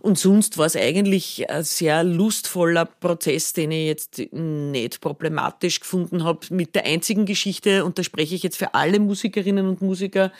Und 0.00 0.18
sonst 0.18 0.58
war 0.58 0.66
es 0.66 0.76
eigentlich 0.76 1.48
ein 1.50 1.64
sehr 1.64 2.04
lustvoller 2.04 2.84
Prozess, 2.84 3.52
den 3.52 3.70
ich 3.72 3.86
jetzt 3.86 4.22
nicht 4.32 5.00
problematisch 5.00 5.80
gefunden 5.80 6.24
habe. 6.24 6.40
Mit 6.50 6.74
der 6.74 6.84
einzigen 6.84 7.26
Geschichte, 7.26 7.84
und 7.84 7.98
da 7.98 8.04
spreche 8.04 8.34
ich 8.34 8.42
jetzt 8.42 8.56
für 8.56 8.74
alle 8.74 9.00
Musikerinnen 9.00 9.66
und 9.66 9.82
Musiker, 9.82 10.32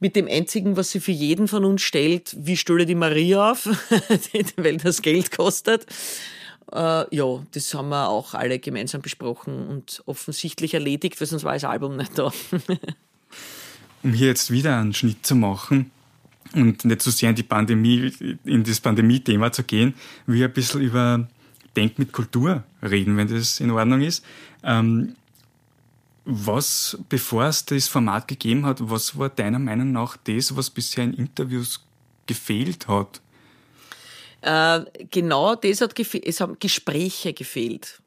mit 0.00 0.16
dem 0.16 0.28
einzigen, 0.28 0.76
was 0.76 0.90
sie 0.90 1.00
für 1.00 1.12
jeden 1.12 1.48
von 1.48 1.64
uns 1.64 1.82
stellt, 1.82 2.36
wie 2.38 2.56
stelle 2.56 2.86
die 2.86 2.94
Maria 2.94 3.52
auf, 3.52 3.66
weil 4.56 4.76
das 4.76 5.02
Geld 5.02 5.30
kostet. 5.30 5.86
Äh, 6.72 7.16
ja, 7.16 7.42
das 7.52 7.72
haben 7.72 7.88
wir 7.88 8.08
auch 8.08 8.34
alle 8.34 8.58
gemeinsam 8.58 9.00
besprochen 9.00 9.68
und 9.68 10.02
offensichtlich 10.06 10.74
erledigt, 10.74 11.20
weil 11.20 11.26
sonst 11.26 11.44
war 11.44 11.54
das 11.54 11.64
Album 11.64 11.96
nicht 11.96 12.18
da. 12.18 12.30
um 14.02 14.12
hier 14.12 14.28
jetzt 14.28 14.50
wieder 14.50 14.78
einen 14.78 14.92
Schnitt 14.92 15.24
zu 15.24 15.34
machen, 15.34 15.90
und 16.54 16.84
nicht 16.84 17.02
so 17.02 17.10
sehr 17.10 17.30
in 17.30 17.36
die 17.36 17.42
Pandemie, 17.42 18.12
in 18.44 18.64
das 18.64 18.80
Pandemie-Thema 18.80 19.52
zu 19.52 19.62
gehen, 19.64 19.94
will 20.26 20.44
ein 20.44 20.52
bisschen 20.52 20.80
über 20.80 21.28
Denk 21.76 21.98
mit 21.98 22.12
Kultur 22.12 22.64
reden, 22.82 23.16
wenn 23.16 23.28
das 23.28 23.60
in 23.60 23.70
Ordnung 23.70 24.00
ist. 24.00 24.24
Ähm, 24.64 25.14
was, 26.24 26.98
bevor 27.08 27.44
es 27.44 27.64
das 27.64 27.88
Format 27.88 28.28
gegeben 28.28 28.66
hat, 28.66 28.78
was 28.80 29.18
war 29.18 29.30
deiner 29.30 29.58
Meinung 29.58 29.92
nach 29.92 30.16
das, 30.16 30.54
was 30.56 30.70
bisher 30.70 31.04
in 31.04 31.14
Interviews 31.14 31.84
gefehlt 32.26 32.86
hat? 32.88 33.20
Äh, 34.40 34.84
genau 35.10 35.54
das 35.54 35.80
hat 35.80 35.94
gefehlt. 35.94 36.26
Es 36.26 36.40
haben 36.40 36.58
Gespräche 36.58 37.32
gefehlt. 37.32 38.00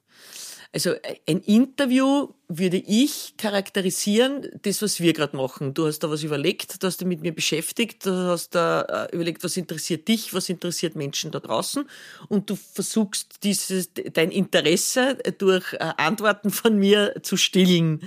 Also 0.74 0.94
ein 1.28 1.42
Interview 1.42 2.30
würde 2.48 2.78
ich 2.78 3.34
charakterisieren, 3.38 4.48
das, 4.62 4.82
was 4.82 5.02
wir 5.02 5.12
gerade 5.12 5.36
machen. 5.36 5.74
Du 5.74 5.86
hast 5.86 6.00
da 6.00 6.10
was 6.10 6.24
überlegt, 6.24 6.82
du 6.82 6.88
hast 6.88 7.02
dich 7.02 7.08
mit 7.08 7.22
mir 7.22 7.34
beschäftigt, 7.34 8.06
du 8.06 8.12
hast 8.12 8.56
da 8.56 8.82
äh, 8.82 9.14
überlegt, 9.16 9.44
was 9.44 9.58
interessiert 9.58 10.08
dich, 10.08 10.34
was 10.34 10.48
interessiert 10.48 10.96
Menschen 10.96 11.32
da 11.32 11.40
draußen 11.40 11.86
und 12.30 12.50
du 12.50 12.56
versuchst 12.56 13.44
dieses, 13.44 13.90
dein 14.14 14.32
Interesse 14.32 15.18
durch 15.38 15.74
äh, 15.74 15.78
Antworten 15.98 16.52
von 16.52 16.78
mir 16.78 17.16
zu 17.22 17.36
stillen. 17.36 18.02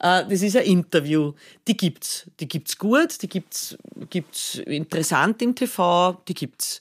Äh, 0.00 0.24
das 0.28 0.42
ist 0.42 0.56
ein 0.56 0.64
Interview. 0.64 1.34
Die 1.68 1.76
gibt's. 1.76 2.26
Die 2.40 2.48
gibt's 2.48 2.78
gut, 2.78 3.22
die 3.22 3.28
gibt's, 3.28 3.76
gibt's 4.10 4.56
interessant 4.56 5.40
im 5.40 5.54
TV, 5.54 6.20
die 6.26 6.34
gibt's. 6.34 6.80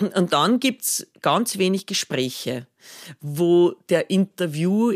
Und 0.00 0.32
dann 0.32 0.58
gibt's 0.58 1.06
ganz 1.22 1.58
wenig 1.58 1.86
Gespräche, 1.86 2.66
wo 3.20 3.74
der 3.88 4.10
Interview 4.10 4.92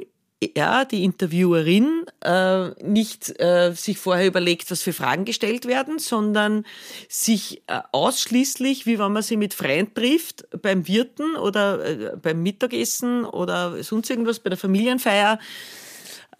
ja, 0.57 0.85
die 0.85 1.05
Interviewerin 1.05 2.05
äh, 2.21 2.69
nicht 2.85 3.41
äh, 3.41 3.73
sich 3.75 3.99
vorher 3.99 4.27
überlegt, 4.27 4.71
was 4.71 4.83
für 4.83 4.93
Fragen 4.93 5.25
gestellt 5.25 5.67
werden, 5.67 5.99
sondern 5.99 6.65
sich 7.09 7.63
äh, 7.67 7.81
ausschließlich, 7.91 8.87
wie 8.87 8.99
wenn 8.99 9.13
man 9.13 9.23
sie 9.23 9.37
mit 9.37 9.53
Freunden 9.53 9.95
trifft, 9.95 10.47
beim 10.63 10.87
Wirten 10.87 11.35
oder 11.37 11.85
äh, 11.85 12.17
beim 12.17 12.43
Mittagessen 12.43 13.25
oder 13.25 13.83
sonst 13.83 14.11
irgendwas 14.11 14.39
bei 14.39 14.51
der 14.51 14.59
Familienfeier, 14.59 15.41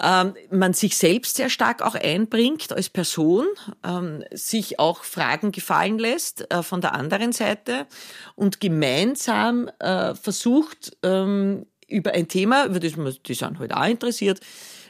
ähm, 0.03 0.35
man 0.51 0.75
sich 0.75 0.97
selbst 0.97 1.37
sehr 1.37 1.51
stark 1.51 1.83
auch 1.83 1.95
einbringt 1.95 2.73
als 2.73 2.89
Person, 2.89 3.47
ähm, 3.85 4.25
sich 4.31 4.79
auch 4.79 5.03
Fragen 5.03 5.53
gefallen 5.53 5.99
lässt 5.99 6.51
äh, 6.53 6.63
von 6.63 6.81
der 6.81 6.95
anderen 6.95 7.33
Seite 7.33 7.87
und 8.37 8.61
gemeinsam 8.61 9.69
äh, 9.81 10.15
versucht, 10.15 10.97
ähm, 11.03 11.67
über 11.89 12.13
ein 12.13 12.29
Thema, 12.29 12.67
über 12.67 12.81
das 12.81 12.97
man, 12.97 13.17
die 13.27 13.35
sind 13.35 13.59
halt 13.59 13.73
auch 13.75 13.87
interessiert, 13.87 14.41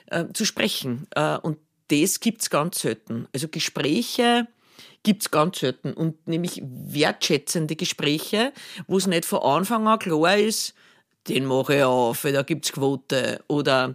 äh, 0.07 0.25
zu 0.35 0.45
sprechen. 0.45 1.07
Und 1.43 1.59
das 1.93 2.19
gibt's 2.19 2.51
ganz 2.51 2.81
selten. 2.81 3.29
Also 3.33 3.47
Gespräche 3.47 4.49
gibt's 5.05 5.31
ganz 5.31 5.61
selten 5.61 5.93
und 5.93 6.27
nämlich 6.27 6.61
wertschätzende 6.65 7.77
Gespräche, 7.77 8.53
wo 8.89 8.99
es 8.99 9.07
nicht 9.07 9.25
von 9.25 9.41
Anfang 9.43 9.87
an 9.87 10.01
klar 10.01 10.37
ist, 10.37 10.75
den 11.29 11.45
mache 11.45 11.77
ich 11.77 11.83
auf, 11.83 12.23
da 12.23 12.43
gibt's 12.43 12.73
Quote. 12.73 13.45
Oder 13.49 13.95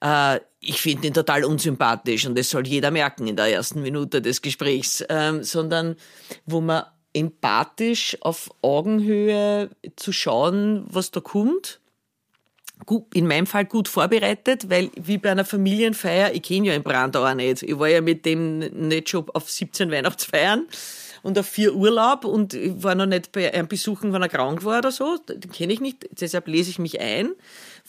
äh, 0.00 0.40
ich 0.60 0.80
finde 0.80 1.08
ihn 1.08 1.14
total 1.14 1.44
unsympathisch 1.44 2.26
und 2.26 2.36
das 2.36 2.50
soll 2.50 2.66
jeder 2.66 2.90
merken 2.90 3.26
in 3.26 3.36
der 3.36 3.46
ersten 3.46 3.82
Minute 3.82 4.20
des 4.20 4.42
Gesprächs. 4.42 5.04
Ähm, 5.08 5.42
sondern 5.42 5.96
wo 6.44 6.60
man 6.60 6.84
empathisch 7.12 8.16
auf 8.20 8.50
Augenhöhe 8.62 9.70
zu 9.96 10.12
schauen, 10.12 10.84
was 10.88 11.10
da 11.10 11.20
kommt. 11.20 11.80
Gut, 12.86 13.14
in 13.14 13.26
meinem 13.26 13.46
Fall 13.46 13.66
gut 13.66 13.88
vorbereitet, 13.88 14.70
weil 14.70 14.90
wie 14.96 15.18
bei 15.18 15.30
einer 15.30 15.44
Familienfeier, 15.44 16.32
ich 16.32 16.42
kenne 16.42 16.68
ja 16.68 16.74
in 16.74 16.82
Brandauer 16.82 17.34
nicht. 17.34 17.62
Ich 17.62 17.78
war 17.78 17.88
ja 17.88 18.00
mit 18.00 18.24
dem 18.24 18.58
nicht 18.58 19.10
schon 19.10 19.28
auf 19.30 19.50
17 19.50 19.90
Weihnachtsfeiern 19.90 20.66
und 21.22 21.38
auf 21.38 21.46
vier 21.46 21.74
Urlaub 21.74 22.24
und 22.24 22.54
ich 22.54 22.82
war 22.82 22.94
noch 22.94 23.06
nicht 23.06 23.32
bei 23.32 23.52
einem 23.52 23.68
Besuchen, 23.68 24.12
wenn 24.12 24.22
er 24.22 24.28
krank 24.28 24.64
war 24.64 24.78
oder 24.78 24.92
so. 24.92 25.18
Den 25.28 25.50
kenne 25.50 25.72
ich 25.72 25.80
nicht. 25.80 26.08
Deshalb 26.12 26.48
lese 26.48 26.70
ich 26.70 26.78
mich 26.78 27.00
ein 27.00 27.32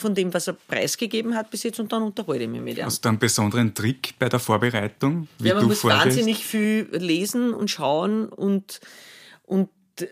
von 0.02 0.14
dem, 0.16 0.34
was 0.34 0.48
er 0.48 0.54
preisgegeben 0.54 1.36
hat 1.36 1.50
bis 1.50 1.64
jetzt 1.64 1.80
und 1.80 1.92
dann 1.92 2.04
unterhalte 2.04 2.44
ich 2.44 2.50
mich 2.50 2.62
mit 2.62 2.78
ihm. 2.78 2.86
Hast 2.86 3.06
du 3.06 3.10
einen 3.10 3.20
besonderen 3.20 3.74
Trick 3.74 4.16
bei 4.20 4.28
der 4.28 4.40
Vorbereitung? 4.40 5.28
Wie 5.40 5.48
ja, 5.48 5.56
man 5.56 5.68
muss 5.68 5.80
vorgehst? 5.80 6.06
wahnsinnig 6.06 6.46
viel 6.46 6.90
lesen 6.92 7.54
und 7.54 7.70
schauen 7.70 8.28
und, 8.28 8.82
und 9.44 9.70
äh, 10.02 10.06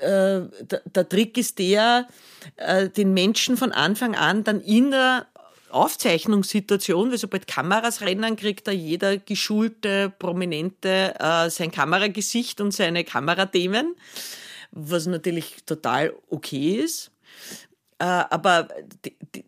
der, 0.62 0.82
der, 0.86 1.10
Trick 1.10 1.38
ist 1.38 1.60
der, 1.60 2.08
äh, 2.56 2.90
den 2.90 3.14
Menschen 3.14 3.58
von 3.58 3.72
Anfang 3.72 4.16
an 4.16 4.44
dann 4.44 4.62
in 4.62 4.92
der 4.92 5.28
Aufzeichnungssituation, 5.72 7.12
weil 7.12 7.18
sobald 7.18 7.48
Kameras 7.48 8.02
rennen, 8.02 8.36
kriegt 8.36 8.68
da 8.68 8.72
jeder 8.72 9.18
geschulte, 9.18 10.12
prominente 10.18 11.16
äh, 11.20 11.50
sein 11.50 11.72
Kameragesicht 11.72 12.62
und 12.62 12.72
seine 12.72 13.04
Kamerathemen, 13.04 13.96
was 14.72 15.06
natürlich 15.06 15.58
total 15.66 16.14
okay 16.30 16.76
ist. 16.76 17.12
Äh, 18.00 18.06
aber 18.06 18.70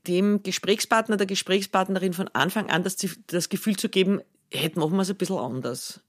dem 0.07 0.43
Gesprächspartner, 0.43 1.17
der 1.17 1.27
Gesprächspartnerin 1.27 2.13
von 2.13 2.27
Anfang 2.29 2.69
an 2.69 2.83
das, 2.83 2.97
das 3.27 3.49
Gefühl 3.49 3.77
zu 3.77 3.89
geben, 3.89 4.21
hätte 4.51 4.79
machen 4.79 4.95
wir 4.95 5.01
es 5.01 5.09
ein 5.09 5.15
bisschen 5.15 5.37
anders. 5.37 6.01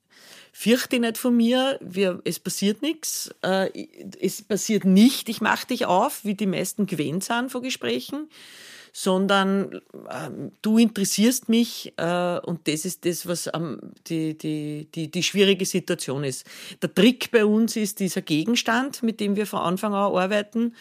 Fürchte 0.53 0.99
nicht 0.99 1.17
von 1.17 1.37
mir, 1.37 1.79
wir, 1.81 2.21
es 2.25 2.39
passiert 2.39 2.83
nichts, 2.83 3.35
äh, 3.43 3.71
es 4.21 4.43
passiert 4.43 4.85
nicht, 4.85 5.29
ich 5.29 5.41
mache 5.41 5.69
dich 5.69 5.87
auf, 5.87 6.25
wie 6.25 6.35
die 6.35 6.47
meisten 6.47 6.87
gewöhnt 6.87 7.25
sind 7.25 7.51
vor 7.51 7.63
Gesprächen 7.63 8.29
sondern 8.93 9.81
äh, 10.09 10.29
du 10.61 10.77
interessierst 10.77 11.49
mich 11.49 11.95
äh, 11.97 12.39
und 12.41 12.69
das 12.69 12.85
ist 12.85 13.07
das, 13.07 13.27
was 13.27 13.49
ähm, 13.55 13.81
die, 14.07 14.37
die, 14.37 14.87
die, 14.95 15.11
die 15.11 15.23
schwierige 15.23 15.65
Situation 15.65 16.25
ist. 16.25 16.47
Der 16.83 16.95
Trick 16.95 17.31
bei 17.31 17.47
uns 17.47 17.75
ist 17.77 18.01
dieser 18.01 18.21
Gegenstand, 18.21 19.03
mit 19.03 19.19
dem 19.19 19.35
wir 19.35 19.47
von 19.47 19.61
Anfang 19.61 19.95
an 19.95 20.15
arbeiten, 20.15 20.75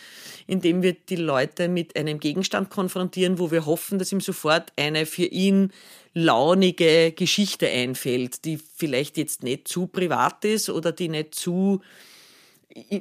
indem 0.45 0.82
wir 0.82 0.93
die 0.93 1.15
Leute 1.15 1.69
mit 1.69 1.95
einem 1.95 2.19
Gegenstand 2.19 2.69
konfrontieren, 2.69 3.39
wo 3.39 3.50
wir 3.50 3.65
hoffen, 3.65 3.97
dass 3.97 4.12
ihm 4.12 4.19
sofort 4.21 4.74
eine 4.76 5.06
für 5.06 5.26
ihn 5.26 5.71
launige 6.13 7.13
Geschichte 7.13 7.69
einfällt, 7.69 8.43
die 8.43 8.58
vielleicht 8.58 9.15
jetzt 9.15 9.43
nicht 9.43 9.69
zu 9.69 9.88
privat 9.88 10.43
ist 10.43 10.69
oder 10.69 10.91
die 10.91 11.08
nicht 11.08 11.34
zu 11.34 11.82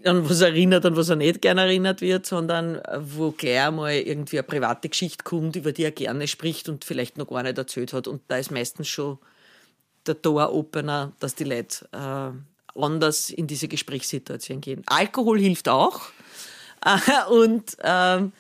an 0.05 0.29
was 0.29 0.41
erinnert, 0.41 0.85
an 0.85 0.97
was 0.97 1.09
er 1.09 1.17
nicht 1.17 1.43
gerne 1.43 1.63
erinnert 1.63 2.01
wird, 2.01 2.27
sondern 2.27 2.77
äh, 2.77 2.99
wo 3.01 3.31
gleich 3.31 3.71
mal 3.71 3.95
irgendwie 3.95 4.39
eine 4.39 4.47
private 4.47 4.89
Geschichte 4.89 5.25
kommt, 5.25 5.57
über 5.57 5.73
die 5.73 5.85
er 5.85 5.91
gerne 5.91 6.27
spricht 6.29 6.69
und 6.69 6.85
vielleicht 6.85 7.19
noch 7.19 7.29
gar 7.29 7.43
nicht 7.43 7.59
erzählt 7.59 7.93
hat. 7.93 8.09
Und 8.09 8.23
da 8.29 8.37
ist 8.37 8.51
meistens 8.51 8.89
schon 8.89 9.19
der 10.07 10.15
Door-Opener, 10.15 11.13
dass 11.21 11.35
die 11.35 11.45
Leute 11.45 11.89
äh, 11.93 12.81
anders 12.81 13.31
in 13.31 13.47
diese 13.47 13.69
Gesprächssituation 13.69 14.61
gehen. 14.61 14.83
Alkohol 14.87 15.39
hilft 15.39 15.69
auch 15.69 16.01
und 17.31 17.77
ähm, 17.83 18.33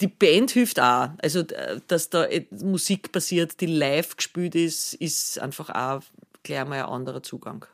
die 0.00 0.08
Band 0.08 0.50
hilft 0.52 0.80
auch. 0.80 1.10
Also, 1.18 1.42
dass 1.88 2.10
da 2.10 2.26
Musik 2.50 3.12
passiert, 3.12 3.60
die 3.60 3.66
live 3.66 4.16
gespielt 4.16 4.54
ist, 4.54 4.94
ist 4.94 5.38
einfach 5.38 5.70
auch 5.70 6.02
gleich 6.42 6.64
mal 6.66 6.82
ein 6.82 6.88
anderer 6.88 7.22
Zugang. 7.22 7.66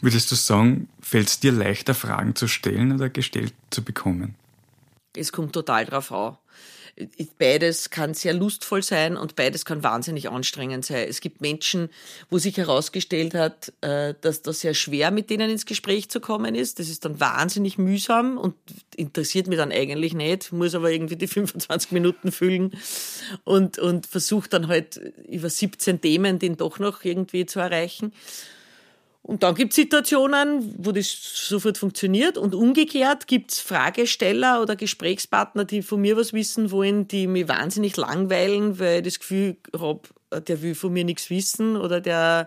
Würdest 0.00 0.30
du 0.30 0.34
sagen, 0.34 0.88
fällt 1.00 1.28
es 1.28 1.40
dir 1.40 1.52
leichter, 1.52 1.94
Fragen 1.94 2.34
zu 2.34 2.48
stellen 2.48 2.92
oder 2.92 3.08
gestellt 3.08 3.54
zu 3.70 3.82
bekommen? 3.82 4.34
Es 5.16 5.32
kommt 5.32 5.52
total 5.52 5.86
drauf 5.86 6.12
an. 6.12 6.36
Beides 7.38 7.90
kann 7.90 8.14
sehr 8.14 8.32
lustvoll 8.32 8.82
sein 8.82 9.18
und 9.18 9.36
beides 9.36 9.66
kann 9.66 9.82
wahnsinnig 9.82 10.30
anstrengend 10.30 10.86
sein. 10.86 11.06
Es 11.06 11.20
gibt 11.20 11.42
Menschen, 11.42 11.90
wo 12.30 12.38
sich 12.38 12.56
herausgestellt 12.56 13.34
hat, 13.34 13.70
äh, 13.82 14.14
dass 14.22 14.40
das 14.40 14.60
sehr 14.60 14.72
schwer 14.72 15.10
mit 15.10 15.28
denen 15.28 15.50
ins 15.50 15.66
Gespräch 15.66 16.08
zu 16.08 16.20
kommen 16.20 16.54
ist. 16.54 16.78
Das 16.78 16.88
ist 16.88 17.04
dann 17.04 17.20
wahnsinnig 17.20 17.76
mühsam 17.76 18.38
und 18.38 18.54
interessiert 18.96 19.46
mich 19.46 19.58
dann 19.58 19.72
eigentlich 19.72 20.14
nicht, 20.14 20.52
muss 20.52 20.74
aber 20.74 20.90
irgendwie 20.90 21.16
die 21.16 21.26
25 21.26 21.92
Minuten 21.92 22.32
füllen 22.32 22.72
und, 23.44 23.78
und 23.78 24.06
versucht 24.06 24.54
dann 24.54 24.68
halt 24.68 24.96
über 25.28 25.50
17 25.50 26.00
Themen 26.00 26.38
den 26.38 26.56
doch 26.56 26.78
noch 26.78 27.04
irgendwie 27.04 27.44
zu 27.44 27.60
erreichen. 27.60 28.14
Und 29.26 29.42
dann 29.42 29.56
gibt 29.56 29.72
es 29.72 29.76
Situationen, 29.76 30.72
wo 30.78 30.92
das 30.92 31.08
sofort 31.10 31.78
funktioniert. 31.78 32.38
Und 32.38 32.54
umgekehrt 32.54 33.26
gibt 33.26 33.50
es 33.50 33.58
Fragesteller 33.58 34.62
oder 34.62 34.76
Gesprächspartner, 34.76 35.64
die 35.64 35.82
von 35.82 36.00
mir 36.00 36.16
was 36.16 36.32
wissen 36.32 36.70
wollen, 36.70 37.08
die 37.08 37.26
mich 37.26 37.48
wahnsinnig 37.48 37.96
langweilen, 37.96 38.78
weil 38.78 38.98
ich 38.98 39.14
das 39.14 39.18
Gefühl 39.18 39.56
habe, 39.76 40.02
der 40.46 40.62
will 40.62 40.76
von 40.76 40.92
mir 40.92 41.04
nichts 41.04 41.28
wissen 41.28 41.76
oder 41.76 42.00
der 42.00 42.46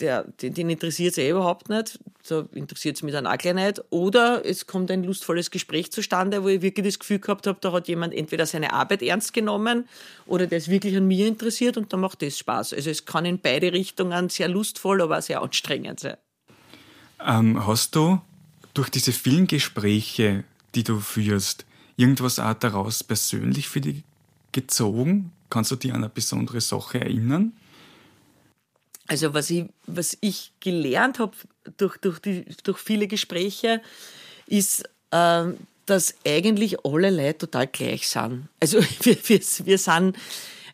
der, 0.00 0.24
den, 0.24 0.54
den 0.54 0.70
interessiert 0.70 1.12
es 1.12 1.18
eh 1.18 1.30
überhaupt 1.30 1.68
nicht, 1.68 1.98
so 2.22 2.48
interessiert 2.52 2.96
es 2.96 3.02
mich 3.02 3.12
dann 3.12 3.26
auch 3.26 3.36
gleich 3.38 3.54
nicht. 3.54 3.82
Oder 3.90 4.44
es 4.44 4.66
kommt 4.66 4.90
ein 4.90 5.04
lustvolles 5.04 5.50
Gespräch 5.50 5.92
zustande, 5.92 6.42
wo 6.42 6.48
ich 6.48 6.62
wirklich 6.62 6.86
das 6.86 6.98
Gefühl 6.98 7.18
gehabt 7.18 7.46
habe, 7.46 7.58
da 7.60 7.72
hat 7.72 7.88
jemand 7.88 8.14
entweder 8.14 8.46
seine 8.46 8.72
Arbeit 8.72 9.02
ernst 9.02 9.32
genommen 9.32 9.88
oder 10.26 10.46
der 10.46 10.58
ist 10.58 10.68
wirklich 10.68 10.96
an 10.96 11.06
mir 11.06 11.26
interessiert 11.26 11.76
und 11.76 11.92
dann 11.92 12.00
macht 12.00 12.22
das 12.22 12.38
Spaß. 12.38 12.74
Also 12.74 12.90
es 12.90 13.04
kann 13.04 13.24
in 13.24 13.38
beide 13.38 13.72
Richtungen 13.72 14.28
sehr 14.28 14.48
lustvoll, 14.48 15.02
aber 15.02 15.18
auch 15.18 15.22
sehr 15.22 15.42
anstrengend 15.42 16.00
sein. 16.00 16.16
Ähm, 17.24 17.66
hast 17.66 17.94
du 17.94 18.20
durch 18.74 18.88
diese 18.88 19.12
vielen 19.12 19.46
Gespräche, 19.46 20.44
die 20.74 20.84
du 20.84 21.00
führst, 21.00 21.66
irgendwas 21.96 22.38
auch 22.38 22.54
daraus 22.54 23.04
persönlich 23.04 23.68
für 23.68 23.80
dich 23.80 24.04
gezogen? 24.52 25.32
Kannst 25.50 25.70
du 25.70 25.76
dich 25.76 25.92
an 25.92 25.98
eine 25.98 26.08
besondere 26.08 26.60
Sache 26.60 27.00
erinnern? 27.00 27.52
Also 29.10 29.34
was 29.34 29.50
ich, 29.50 29.64
was 29.88 30.16
ich 30.20 30.52
gelernt 30.60 31.18
habe 31.18 31.32
durch, 31.78 31.96
durch, 31.96 32.20
die, 32.20 32.44
durch 32.62 32.78
viele 32.78 33.08
Gespräche, 33.08 33.82
ist, 34.46 34.84
äh, 35.10 35.46
dass 35.86 36.14
eigentlich 36.24 36.84
alle 36.84 37.10
Leute 37.10 37.38
total 37.38 37.66
gleich 37.66 38.06
sind. 38.06 38.48
Also 38.60 38.78
wir, 39.02 39.16
wir, 39.24 39.40
wir 39.64 39.78
sind, 39.78 40.16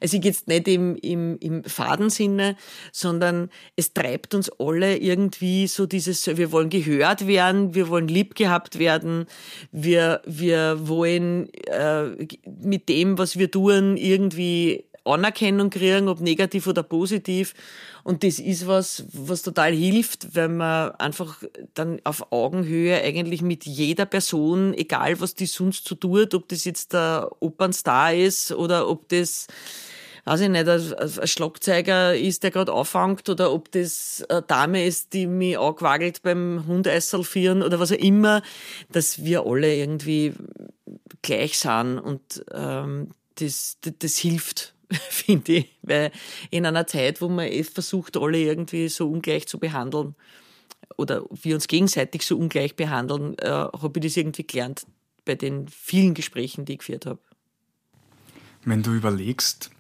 also 0.02 0.18
jetzt 0.18 0.48
nicht 0.48 0.68
im, 0.68 0.96
im, 0.96 1.38
im 1.38 1.64
Fadensinne, 1.64 2.58
sondern 2.92 3.48
es 3.74 3.94
treibt 3.94 4.34
uns 4.34 4.50
alle 4.58 4.98
irgendwie 4.98 5.66
so 5.66 5.86
dieses, 5.86 6.26
wir 6.26 6.52
wollen 6.52 6.68
gehört 6.68 7.26
werden, 7.26 7.74
wir 7.74 7.88
wollen 7.88 8.06
lieb 8.06 8.34
gehabt 8.34 8.78
werden, 8.78 9.24
wir, 9.72 10.20
wir 10.26 10.86
wollen 10.86 11.48
äh, 11.68 12.10
mit 12.44 12.90
dem, 12.90 13.16
was 13.16 13.38
wir 13.38 13.50
tun, 13.50 13.96
irgendwie 13.96 14.84
Anerkennung 15.06 15.70
kriegen, 15.70 16.08
ob 16.08 16.20
negativ 16.20 16.66
oder 16.66 16.82
positiv. 16.82 17.54
Und 18.04 18.22
das 18.22 18.38
ist 18.38 18.66
was, 18.66 19.04
was 19.12 19.42
total 19.42 19.72
hilft, 19.72 20.34
wenn 20.34 20.56
man 20.56 20.92
einfach 20.92 21.42
dann 21.74 22.00
auf 22.04 22.32
Augenhöhe 22.32 23.02
eigentlich 23.02 23.42
mit 23.42 23.64
jeder 23.64 24.06
Person, 24.06 24.74
egal 24.74 25.20
was 25.20 25.34
die 25.34 25.46
sonst 25.46 25.88
so 25.88 25.94
tut, 25.94 26.34
ob 26.34 26.48
das 26.48 26.64
jetzt 26.64 26.92
der 26.92 27.30
Opernstar 27.40 28.14
ist 28.14 28.52
oder 28.52 28.88
ob 28.88 29.08
das 29.08 29.46
weiß 30.26 30.40
ich 30.40 30.48
nicht, 30.48 30.68
ein 30.68 31.26
Schlagzeuger 31.28 32.16
ist, 32.16 32.42
der 32.42 32.50
gerade 32.50 32.72
auffängt, 32.72 33.28
oder 33.28 33.52
ob 33.52 33.70
das 33.70 34.24
eine 34.28 34.42
Dame 34.42 34.84
ist, 34.84 35.12
die 35.12 35.26
mich 35.26 35.56
angewackelt 35.56 36.22
beim 36.22 36.64
Hundeisalfieren 36.66 37.62
oder 37.62 37.78
was 37.78 37.92
auch 37.92 37.96
immer, 37.96 38.42
dass 38.90 39.24
wir 39.24 39.46
alle 39.46 39.74
irgendwie 39.74 40.34
gleich 41.22 41.56
sind 41.58 42.00
und 42.00 42.44
ähm, 42.52 43.10
das, 43.36 43.78
das, 43.82 43.92
das 43.98 44.16
hilft 44.16 44.74
finde 45.10 45.52
ich. 45.52 45.76
Weil 45.82 46.12
in 46.50 46.66
einer 46.66 46.86
Zeit, 46.86 47.20
wo 47.20 47.28
man 47.28 47.46
eh 47.46 47.64
versucht, 47.64 48.16
alle 48.16 48.38
irgendwie 48.38 48.88
so 48.88 49.10
ungleich 49.10 49.46
zu 49.46 49.58
behandeln 49.58 50.14
oder 50.96 51.24
wir 51.30 51.54
uns 51.54 51.68
gegenseitig 51.68 52.24
so 52.24 52.38
ungleich 52.38 52.76
behandeln, 52.76 53.36
äh, 53.38 53.48
habe 53.48 53.92
ich 53.96 54.02
das 54.04 54.16
irgendwie 54.16 54.46
gelernt 54.46 54.86
bei 55.24 55.34
den 55.34 55.68
vielen 55.68 56.14
Gesprächen, 56.14 56.64
die 56.64 56.74
ich 56.74 56.78
geführt 56.78 57.06
habe. 57.06 57.18
Wenn 58.64 58.82
du 58.82 58.92
überlegst, 58.92 59.70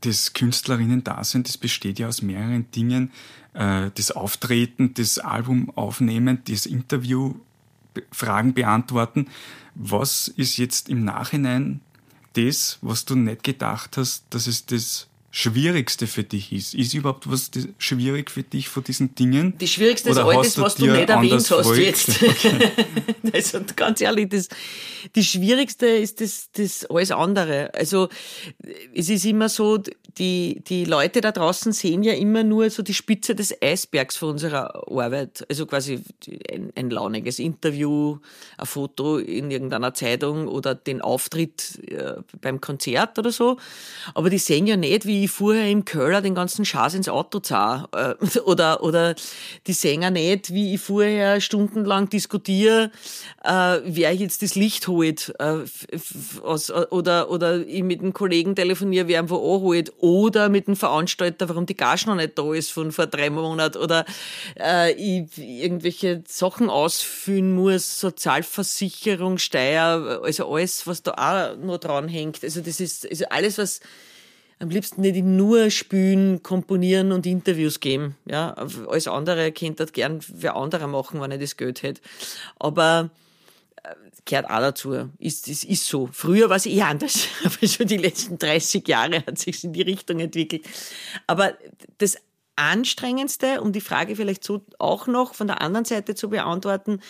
das 0.00 0.32
Künstlerinnen-Dasein, 0.32 1.44
das 1.44 1.56
besteht 1.58 1.98
ja 1.98 2.08
aus 2.08 2.22
mehreren 2.22 2.70
Dingen. 2.72 3.12
Äh, 3.54 3.90
das 3.94 4.10
Auftreten, 4.10 4.94
das 4.94 5.18
Album 5.18 5.70
aufnehmen, 5.76 6.42
das 6.48 6.66
Interview, 6.66 7.34
Fragen 8.10 8.54
beantworten. 8.54 9.28
Was 9.74 10.28
ist 10.28 10.56
jetzt 10.56 10.88
im 10.88 11.04
Nachhinein 11.04 11.80
das, 12.32 12.78
was 12.80 13.04
du 13.04 13.14
nicht 13.14 13.42
gedacht 13.42 13.96
hast, 13.96 14.24
dass 14.30 14.46
es 14.46 14.66
das 14.66 15.08
Schwierigste 15.34 16.06
für 16.06 16.24
dich 16.24 16.52
ist. 16.52 16.74
Ist 16.74 16.92
überhaupt 16.92 17.30
was 17.30 17.50
schwierig 17.78 18.30
für 18.30 18.42
dich 18.42 18.68
von 18.68 18.84
diesen 18.84 19.14
Dingen? 19.14 19.56
Die 19.56 19.66
schwierigste 19.66 20.10
ist 20.10 20.18
alles, 20.18 20.58
was 20.58 20.74
du 20.74 20.84
nicht 20.84 21.08
erwähnt 21.08 21.50
hast 21.50 21.76
jetzt. 21.76 22.22
Okay. 22.32 22.70
also 23.32 23.60
ganz 23.76 24.00
ehrlich, 24.00 24.28
das, 24.28 24.48
die 25.14 25.24
schwierigste 25.24 25.86
ist 25.86 26.20
das, 26.20 26.50
das 26.52 26.84
alles 26.86 27.10
andere. 27.10 27.72
Also 27.74 28.08
es 28.94 29.08
ist 29.08 29.24
immer 29.24 29.48
so, 29.48 29.78
die, 30.18 30.62
die 30.66 30.84
Leute 30.84 31.20
da 31.20 31.32
draußen 31.32 31.72
sehen 31.72 32.02
ja 32.02 32.12
immer 32.12 32.42
nur 32.44 32.68
so 32.70 32.82
die 32.82 32.94
Spitze 32.94 33.34
des 33.34 33.54
Eisbergs 33.62 34.16
von 34.16 34.30
unserer 34.30 34.86
Arbeit. 34.88 35.44
Also 35.48 35.66
quasi 35.66 36.00
ein, 36.52 36.72
ein 36.76 36.90
launiges 36.90 37.38
Interview, 37.38 38.18
ein 38.58 38.66
Foto 38.66 39.18
in 39.18 39.50
irgendeiner 39.50 39.94
Zeitung 39.94 40.48
oder 40.48 40.74
den 40.74 41.00
Auftritt 41.00 41.80
äh, 41.88 42.14
beim 42.40 42.60
Konzert 42.60 43.18
oder 43.18 43.32
so. 43.32 43.56
Aber 44.14 44.28
die 44.28 44.38
sehen 44.38 44.66
ja 44.66 44.76
nicht, 44.76 45.06
wie 45.06 45.21
ich 45.24 45.30
vorher 45.30 45.68
im 45.68 45.84
Köller 45.84 46.20
den 46.20 46.34
ganzen 46.34 46.64
Schaß 46.64 46.94
ins 46.94 47.08
Auto 47.08 47.40
zah. 47.40 47.88
Äh, 47.92 48.38
oder, 48.44 48.82
oder 48.82 49.14
die 49.66 49.72
ja 49.82 50.10
nicht, 50.10 50.52
wie 50.52 50.74
ich 50.74 50.80
vorher 50.80 51.40
stundenlang 51.40 52.08
diskutiere, 52.08 52.90
äh, 53.44 53.78
wer 53.84 54.14
jetzt 54.14 54.42
das 54.42 54.54
Licht 54.54 54.88
holt. 54.88 55.34
Äh, 55.38 55.64
aus, 56.42 56.70
oder, 56.70 57.30
oder 57.30 57.66
ich 57.66 57.82
mit 57.82 58.00
einem 58.00 58.12
Kollegen 58.12 58.54
telefoniere, 58.54 59.08
wer 59.08 59.28
wo 59.28 59.56
anholt 59.56 59.92
oder 59.98 60.48
mit 60.48 60.66
dem 60.66 60.76
Veranstalter, 60.76 61.48
warum 61.48 61.66
die 61.66 61.76
Gage 61.76 62.06
noch 62.06 62.16
nicht 62.16 62.38
da 62.38 62.52
ist 62.52 62.72
von 62.72 62.92
vor 62.92 63.06
drei 63.06 63.30
Monaten 63.30 63.78
oder 63.78 64.04
äh, 64.58 64.92
ich 64.92 65.26
irgendwelche 65.36 66.22
Sachen 66.26 66.70
ausfüllen 66.70 67.54
muss, 67.54 68.00
Sozialversicherung, 68.00 69.38
Steuer, 69.38 70.20
also 70.22 70.52
alles, 70.52 70.86
was 70.86 71.02
da 71.02 71.12
auch 71.12 71.56
noch 71.56 71.78
dran 71.78 72.08
hängt. 72.08 72.42
Also 72.42 72.60
das 72.60 72.80
ist 72.80 73.08
also 73.08 73.24
alles, 73.30 73.58
was 73.58 73.80
am 74.62 74.70
liebsten 74.70 75.00
nicht 75.00 75.22
nur 75.24 75.70
spülen, 75.70 76.42
komponieren 76.42 77.12
und 77.12 77.26
Interviews 77.26 77.80
geben. 77.80 78.16
Ja, 78.24 78.54
alles 78.88 79.08
andere 79.08 79.52
könnte 79.52 79.84
das 79.84 79.92
gern 79.92 80.20
wer 80.28 80.56
anderer 80.56 80.86
machen, 80.86 81.20
wenn 81.20 81.32
er 81.32 81.38
das 81.38 81.56
Geld 81.56 81.82
hätte. 81.82 82.00
Aber 82.58 83.10
gehört 84.24 84.46
auch 84.46 84.60
dazu. 84.60 85.10
Ist, 85.18 85.48
ist, 85.48 85.64
ist 85.64 85.86
so. 85.86 86.08
Früher 86.12 86.48
war 86.48 86.56
es 86.56 86.66
eher 86.66 86.86
anders, 86.86 87.26
aber 87.44 87.66
schon 87.66 87.86
die 87.86 87.96
letzten 87.96 88.38
30 88.38 88.86
Jahre 88.86 89.24
hat 89.26 89.38
sich 89.38 89.62
in 89.64 89.72
die 89.72 89.82
Richtung 89.82 90.20
entwickelt. 90.20 90.64
Aber 91.26 91.56
das 91.98 92.16
Anstrengendste, 92.54 93.60
um 93.60 93.72
die 93.72 93.80
Frage 93.80 94.14
vielleicht 94.14 94.44
so 94.44 94.62
auch 94.78 95.06
noch 95.06 95.34
von 95.34 95.46
der 95.46 95.62
anderen 95.62 95.84
Seite 95.84 96.14
zu 96.14 96.28
beantworten, 96.28 97.00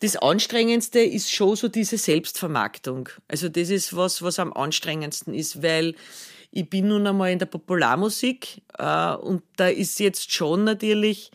das 0.00 0.16
Anstrengendste 0.16 1.00
ist 1.00 1.30
schon 1.30 1.56
so 1.56 1.68
diese 1.68 1.98
Selbstvermarktung. 1.98 3.08
Also 3.28 3.48
das 3.48 3.70
ist 3.70 3.96
was, 3.96 4.22
was 4.22 4.38
am 4.38 4.52
anstrengendsten 4.52 5.32
ist, 5.34 5.62
weil 5.62 5.94
ich 6.56 6.70
bin 6.70 6.88
nun 6.88 7.06
einmal 7.06 7.30
in 7.30 7.38
der 7.38 7.46
Popularmusik 7.46 8.62
äh, 8.78 9.14
und 9.14 9.42
da 9.56 9.68
ist 9.68 10.00
jetzt 10.00 10.32
schon 10.32 10.64
natürlich, 10.64 11.30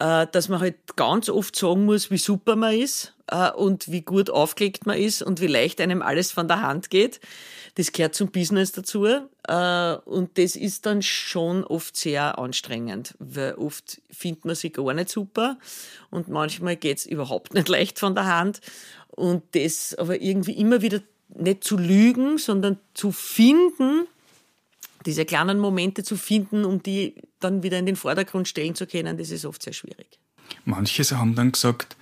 äh, 0.00 0.26
dass 0.32 0.48
man 0.48 0.58
halt 0.58 0.96
ganz 0.96 1.28
oft 1.28 1.54
sagen 1.54 1.84
muss, 1.84 2.10
wie 2.10 2.18
super 2.18 2.56
man 2.56 2.74
ist 2.74 3.14
äh, 3.28 3.52
und 3.52 3.90
wie 3.90 4.02
gut 4.02 4.28
aufgelegt 4.28 4.84
man 4.84 4.98
ist 4.98 5.22
und 5.22 5.40
wie 5.40 5.46
leicht 5.46 5.80
einem 5.80 6.02
alles 6.02 6.32
von 6.32 6.48
der 6.48 6.60
Hand 6.60 6.90
geht. 6.90 7.20
Das 7.76 7.92
gehört 7.92 8.16
zum 8.16 8.32
Business 8.32 8.72
dazu 8.72 9.06
äh, 9.06 9.96
und 10.04 10.38
das 10.38 10.56
ist 10.56 10.86
dann 10.86 11.02
schon 11.02 11.62
oft 11.62 11.96
sehr 11.96 12.36
anstrengend, 12.36 13.14
weil 13.20 13.54
oft 13.54 14.02
findet 14.10 14.44
man 14.44 14.56
sich 14.56 14.72
gar 14.72 14.92
nicht 14.92 15.08
super 15.08 15.56
und 16.10 16.26
manchmal 16.26 16.74
geht's 16.74 17.06
überhaupt 17.06 17.54
nicht 17.54 17.68
leicht 17.68 18.00
von 18.00 18.16
der 18.16 18.26
Hand 18.26 18.60
und 19.06 19.44
das 19.52 19.94
aber 19.94 20.20
irgendwie 20.20 20.54
immer 20.54 20.82
wieder 20.82 21.00
nicht 21.28 21.64
zu 21.64 21.76
lügen, 21.76 22.38
sondern 22.38 22.78
zu 22.94 23.12
finden, 23.12 24.08
diese 25.06 25.24
kleinen 25.24 25.58
Momente 25.58 26.02
zu 26.02 26.16
finden, 26.16 26.64
um 26.64 26.82
die 26.82 27.14
dann 27.40 27.62
wieder 27.62 27.78
in 27.78 27.86
den 27.86 27.96
Vordergrund 27.96 28.48
stellen 28.48 28.74
zu 28.74 28.86
können, 28.86 29.16
das 29.16 29.30
ist 29.30 29.44
oft 29.44 29.62
sehr 29.62 29.72
schwierig. 29.72 30.18
Manche 30.64 31.04
haben 31.16 31.34
dann 31.34 31.52
gesagt, 31.52 31.96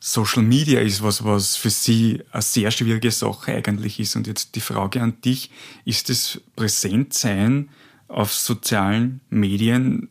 Social 0.00 0.42
Media 0.42 0.80
ist 0.80 1.02
was, 1.02 1.24
was 1.24 1.56
für 1.56 1.70
sie 1.70 2.22
eine 2.32 2.42
sehr 2.42 2.70
schwierige 2.70 3.10
Sache 3.10 3.52
eigentlich 3.52 4.00
ist. 4.00 4.16
Und 4.16 4.26
jetzt 4.26 4.54
die 4.54 4.60
Frage 4.60 5.02
an 5.02 5.20
dich, 5.20 5.50
ist 5.84 6.08
das 6.08 6.40
Präsentsein 6.56 7.68
auf 8.08 8.32
sozialen 8.32 9.20
Medien 9.28 10.08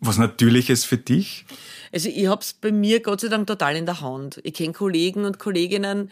was 0.00 0.16
Natürliches 0.16 0.84
für 0.84 0.96
dich? 0.96 1.44
Also 1.92 2.08
ich 2.08 2.26
habe 2.26 2.40
es 2.40 2.54
bei 2.54 2.72
mir 2.72 3.02
Gott 3.02 3.20
sei 3.20 3.28
Dank 3.28 3.46
total 3.46 3.76
in 3.76 3.84
der 3.84 4.00
Hand. 4.00 4.40
Ich 4.44 4.54
kenne 4.54 4.72
Kollegen 4.72 5.24
und 5.24 5.38
Kolleginnen, 5.38 6.10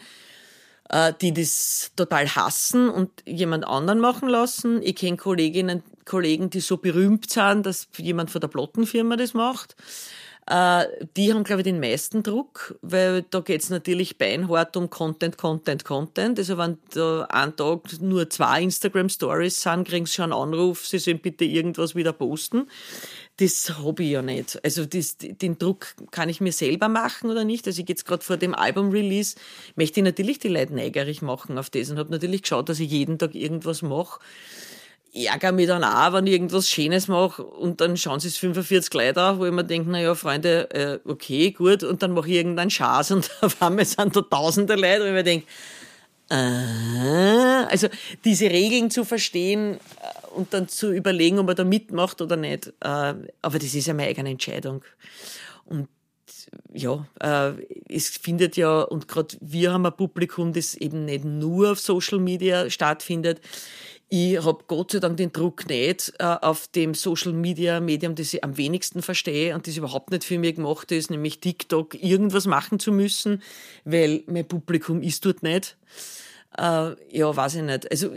die 1.21 1.33
das 1.33 1.91
total 1.95 2.27
hassen 2.27 2.89
und 2.89 3.11
jemand 3.25 3.65
anderen 3.67 3.99
machen 3.99 4.27
lassen. 4.27 4.81
Ich 4.81 4.95
kenne 4.95 5.17
Kolleginnen, 5.17 5.83
Kollegen, 6.05 6.49
die 6.49 6.61
so 6.61 6.77
berühmt 6.77 7.29
sind, 7.29 7.65
dass 7.65 7.87
jemand 7.97 8.31
von 8.31 8.41
der 8.41 8.47
Plattenfirma 8.47 9.15
das 9.15 9.33
macht. 9.35 9.75
Äh, 10.49 10.85
die 11.15 11.31
haben, 11.31 11.43
glaube 11.43 11.61
ich, 11.61 11.65
den 11.65 11.79
meisten 11.79 12.23
Druck, 12.23 12.75
weil 12.81 13.21
da 13.29 13.41
geht 13.41 13.61
es 13.61 13.69
natürlich 13.69 14.17
beinhart 14.17 14.75
um 14.77 14.89
Content, 14.89 15.37
Content, 15.37 15.85
Content. 15.85 16.39
Also 16.39 16.57
wenn 16.57 16.79
da 16.91 17.25
einen 17.25 17.55
Tag 17.55 17.81
nur 18.01 18.27
zwei 18.31 18.63
Instagram-Stories 18.63 19.61
sind, 19.61 19.87
kriegen 19.87 20.07
sie 20.07 20.13
schon 20.13 20.33
einen 20.33 20.41
Anruf, 20.41 20.87
sie 20.87 20.97
sollen 20.97 21.19
bitte 21.19 21.45
irgendwas 21.45 21.93
wieder 21.93 22.13
posten. 22.13 22.67
Das 23.39 23.69
habe 23.77 24.03
ich 24.03 24.11
ja 24.11 24.21
nicht. 24.21 24.59
Also 24.65 24.85
das, 24.85 25.15
den 25.17 25.57
Druck 25.57 25.95
kann 26.11 26.27
ich 26.27 26.41
mir 26.41 26.51
selber 26.51 26.89
machen 26.89 27.29
oder 27.29 27.45
nicht. 27.45 27.65
Also 27.67 27.81
ich 27.81 27.87
jetzt 27.87 28.05
gerade 28.05 28.21
vor 28.21 28.35
dem 28.35 28.53
Album-Release, 28.53 29.37
möchte 29.75 30.01
ich 30.01 30.03
natürlich 30.03 30.39
die 30.39 30.49
Leute 30.49 30.75
neugierig 30.75 31.21
machen 31.21 31.57
auf 31.57 31.69
das 31.69 31.89
und 31.89 31.97
habe 31.97 32.11
natürlich 32.11 32.41
geschaut, 32.41 32.67
dass 32.67 32.81
ich 32.81 32.91
jeden 32.91 33.17
Tag 33.17 33.35
irgendwas 33.35 33.81
mache 33.81 34.19
ärgere 35.13 35.51
mich 35.51 35.67
dann 35.67 35.83
auch, 35.83 36.13
wenn 36.13 36.27
ich 36.27 36.33
irgendwas 36.33 36.69
Schönes 36.69 37.07
mache 37.07 37.43
und 37.43 37.81
dann 37.81 37.97
schauen 37.97 38.19
sie 38.19 38.27
es 38.27 38.37
45 38.37 38.93
Leute 38.93 39.21
an, 39.21 39.39
wo 39.39 39.45
ich 39.45 39.51
mir 39.51 39.63
denke, 39.63 39.89
naja, 39.89 40.13
Freunde, 40.15 40.69
äh, 40.71 40.99
okay, 41.09 41.51
gut, 41.51 41.83
und 41.83 42.03
dann 42.03 42.11
mache 42.11 42.29
ich 42.29 42.35
irgendeinen 42.35 42.69
Schaß 42.69 43.11
und 43.11 43.31
auf 43.41 43.61
einmal 43.61 43.85
sind 43.85 44.15
da 44.15 44.21
tausende 44.21 44.75
Leute, 44.75 45.01
wo 45.01 45.05
ich 45.05 45.13
mir 45.13 45.23
denke, 45.23 45.47
äh, 46.29 46.35
also 46.35 47.87
diese 48.23 48.49
Regeln 48.49 48.91
zu 48.91 49.03
verstehen 49.03 49.75
äh, 49.75 50.27
und 50.35 50.53
dann 50.53 50.67
zu 50.67 50.91
überlegen, 50.91 51.39
ob 51.39 51.47
man 51.47 51.55
da 51.55 51.63
mitmacht 51.63 52.21
oder 52.21 52.35
nicht, 52.35 52.67
äh, 52.67 52.73
aber 53.41 53.59
das 53.59 53.73
ist 53.73 53.87
ja 53.87 53.93
meine 53.93 54.09
eigene 54.09 54.29
Entscheidung. 54.29 54.83
Und 55.65 55.87
ja, 56.73 57.05
äh, 57.19 57.53
es 57.89 58.09
findet 58.09 58.57
ja, 58.57 58.81
und 58.81 59.07
gerade 59.07 59.37
wir 59.41 59.73
haben 59.73 59.85
ein 59.85 59.95
Publikum, 59.95 60.53
das 60.53 60.75
eben 60.75 61.05
nicht 61.05 61.25
nur 61.25 61.71
auf 61.71 61.79
Social 61.79 62.19
Media 62.19 62.69
stattfindet. 62.69 63.41
Ich 64.11 64.43
habe 64.43 64.63
Gott 64.65 64.91
sei 64.91 64.99
Dank 64.99 65.17
den 65.17 65.31
Druck 65.31 65.69
nicht 65.69 66.13
äh, 66.17 66.23
auf 66.23 66.67
dem 66.69 66.95
Social 66.95 67.31
Media 67.31 67.79
Medium, 67.79 68.15
das 68.15 68.33
ich 68.33 68.43
am 68.43 68.57
wenigsten 68.57 69.03
verstehe 69.03 69.53
und 69.53 69.67
das 69.67 69.77
überhaupt 69.77 70.09
nicht 70.09 70.23
für 70.23 70.39
mich 70.39 70.55
gemacht 70.55 70.91
ist, 70.91 71.11
nämlich 71.11 71.39
TikTok, 71.39 71.93
irgendwas 71.93 72.47
machen 72.47 72.79
zu 72.79 72.91
müssen, 72.91 73.43
weil 73.85 74.23
mein 74.25 74.47
Publikum 74.47 75.03
ist 75.03 75.23
dort 75.25 75.43
nicht. 75.43 75.77
Äh, 76.57 76.95
ja, 77.15 77.35
weiß 77.35 77.55
ich 77.55 77.61
nicht. 77.61 77.91
Also 77.91 78.15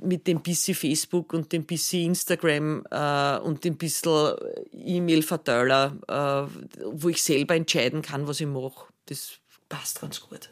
mit 0.00 0.28
dem 0.28 0.42
bisschen 0.42 0.76
Facebook 0.76 1.32
und 1.32 1.52
dem 1.52 1.64
bisschen 1.64 2.10
Instagram 2.10 2.84
äh, 2.90 3.38
und 3.38 3.64
dem 3.64 3.76
bisschen 3.76 4.36
E-Mail-Verteiler, 4.72 5.96
äh, 6.06 6.84
wo 6.84 7.08
ich 7.08 7.20
selber 7.20 7.56
entscheiden 7.56 8.02
kann, 8.02 8.28
was 8.28 8.40
ich 8.40 8.46
mache. 8.46 8.86
Das 9.06 9.32
passt 9.68 10.00
ganz 10.00 10.20
gut. 10.20 10.50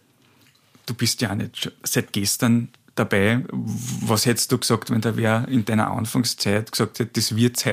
Du 0.86 0.94
bist 0.94 1.20
ja 1.20 1.34
nicht 1.34 1.70
seit 1.84 2.12
gestern 2.12 2.72
dabei. 2.98 3.44
Was 3.50 4.26
hättest 4.26 4.52
du 4.52 4.58
gesagt, 4.58 4.90
wenn 4.90 5.00
da 5.00 5.16
wer 5.16 5.46
in 5.48 5.64
deiner 5.64 5.90
Anfangszeit 5.90 6.70
gesagt 6.72 6.98
hätte, 6.98 7.10
das 7.14 7.36
wird 7.36 7.56
es 7.58 7.66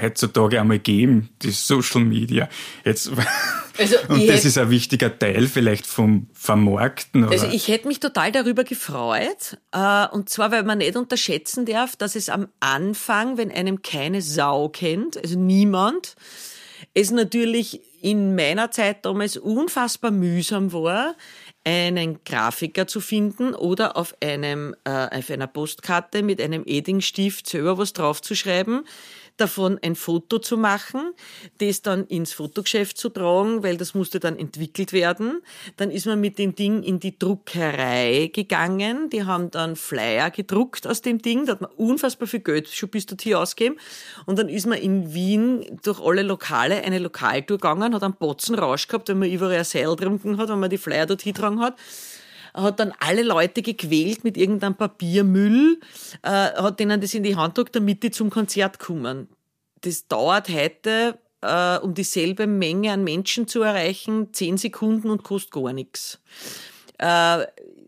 heutzutage 0.00 0.60
einmal 0.60 0.78
geben, 0.78 1.30
die 1.42 1.50
Social 1.50 2.02
Media. 2.02 2.48
Jetzt, 2.84 3.10
also 3.78 3.96
und 4.08 4.28
das 4.28 4.44
ist 4.44 4.58
ein 4.58 4.70
wichtiger 4.70 5.18
Teil 5.18 5.46
vielleicht 5.46 5.86
vom 5.86 6.28
Vermarkten. 6.34 7.24
Oder? 7.24 7.32
Also 7.32 7.46
ich 7.46 7.68
hätte 7.68 7.88
mich 7.88 8.00
total 8.00 8.32
darüber 8.32 8.64
gefreut. 8.64 9.58
Äh, 9.72 10.06
und 10.08 10.28
zwar, 10.28 10.50
weil 10.50 10.64
man 10.64 10.78
nicht 10.78 10.96
unterschätzen 10.96 11.66
darf, 11.66 11.96
dass 11.96 12.16
es 12.16 12.28
am 12.28 12.48
Anfang, 12.60 13.38
wenn 13.38 13.50
einem 13.50 13.82
keine 13.82 14.22
Sau 14.22 14.68
kennt, 14.68 15.16
also 15.16 15.38
niemand, 15.38 16.16
es 16.94 17.10
natürlich 17.10 17.80
in 18.02 18.34
meiner 18.34 18.70
Zeit 18.70 19.04
damals 19.06 19.36
unfassbar 19.36 20.10
mühsam 20.10 20.72
war, 20.72 21.14
einen 21.64 22.24
Grafiker 22.24 22.86
zu 22.86 23.00
finden 23.00 23.54
oder 23.54 23.96
auf 23.96 24.16
einem 24.22 24.74
äh, 24.84 25.18
auf 25.18 25.30
einer 25.30 25.46
Postkarte 25.46 26.22
mit 26.22 26.40
einem 26.40 26.64
Eddingstift 26.66 27.48
selber 27.48 27.78
was 27.78 27.92
draufzuschreiben 27.92 28.84
davon 29.42 29.78
ein 29.82 29.96
Foto 29.96 30.38
zu 30.38 30.56
machen, 30.56 31.12
das 31.58 31.82
dann 31.82 32.06
ins 32.06 32.32
Fotogeschäft 32.32 32.96
zu 32.96 33.08
tragen, 33.08 33.62
weil 33.62 33.76
das 33.76 33.94
musste 33.94 34.20
dann 34.20 34.38
entwickelt 34.38 34.92
werden. 34.92 35.42
Dann 35.76 35.90
ist 35.90 36.06
man 36.06 36.20
mit 36.20 36.38
dem 36.38 36.54
Ding 36.54 36.82
in 36.82 37.00
die 37.00 37.18
Druckerei 37.18 38.30
gegangen. 38.32 39.10
Die 39.10 39.24
haben 39.24 39.50
dann 39.50 39.76
Flyer 39.76 40.30
gedruckt 40.30 40.86
aus 40.86 41.02
dem 41.02 41.20
Ding. 41.20 41.46
Da 41.46 41.52
hat 41.52 41.60
man 41.60 41.70
unfassbar 41.72 42.28
viel 42.28 42.40
Geld 42.40 42.68
schon 42.68 42.88
bis 42.88 43.06
dorthin 43.06 43.34
ausgegeben. 43.34 43.78
Und 44.26 44.38
dann 44.38 44.48
ist 44.48 44.66
man 44.66 44.78
in 44.78 45.12
Wien 45.12 45.78
durch 45.82 46.00
alle 46.00 46.22
Lokale 46.22 46.82
eine 46.82 46.98
Lokaltour 46.98 47.58
gegangen, 47.58 47.94
hat 47.94 48.02
einen 48.02 48.14
Botzen 48.14 48.54
Rausch 48.54 48.86
gehabt, 48.86 49.08
wenn 49.08 49.18
man 49.18 49.30
überall 49.30 49.58
ein 49.58 49.64
Seil 49.64 49.94
getrunken 49.96 50.38
hat, 50.38 50.48
wenn 50.48 50.60
man 50.60 50.70
die 50.70 50.78
Flyer 50.78 51.06
dort 51.06 51.22
hintragen 51.22 51.60
hat. 51.60 51.76
Hat 52.54 52.80
dann 52.80 52.92
alle 52.98 53.22
Leute 53.22 53.62
gequält 53.62 54.24
mit 54.24 54.36
irgendeinem 54.36 54.74
Papiermüll, 54.74 55.80
äh, 56.22 56.28
hat 56.28 56.80
denen 56.80 57.00
das 57.00 57.14
in 57.14 57.22
die 57.22 57.36
Hand 57.36 57.54
gedrückt, 57.54 57.76
damit 57.76 58.02
die 58.02 58.10
zum 58.10 58.30
Konzert 58.30 58.78
kommen. 58.78 59.28
Das 59.80 60.06
dauert 60.06 60.48
heute, 60.48 61.18
äh, 61.40 61.78
um 61.78 61.94
dieselbe 61.94 62.46
Menge 62.46 62.92
an 62.92 63.04
Menschen 63.04 63.48
zu 63.48 63.62
erreichen, 63.62 64.32
zehn 64.32 64.56
Sekunden 64.56 65.10
und 65.10 65.24
kostet 65.24 65.52
gar 65.52 65.72
nichts. 65.72 66.20
Äh, 66.98 67.46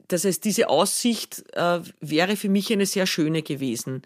das 0.09 0.24
heißt, 0.24 0.44
diese 0.44 0.68
Aussicht 0.68 1.44
äh, 1.55 1.81
wäre 2.00 2.37
für 2.37 2.48
mich 2.48 2.72
eine 2.72 2.87
sehr 2.87 3.07
schöne 3.07 3.42
gewesen 3.42 4.03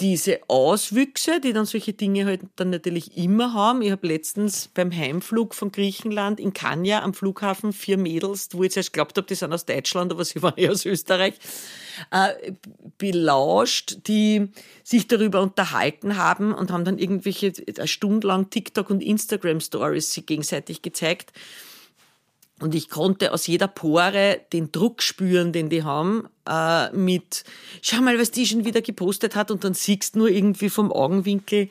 diese 0.00 0.40
Auswüchse, 0.48 1.38
die 1.40 1.52
dann 1.52 1.66
solche 1.66 1.92
Dinge 1.92 2.24
halt 2.24 2.40
dann 2.56 2.70
natürlich 2.70 3.16
immer 3.16 3.52
haben. 3.52 3.82
Ich 3.82 3.90
habe 3.90 4.06
letztens 4.06 4.68
beim 4.68 4.90
Heimflug 4.90 5.54
von 5.54 5.70
Griechenland 5.70 6.40
in 6.40 6.54
Kanya 6.54 7.02
am 7.02 7.12
Flughafen 7.12 7.72
vier 7.72 7.98
Mädels, 7.98 8.48
wo 8.52 8.62
ich 8.62 8.72
zuerst 8.72 8.94
glaubt 8.94 9.16
habe, 9.18 9.26
die 9.26 9.34
sind 9.34 9.52
aus 9.52 9.66
Deutschland, 9.66 10.10
aber 10.10 10.24
sie 10.24 10.42
waren 10.42 10.54
ja 10.56 10.70
aus 10.70 10.86
Österreich, 10.86 11.34
äh, 12.10 12.52
belauscht, 12.96 14.08
die 14.08 14.48
sich 14.82 15.08
darüber 15.08 15.42
unterhalten 15.42 16.16
haben 16.16 16.54
und 16.54 16.70
haben 16.70 16.84
dann 16.84 16.98
irgendwelche 16.98 17.52
eine 17.76 17.86
Stunde 17.86 18.26
lang 18.26 18.48
TikTok 18.48 18.88
und 18.88 19.02
Instagram 19.02 19.60
Stories 19.60 20.12
sich 20.12 20.24
gegenseitig 20.24 20.80
gezeigt. 20.80 21.32
Und 22.62 22.76
ich 22.76 22.88
konnte 22.88 23.32
aus 23.32 23.48
jeder 23.48 23.66
Pore 23.66 24.40
den 24.52 24.70
Druck 24.70 25.02
spüren, 25.02 25.52
den 25.52 25.68
die 25.68 25.82
haben, 25.82 26.28
äh, 26.48 26.92
mit, 26.92 27.42
schau 27.82 28.00
mal, 28.00 28.20
was 28.20 28.30
die 28.30 28.46
schon 28.46 28.64
wieder 28.64 28.80
gepostet 28.80 29.34
hat 29.34 29.50
und 29.50 29.64
dann 29.64 29.74
siehst 29.74 30.14
du 30.14 30.20
nur 30.20 30.28
irgendwie 30.28 30.70
vom 30.70 30.92
Augenwinkel 30.92 31.68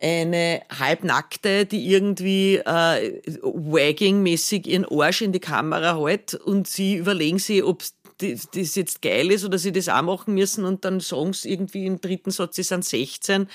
eine 0.00 0.62
halbnackte, 0.78 1.66
die 1.66 1.90
irgendwie 1.90 2.58
äh, 2.58 3.20
wagging-mäßig 3.42 4.68
ihren 4.68 4.86
Arsch 4.88 5.22
in 5.22 5.32
die 5.32 5.40
Kamera 5.40 5.98
hält 5.98 6.34
und 6.34 6.68
sie 6.68 6.94
überlegen 6.94 7.40
sie, 7.40 7.64
ob 7.64 7.82
das 8.18 8.74
jetzt 8.76 9.02
geil 9.02 9.32
ist 9.32 9.44
oder 9.44 9.58
sie 9.58 9.72
das 9.72 9.88
auch 9.88 10.02
machen 10.02 10.34
müssen 10.34 10.64
und 10.64 10.84
dann 10.84 11.00
sagen 11.00 11.32
sie 11.32 11.50
irgendwie 11.50 11.84
im 11.84 12.00
dritten 12.00 12.30
Satz, 12.30 12.54
sie 12.54 12.62
sind 12.62 12.84
16, 12.84 13.48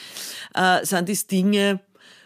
äh, 0.53 0.85
sind 0.85 1.07
das 1.07 1.27
Dinge, 1.27 1.79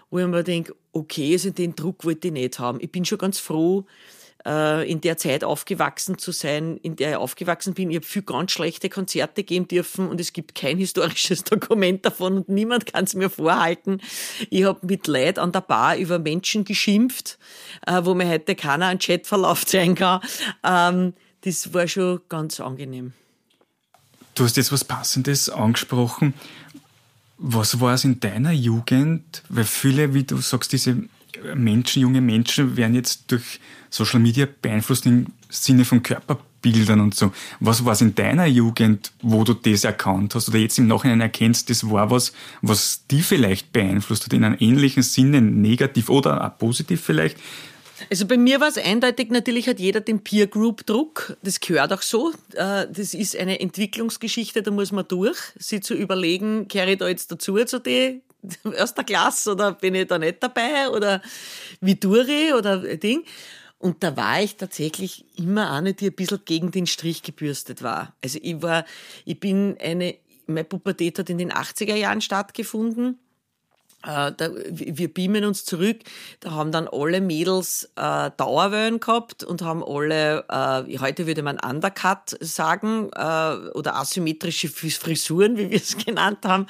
wo 0.09 0.17
ich 0.17 0.25
mir 0.25 0.43
denke, 0.43 0.73
okay, 0.93 1.33
also 1.33 1.51
den 1.51 1.75
Druck 1.75 2.03
wollte 2.05 2.29
ich 2.29 2.33
nicht 2.33 2.57
haben. 2.57 2.79
Ich 2.81 2.91
bin 2.91 3.05
schon 3.05 3.19
ganz 3.19 3.37
froh, 3.37 3.85
äh, 4.47 4.89
in 4.89 5.01
der 5.01 5.17
Zeit 5.17 5.43
aufgewachsen 5.43 6.17
zu 6.17 6.31
sein, 6.31 6.77
in 6.77 6.95
der 6.95 7.11
ich 7.11 7.15
aufgewachsen 7.17 7.73
bin. 7.73 7.91
Ich 7.91 7.97
habe 7.97 8.05
viel 8.05 8.21
ganz 8.21 8.51
schlechte 8.51 8.89
Konzerte 8.89 9.43
geben 9.43 9.67
dürfen 9.67 10.07
und 10.07 10.21
es 10.21 10.31
gibt 10.31 10.55
kein 10.55 10.77
historisches 10.77 11.43
Dokument 11.43 12.05
davon 12.05 12.37
und 12.37 12.49
niemand 12.49 12.85
kann 12.91 13.03
es 13.03 13.13
mir 13.13 13.29
vorhalten. 13.29 13.99
Ich 14.49 14.63
habe 14.63 14.79
mit 14.87 15.05
Leid 15.07 15.37
an 15.37 15.51
der 15.51 15.61
Bar 15.61 15.97
über 15.97 16.17
Menschen 16.17 16.63
geschimpft, 16.63 17.37
äh, 17.85 18.01
wo 18.03 18.13
mir 18.13 18.29
heute 18.29 18.55
keiner 18.55 18.87
einen 18.87 18.99
Chatverlauf 18.99 19.65
zeigen 19.65 19.95
kann. 19.95 20.21
Ähm, 20.63 21.13
das 21.41 21.73
war 21.73 21.87
schon 21.87 22.21
ganz 22.29 22.59
angenehm. 22.59 23.13
Du 24.33 24.43
hast 24.43 24.55
jetzt 24.55 24.71
was 24.71 24.83
Passendes 24.83 25.49
angesprochen. 25.49 26.33
Was 27.37 27.79
war 27.79 27.93
es 27.93 28.03
in 28.03 28.19
deiner 28.19 28.51
Jugend? 28.51 29.43
Weil 29.49 29.65
viele, 29.65 30.13
wie 30.13 30.23
du 30.23 30.37
sagst, 30.37 30.71
diese 30.71 31.03
Menschen, 31.55 32.01
junge 32.01 32.21
Menschen 32.21 32.77
werden 32.77 32.95
jetzt 32.95 33.31
durch 33.31 33.59
Social 33.89 34.19
Media 34.19 34.47
beeinflusst 34.61 35.05
im 35.05 35.27
Sinne 35.49 35.85
von 35.85 36.03
Körperbildern 36.03 36.99
und 36.99 37.15
so. 37.15 37.31
Was 37.59 37.85
war 37.85 37.93
es 37.93 38.01
in 38.01 38.15
deiner 38.15 38.45
Jugend, 38.45 39.11
wo 39.21 39.43
du 39.43 39.53
das 39.53 39.83
erkannt 39.83 40.35
hast 40.35 40.49
oder 40.49 40.57
jetzt 40.57 40.77
im 40.77 40.87
Nachhinein 40.87 41.21
erkennst, 41.21 41.69
das 41.69 41.89
war 41.89 42.11
was, 42.11 42.33
was 42.61 43.05
die 43.09 43.21
vielleicht 43.21 43.71
beeinflusst 43.71 44.25
hat, 44.25 44.33
in 44.33 44.43
einem 44.43 44.57
ähnlichen 44.59 45.03
Sinne, 45.03 45.41
negativ 45.41 46.09
oder 46.09 46.45
auch 46.45 46.57
positiv 46.57 47.01
vielleicht? 47.01 47.37
Also 48.09 48.27
bei 48.27 48.37
mir 48.37 48.59
war 48.59 48.67
es 48.67 48.77
eindeutig, 48.77 49.31
natürlich 49.31 49.67
hat 49.67 49.79
jeder 49.79 50.01
den 50.01 50.23
Peer 50.23 50.47
Group 50.47 50.85
Druck. 50.85 51.35
Das 51.41 51.59
gehört 51.59 51.91
auch 51.91 52.01
so. 52.01 52.31
Äh, 52.53 52.87
das 52.91 53.13
ist 53.13 53.35
eine 53.35 53.59
Entwicklungsgeschichte, 53.59 54.61
da 54.61 54.71
muss 54.71 54.91
man 54.91 55.07
durch, 55.07 55.37
sie 55.57 55.79
zu 55.79 55.95
überlegen, 55.95 56.67
kehre 56.67 56.91
ich 56.91 56.97
da 56.99 57.07
jetzt 57.07 57.31
dazu 57.31 57.57
zu 57.65 57.79
die 57.79 58.21
erster 58.75 59.03
Klasse 59.03 59.51
oder 59.51 59.73
bin 59.73 59.95
ich 59.95 60.07
da 60.07 60.17
nicht 60.17 60.41
dabei 60.41 60.89
oder 60.89 61.21
wie 61.81 61.95
Duri 61.95 62.53
oder 62.53 62.97
Ding. 62.97 63.23
Und 63.79 64.03
da 64.03 64.17
war 64.17 64.41
ich 64.41 64.57
tatsächlich 64.57 65.25
immer 65.37 65.71
eine, 65.71 65.93
die 65.93 66.07
ein 66.07 66.15
bisschen 66.15 66.41
gegen 66.45 66.71
den 66.71 66.87
Strich 66.87 67.21
gebürstet 67.21 67.83
war. 67.83 68.15
Also 68.23 68.39
ich 68.41 68.61
war, 68.61 68.85
ich 69.23 69.39
bin 69.39 69.77
eine, 69.79 70.15
meine 70.47 70.63
Pubertät 70.63 71.19
hat 71.19 71.29
in 71.29 71.37
den 71.37 71.51
80er 71.51 71.95
Jahren 71.95 72.21
stattgefunden 72.21 73.19
äh, 74.07 74.31
da, 74.35 74.49
wir 74.69 75.13
beamen 75.13 75.43
uns 75.43 75.65
zurück, 75.65 75.97
da 76.39 76.51
haben 76.51 76.71
dann 76.71 76.87
alle 76.87 77.19
Mädels 77.19 77.89
äh, 77.97 78.31
Dauerwellen 78.37 78.99
gehabt 78.99 79.43
und 79.43 79.61
haben 79.61 79.83
alle, 79.83 80.45
äh, 80.49 80.97
heute 80.99 81.27
würde 81.27 81.43
man 81.43 81.59
Undercut 81.59 82.37
sagen, 82.39 83.09
äh, 83.13 83.19
oder 83.73 83.97
asymmetrische 83.97 84.69
Frisuren, 84.69 85.57
wie 85.57 85.69
wir 85.69 85.77
es 85.77 85.97
genannt 86.05 86.39
haben. 86.45 86.67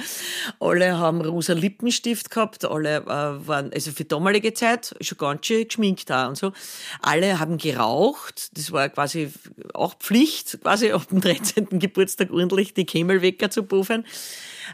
Alle 0.59 0.97
haben 0.97 1.21
rosa 1.21 1.53
Lippenstift 1.53 2.31
gehabt, 2.31 2.65
alle 2.65 2.97
äh, 2.97 3.47
waren, 3.47 3.71
also 3.71 3.91
für 3.91 4.05
damalige 4.05 4.53
Zeit, 4.53 4.95
schon 5.01 5.17
ganz 5.19 5.45
schön 5.45 5.65
geschminkt 5.65 6.09
da 6.09 6.27
und 6.27 6.37
so. 6.37 6.53
Alle 7.01 7.39
haben 7.39 7.57
geraucht, 7.57 8.57
das 8.57 8.71
war 8.71 8.89
quasi 8.89 9.31
auch 9.73 9.95
Pflicht, 9.99 10.59
quasi 10.61 10.91
auf 10.91 11.05
dem 11.05 11.21
13. 11.21 11.79
Geburtstag 11.79 12.31
ordentlich 12.31 12.73
die 12.73 12.85
Kämelwecker 12.85 13.51
zu 13.51 13.63
puffen 13.63 14.05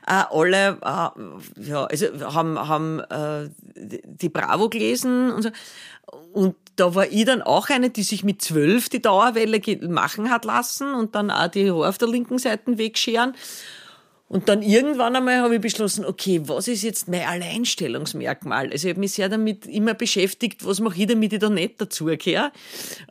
alle 0.06 0.78
äh, 0.82 1.62
ja, 1.62 1.86
also 1.86 2.34
haben, 2.34 2.60
haben 2.60 3.00
äh, 3.00 3.50
die 3.76 4.30
Bravo 4.30 4.70
gelesen 4.70 5.32
und 5.32 5.42
so. 5.44 5.50
Und 6.34 6.56
da 6.76 6.96
war 6.96 7.08
ich 7.08 7.26
dann 7.26 7.42
auch 7.42 7.70
eine, 7.70 7.90
die 7.90 8.04
sich 8.04 8.24
mit 8.24 8.42
zwölf 8.42 8.90
die 8.90 9.02
Dauerwelle 9.02 9.62
machen 9.88 10.30
hat 10.30 10.46
lassen 10.46 10.94
und 10.94 11.16
dann 11.16 11.32
auch 11.32 11.48
die 11.48 11.70
Haare 11.70 11.88
auf 11.88 11.98
der 11.98 12.08
linken 12.08 12.40
Seite 12.40 12.78
wegscheren. 12.78 13.36
Und 14.34 14.50
dann 14.50 14.64
irgendwann 14.64 15.16
einmal 15.16 15.42
habe 15.42 15.58
ich 15.58 15.62
beschlossen, 15.62 16.06
okay, 16.06 16.42
was 16.46 16.68
ist 16.68 16.82
jetzt 16.82 17.08
mein 17.08 17.22
Alleinstellungsmerkmal? 17.22 18.72
Also 18.72 18.88
ich 18.88 18.94
habe 18.94 19.00
mich 19.00 19.12
sehr 19.12 19.30
damit 19.30 19.68
immer 19.68 19.94
beschäftigt, 19.94 20.66
was 20.66 20.80
mache 20.80 21.00
ich, 21.00 21.06
damit 21.06 21.34
ich 21.34 21.40
da 21.40 21.50
nicht 21.50 21.80
dazugehöre. 21.80 22.52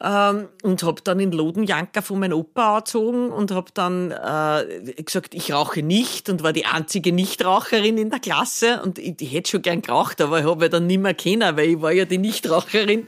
Ähm, 0.03 0.49
und 0.65 0.83
habe 0.83 1.01
dann 1.05 1.21
in 1.21 1.31
Lodenjanker 1.31 2.03
von 2.03 2.19
meinem 2.19 2.39
Opa 2.39 2.79
angezogen 2.79 3.31
und 3.31 3.53
habe 3.53 3.71
dann 3.73 4.11
äh, 4.11 5.01
gesagt, 5.01 5.37
ich 5.37 5.53
rauche 5.53 5.85
nicht 5.85 6.29
und 6.29 6.43
war 6.43 6.53
die 6.53 6.67
einzige 6.67 7.13
Nichtraucherin 7.13 7.99
in 7.99 8.11
der 8.11 8.19
Klasse. 8.19 8.83
Und 8.83 8.99
ich, 8.99 9.15
ich 9.21 9.33
hätte 9.33 9.53
schon 9.53 9.63
gern 9.63 9.81
geraucht, 9.81 10.21
aber 10.21 10.41
ich 10.41 10.45
habe 10.45 10.65
ja 10.65 10.69
dann 10.71 10.89
nicht 10.89 11.01
mehr 11.01 11.15
kennen, 11.15 11.57
weil 11.57 11.69
ich 11.69 11.81
war 11.81 11.93
ja 11.93 12.05
die 12.05 12.19
Nichtraucherin. 12.19 13.07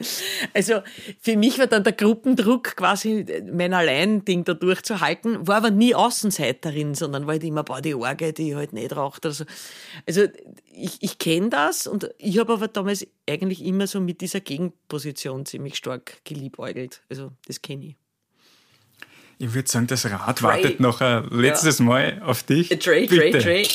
Also 0.53 0.83
für 1.21 1.37
mich 1.37 1.59
war 1.59 1.67
dann 1.67 1.83
der 1.83 1.95
Gruppendruck 1.95 2.77
quasi 2.77 3.27
mein 3.53 3.75
Alleinding 3.75 4.45
da 4.45 4.55
durchzuhalten, 4.55 5.49
war 5.49 5.57
aber 5.57 5.73
nie 5.73 5.97
Außenseiterin, 5.97 6.95
sondern 6.95 7.27
war 7.27 7.33
halt 7.33 7.43
immer, 7.43 7.65
boah, 7.65 7.81
die 7.81 8.04
Orge, 8.05 8.33
die 8.33 8.55
halt 8.55 8.73
nicht 8.73 8.95
raucht 8.95 9.25
oder 9.27 9.35
so. 9.35 9.45
Also 10.07 10.27
ich, 10.73 11.03
ich 11.03 11.19
kenne 11.19 11.51
das 11.51 11.87
und 11.87 12.11
ich 12.19 12.39
habe 12.39 12.53
aber 12.53 12.69
damals 12.69 13.07
eigentlich 13.29 13.65
immer 13.65 13.87
so 13.87 14.01
mit 14.01 14.21
dieser 14.21 14.41
Gegenposition 14.41 15.47
ziemlich 15.47 15.77
stark 15.77 16.25
geliebäugelt. 16.25 17.03
Also 17.09 17.33
das 17.47 17.63
kenne 17.63 17.87
ich. 17.87 17.97
Ich 19.39 19.53
würde 19.53 19.69
sagen, 19.69 19.87
das 19.87 20.05
Rad 20.07 20.39
Trey. 20.39 20.49
wartet 20.49 20.81
noch 20.81 21.01
ein 21.01 21.29
letztes 21.31 21.79
ja. 21.81 21.85
Mal 21.85 22.23
auf 22.25 22.45
dich. 22.45 22.69
Trey, 22.69 23.07
Trey, 23.07 23.31
Trey. 23.33 23.69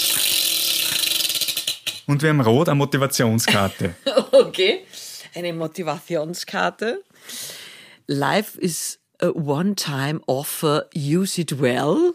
Und 2.08 2.22
wir 2.24 2.30
haben 2.30 2.42
rot 2.42 2.70
eine 2.70 2.76
Motivationskarte. 2.76 3.96
okay, 4.32 4.86
eine 5.36 5.54
Motivationskarte. 5.54 7.04
Life 8.08 8.60
is 8.60 9.00
a 9.22 9.28
one-time 9.28 10.22
offer, 10.26 10.88
use 10.96 11.40
it 11.40 11.62
well. 11.62 12.14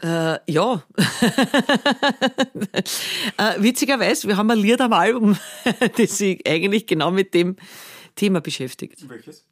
Äh, 0.00 0.38
ja. 0.46 0.84
äh, 3.36 3.54
witzigerweise, 3.58 4.28
wir 4.28 4.36
haben 4.36 4.50
ein 4.50 4.58
Lied 4.58 4.80
am 4.80 4.92
Album, 4.92 5.36
das 5.96 6.18
sich 6.18 6.46
eigentlich 6.48 6.86
genau 6.86 7.10
mit 7.10 7.34
dem 7.34 7.56
Thema 8.14 8.40
beschäftigt. 8.40 9.08
Welches? 9.08 9.44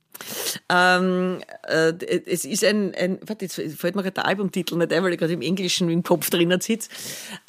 Ähm, 0.69 1.41
äh, 1.65 1.93
es 2.27 2.45
ist 2.45 2.65
ein, 2.65 2.95
ein, 2.95 3.19
warte, 3.27 3.45
jetzt 3.45 3.55
fällt 3.55 3.97
mir 3.97 4.03
gerade 4.03 4.15
der 4.15 4.27
Albumtitel 4.27 4.77
nicht 4.77 4.93
ein, 4.93 5.03
weil 5.03 5.13
ich 5.13 5.19
gerade 5.19 5.33
im 5.33 5.43
Englischen 5.43 5.91
im 5.91 6.03
Kopf 6.03 6.31
drinnen 6.31 6.61
sitze. 6.61 6.91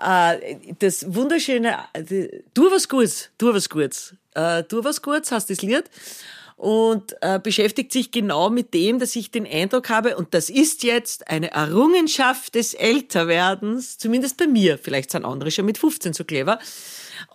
Äh, 0.04 0.58
das 0.80 1.14
wunderschöne, 1.14 1.78
äh, 1.94 2.42
tu 2.54 2.70
was 2.72 2.90
Gutes, 2.90 3.30
tu 3.38 3.54
was 3.54 3.70
Gutes. 3.70 4.16
Äh, 4.34 4.64
tu 4.64 4.84
was 4.84 5.02
Gutes 5.02 5.32
heißt 5.32 5.50
das 5.50 5.62
Lied 5.62 5.86
und 6.58 7.16
äh, 7.22 7.40
beschäftigt 7.40 7.92
sich 7.92 8.10
genau 8.10 8.50
mit 8.50 8.74
dem, 8.74 8.98
dass 8.98 9.16
ich 9.16 9.30
den 9.30 9.46
Eindruck 9.46 9.90
habe, 9.90 10.18
und 10.18 10.34
das 10.34 10.50
ist 10.50 10.82
jetzt 10.82 11.28
eine 11.28 11.52
Errungenschaft 11.52 12.56
des 12.56 12.74
Älterwerdens, 12.74 14.00
zumindest 14.00 14.38
bei 14.38 14.48
mir, 14.48 14.80
vielleicht 14.80 15.12
sind 15.12 15.24
andere 15.24 15.52
schon 15.52 15.66
mit 15.66 15.78
15 15.78 16.14
so 16.14 16.24
clever, 16.24 16.58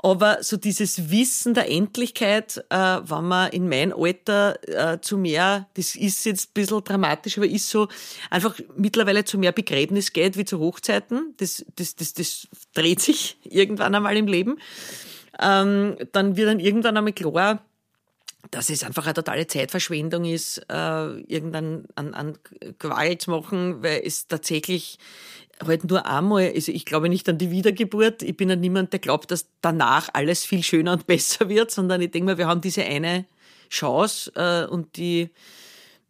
aber 0.02 0.42
so 0.42 0.56
dieses 0.56 1.12
Wissen 1.12 1.54
der 1.54 1.70
Endlichkeit, 1.70 2.64
äh, 2.68 2.76
wenn 2.76 3.24
man 3.28 3.52
in 3.52 3.68
mein 3.68 3.92
Alter 3.92 4.58
äh, 4.66 5.00
zu 5.00 5.16
mehr, 5.16 5.68
das 5.74 5.94
ist 5.94 6.26
jetzt 6.26 6.48
ein 6.48 6.54
bisschen 6.54 6.82
dramatisch, 6.82 7.38
aber 7.38 7.46
ist 7.46 7.70
so, 7.70 7.86
einfach 8.28 8.58
mittlerweile 8.76 9.24
zu 9.24 9.38
mehr 9.38 9.52
Begräbnis 9.52 10.12
geht 10.12 10.36
wie 10.36 10.44
zu 10.44 10.58
Hochzeiten, 10.58 11.34
das, 11.36 11.64
das, 11.76 11.94
das, 11.94 12.14
das 12.14 12.48
dreht 12.74 13.00
sich 13.00 13.36
irgendwann 13.44 13.94
einmal 13.94 14.16
im 14.16 14.26
Leben, 14.26 14.58
ähm, 15.40 15.96
dann 16.10 16.36
wird 16.36 16.48
dann 16.48 16.58
irgendwann 16.58 16.96
einmal 16.96 17.12
klar, 17.12 17.62
dass 18.50 18.70
es 18.70 18.84
einfach 18.84 19.04
eine 19.04 19.14
totale 19.14 19.46
Zeitverschwendung 19.46 20.24
ist, 20.24 20.58
äh, 20.68 21.20
irgendein 21.20 21.84
an, 21.94 22.14
an 22.14 22.38
Gewalt 22.78 23.28
machen, 23.28 23.82
weil 23.82 24.02
es 24.04 24.26
tatsächlich 24.26 24.98
halt 25.64 25.84
nur 25.84 26.06
einmal, 26.06 26.52
also 26.54 26.72
ich 26.72 26.84
glaube 26.84 27.08
nicht 27.08 27.28
an 27.28 27.38
die 27.38 27.50
Wiedergeburt, 27.50 28.22
ich 28.22 28.36
bin 28.36 28.50
ja 28.50 28.56
niemand, 28.56 28.92
der 28.92 29.00
glaubt, 29.00 29.30
dass 29.30 29.46
danach 29.60 30.08
alles 30.12 30.44
viel 30.44 30.62
schöner 30.62 30.92
und 30.92 31.06
besser 31.06 31.48
wird, 31.48 31.70
sondern 31.70 32.02
ich 32.02 32.10
denke 32.10 32.26
mal, 32.26 32.38
wir 32.38 32.48
haben 32.48 32.60
diese 32.60 32.84
eine 32.84 33.26
Chance 33.70 34.32
äh, 34.34 34.70
und 34.70 34.96
die 34.96 35.30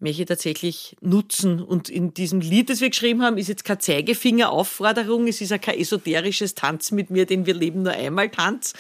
möchte 0.01 0.23
ich 0.23 0.29
tatsächlich 0.29 0.97
nutzen. 1.01 1.63
Und 1.63 1.89
in 1.89 2.13
diesem 2.13 2.41
Lied, 2.41 2.71
das 2.71 2.81
wir 2.81 2.91
geschrieben 2.91 3.23
haben, 3.23 3.39
ist 3.39 3.49
jetzt 3.49 3.65
keine 3.65 3.79
Zeigefingeraufforderung, 3.79 5.29
es 5.29 5.41
ist 5.41 5.53
auch 5.53 5.61
kein 5.61 5.79
esoterisches 5.79 6.55
Tanz 6.55 6.91
mit 6.91 7.11
mir, 7.11 7.25
den 7.25 7.47
wir 7.47 7.55
leben 7.55 7.83
nur 7.83 7.93
einmal 7.93 8.29
Tanz, 8.29 8.73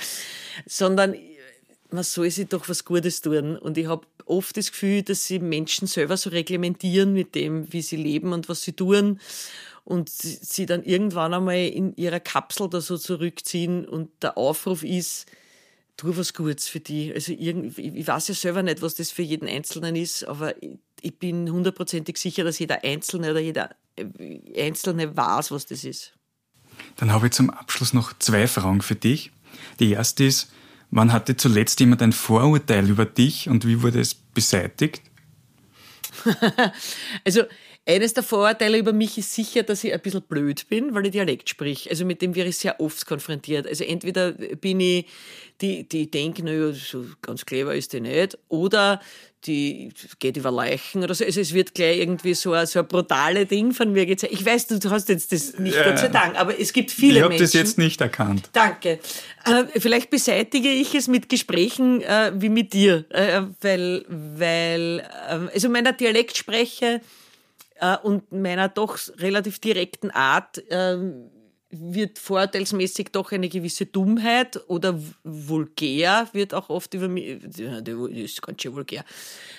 sondern 0.66 1.14
man 1.92 2.04
soll 2.04 2.30
sich 2.30 2.48
doch 2.48 2.68
was 2.68 2.84
Gutes 2.84 3.20
tun. 3.20 3.56
Und 3.56 3.78
ich 3.78 3.86
habe 3.86 4.06
oft 4.26 4.56
das 4.56 4.70
Gefühl, 4.70 5.02
dass 5.02 5.26
sie 5.26 5.38
Menschen 5.38 5.86
selber 5.86 6.16
so 6.16 6.30
reglementieren 6.30 7.12
mit 7.12 7.34
dem, 7.34 7.72
wie 7.72 7.82
sie 7.82 7.96
leben 7.96 8.32
und 8.32 8.48
was 8.48 8.62
sie 8.62 8.72
tun. 8.72 9.20
Und 9.84 10.08
sie 10.08 10.66
dann 10.66 10.84
irgendwann 10.84 11.34
einmal 11.34 11.56
in 11.56 11.96
ihrer 11.96 12.20
Kapsel 12.20 12.68
da 12.70 12.80
so 12.80 12.96
zurückziehen. 12.96 13.86
Und 13.86 14.10
der 14.22 14.38
Aufruf 14.38 14.84
ist, 14.84 15.26
tu 15.96 16.16
was 16.16 16.34
Gutes 16.34 16.68
für 16.68 16.80
die. 16.80 17.12
Also 17.12 17.32
ich 17.32 18.06
weiß 18.06 18.28
ja 18.28 18.34
selber 18.34 18.62
nicht, 18.62 18.82
was 18.82 18.94
das 18.94 19.10
für 19.10 19.22
jeden 19.22 19.48
Einzelnen 19.48 19.96
ist, 19.96 20.24
aber 20.24 20.54
ich 21.00 21.18
bin 21.18 21.50
hundertprozentig 21.50 22.16
sicher, 22.16 22.44
dass 22.44 22.58
jeder 22.58 22.84
Einzelne 22.84 23.30
oder 23.32 23.40
jeder 23.40 23.70
äh, 23.96 24.66
Einzelne 24.66 25.16
weiß, 25.16 25.50
was 25.50 25.66
das 25.66 25.84
ist. 25.84 26.14
Dann 26.96 27.12
habe 27.12 27.26
ich 27.26 27.32
zum 27.32 27.50
Abschluss 27.50 27.92
noch 27.92 28.12
zwei 28.18 28.46
Fragen 28.46 28.82
für 28.82 28.94
dich. 28.94 29.32
Die 29.80 29.92
erste 29.92 30.24
ist, 30.24 30.50
Wann 30.94 31.10
hatte 31.10 31.38
zuletzt 31.38 31.80
jemand 31.80 32.02
ein 32.02 32.12
Vorurteil 32.12 32.88
über 32.88 33.06
dich 33.06 33.48
und 33.48 33.66
wie 33.66 33.82
wurde 33.82 33.98
es 33.98 34.14
beseitigt? 34.14 35.00
also 37.24 37.44
eines 37.84 38.14
der 38.14 38.22
Vorurteile 38.22 38.78
über 38.78 38.92
mich 38.92 39.18
ist 39.18 39.34
sicher, 39.34 39.64
dass 39.64 39.82
ich 39.82 39.92
ein 39.92 40.00
bisschen 40.00 40.22
blöd 40.22 40.68
bin, 40.68 40.94
weil 40.94 41.06
ich 41.06 41.12
Dialekt 41.12 41.48
sprich. 41.48 41.90
Also 41.90 42.04
mit 42.04 42.22
dem 42.22 42.34
wäre 42.34 42.48
ich 42.48 42.56
sehr 42.56 42.80
oft 42.80 43.06
konfrontiert. 43.06 43.66
Also 43.66 43.84
entweder 43.84 44.32
bin 44.32 44.78
ich, 44.80 45.06
die, 45.60 45.88
die 45.88 46.10
denken, 46.10 46.44
naja, 46.44 46.72
so 46.72 47.04
ganz 47.22 47.44
clever 47.44 47.74
ist 47.74 47.92
die 47.92 48.00
nicht, 48.00 48.38
oder 48.48 49.00
die 49.46 49.92
geht 50.20 50.36
über 50.36 50.52
Leichen 50.52 51.02
oder 51.02 51.14
so. 51.14 51.24
Also 51.24 51.40
es 51.40 51.52
wird 51.52 51.74
gleich 51.74 51.98
irgendwie 51.98 52.34
so 52.34 52.52
ein, 52.52 52.66
so 52.66 52.78
ein 52.78 52.86
brutale 52.86 53.46
Ding 53.46 53.72
von 53.72 53.92
mir 53.92 54.06
gezeigt. 54.06 54.32
Ich 54.32 54.46
weiß, 54.46 54.68
du 54.68 54.90
hast 54.90 55.08
jetzt 55.08 55.32
das 55.32 55.58
nicht, 55.58 55.74
ja. 55.74 55.82
Gott 55.82 55.98
sei 55.98 56.08
Dank, 56.08 56.38
aber 56.38 56.58
es 56.58 56.72
gibt 56.72 56.92
viele 56.92 57.14
ich 57.14 57.28
Menschen. 57.28 57.32
Ich 57.32 57.40
habe 57.40 57.44
das 57.44 57.52
jetzt 57.52 57.78
nicht 57.78 58.00
erkannt. 58.00 58.50
Danke. 58.52 59.00
Äh, 59.44 59.80
vielleicht 59.80 60.10
beseitige 60.10 60.68
ich 60.68 60.94
es 60.94 61.08
mit 61.08 61.28
Gesprächen 61.28 62.02
äh, 62.02 62.32
wie 62.36 62.48
mit 62.48 62.72
dir, 62.72 63.04
äh, 63.10 63.42
weil, 63.60 64.04
weil, 64.08 65.04
ähm, 65.28 65.50
also 65.52 65.68
meiner 65.68 65.92
Dialektspreche 65.92 67.00
äh, 67.82 67.96
und 68.02 68.30
meiner 68.30 68.68
doch 68.68 68.96
relativ 69.18 69.58
direkten 69.58 70.10
Art 70.10 70.62
ähm, 70.70 71.30
wird 71.70 72.18
vorurteilsmäßig 72.18 73.08
doch 73.12 73.32
eine 73.32 73.48
gewisse 73.48 73.86
Dummheit 73.86 74.60
oder 74.68 75.00
vulgär 75.24 76.28
wird 76.32 76.54
auch 76.54 76.68
oft 76.68 76.92
über 76.94 77.08
mich, 77.08 77.40
das 77.42 77.96
ist 78.10 78.42
ganz 78.42 78.62
schön 78.62 78.74
vulgär, 78.74 79.04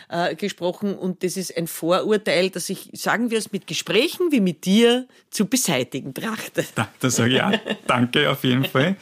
äh, 0.09 0.35
gesprochen 0.35 0.95
und 0.95 1.23
das 1.23 1.37
ist 1.37 1.57
ein 1.57 1.67
Vorurteil, 1.67 2.49
das 2.49 2.69
ich, 2.69 2.91
sagen 2.93 3.29
wir 3.29 3.39
es, 3.39 3.51
mit 3.51 3.67
Gesprächen 3.67 4.31
wie 4.31 4.41
mit 4.41 4.63
dir 4.65 5.07
zu 5.31 5.47
beseitigen 5.47 6.13
trachte. 6.13 6.63
Da, 6.75 6.87
das 6.99 7.15
sage 7.15 7.31
ich 7.31 7.37
ja. 7.37 7.51
Danke 7.87 8.29
auf 8.29 8.43
jeden 8.43 8.65
Fall. 8.65 8.95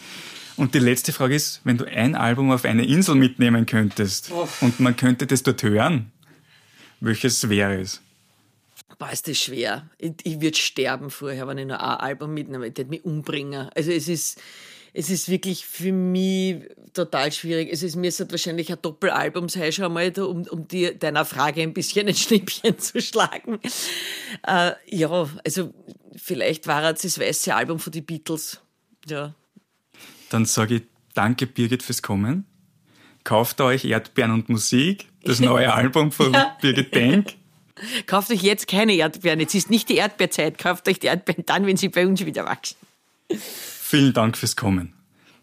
Und 0.55 0.73
die 0.73 0.79
letzte 0.79 1.11
Frage 1.11 1.35
ist, 1.35 1.61
wenn 1.63 1.77
du 1.77 1.85
ein 1.85 2.15
Album 2.15 2.49
auf 2.51 2.65
eine 2.65 2.85
Insel 2.85 3.15
mitnehmen 3.15 3.65
könntest 3.65 4.31
oh. 4.33 4.47
und 4.61 4.79
man 4.79 4.95
könnte 4.95 5.27
das 5.27 5.43
dort 5.43 5.61
hören, 5.63 6.11
welches 7.01 7.49
wäre 7.49 7.81
es? 7.81 8.01
Boah, 9.01 9.09
ist 9.11 9.27
das 9.27 9.39
schwer. 9.39 9.89
Ich, 9.97 10.11
ich 10.21 10.41
würde 10.41 10.55
sterben 10.55 11.09
vorher, 11.09 11.47
wenn 11.47 11.57
ich 11.57 11.65
nur 11.65 11.79
ein 11.81 11.97
Album 11.97 12.35
mitnehme. 12.35 12.67
Ich 12.67 12.77
würde 12.77 12.91
mich 12.91 13.03
umbringen. 13.03 13.67
Also 13.73 13.89
es 13.89 14.07
ist, 14.07 14.39
es 14.93 15.09
ist 15.09 15.27
wirklich 15.27 15.65
für 15.65 15.91
mich 15.91 16.69
total 16.93 17.31
schwierig. 17.31 17.69
Es 17.71 17.81
ist 17.81 17.95
mir 17.95 18.09
ist 18.09 18.31
wahrscheinlich 18.31 18.71
ein 18.71 18.77
Doppelalbum 18.79 19.49
sei 19.49 19.71
schon 19.71 19.85
einmal, 19.85 20.13
um, 20.19 20.43
um 20.43 20.67
dir, 20.67 20.93
deiner 20.93 21.25
Frage 21.25 21.63
ein 21.63 21.73
bisschen 21.73 22.07
ein 22.07 22.13
Schnippchen 22.15 22.77
zu 22.77 23.01
schlagen. 23.01 23.59
Äh, 24.45 24.73
ja, 24.85 25.27
also 25.43 25.73
vielleicht 26.15 26.67
war 26.67 26.83
es 26.91 27.01
das 27.01 27.19
weiße 27.19 27.55
Album 27.55 27.79
von 27.79 27.91
den 27.91 28.05
Beatles. 28.05 28.61
Ja. 29.07 29.33
Dann 30.29 30.45
sage 30.45 30.75
ich 30.75 30.83
danke, 31.15 31.47
Birgit, 31.47 31.81
fürs 31.81 32.03
Kommen. 32.03 32.45
Kauft 33.23 33.61
euch 33.61 33.83
Erdbeeren 33.83 34.29
und 34.29 34.49
Musik, 34.49 35.07
das 35.23 35.39
neue 35.39 35.73
Album 35.73 36.11
von 36.11 36.33
ja. 36.33 36.55
Birgit 36.61 36.93
Denk. 36.93 37.40
Kauft 38.05 38.31
euch 38.31 38.41
jetzt 38.41 38.67
keine 38.67 38.93
Erdbeeren. 38.93 39.39
Jetzt 39.39 39.55
ist 39.55 39.69
nicht 39.69 39.89
die 39.89 39.97
Erdbeerzeit. 39.97 40.57
Kauft 40.57 40.87
euch 40.87 40.99
die 40.99 41.07
Erdbeeren 41.07 41.45
dann, 41.45 41.65
wenn 41.65 41.77
sie 41.77 41.89
bei 41.89 42.05
uns 42.05 42.25
wieder 42.25 42.45
wachsen. 42.45 42.77
Vielen 43.39 44.13
Dank 44.13 44.37
fürs 44.37 44.55
Kommen. 44.55 44.93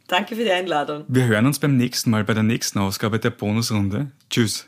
Danke 0.07 0.37
für 0.37 0.45
die 0.45 0.51
Einladung. 0.51 1.05
Wir 1.09 1.27
hören 1.27 1.47
uns 1.47 1.59
beim 1.59 1.77
nächsten 1.77 2.11
Mal 2.11 2.25
bei 2.25 2.35
der 2.35 2.43
nächsten 2.43 2.79
Ausgabe 2.79 3.19
der 3.19 3.31
Bonusrunde. 3.31 4.11
Tschüss. 4.31 4.67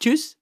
Tschüss. 0.00 0.36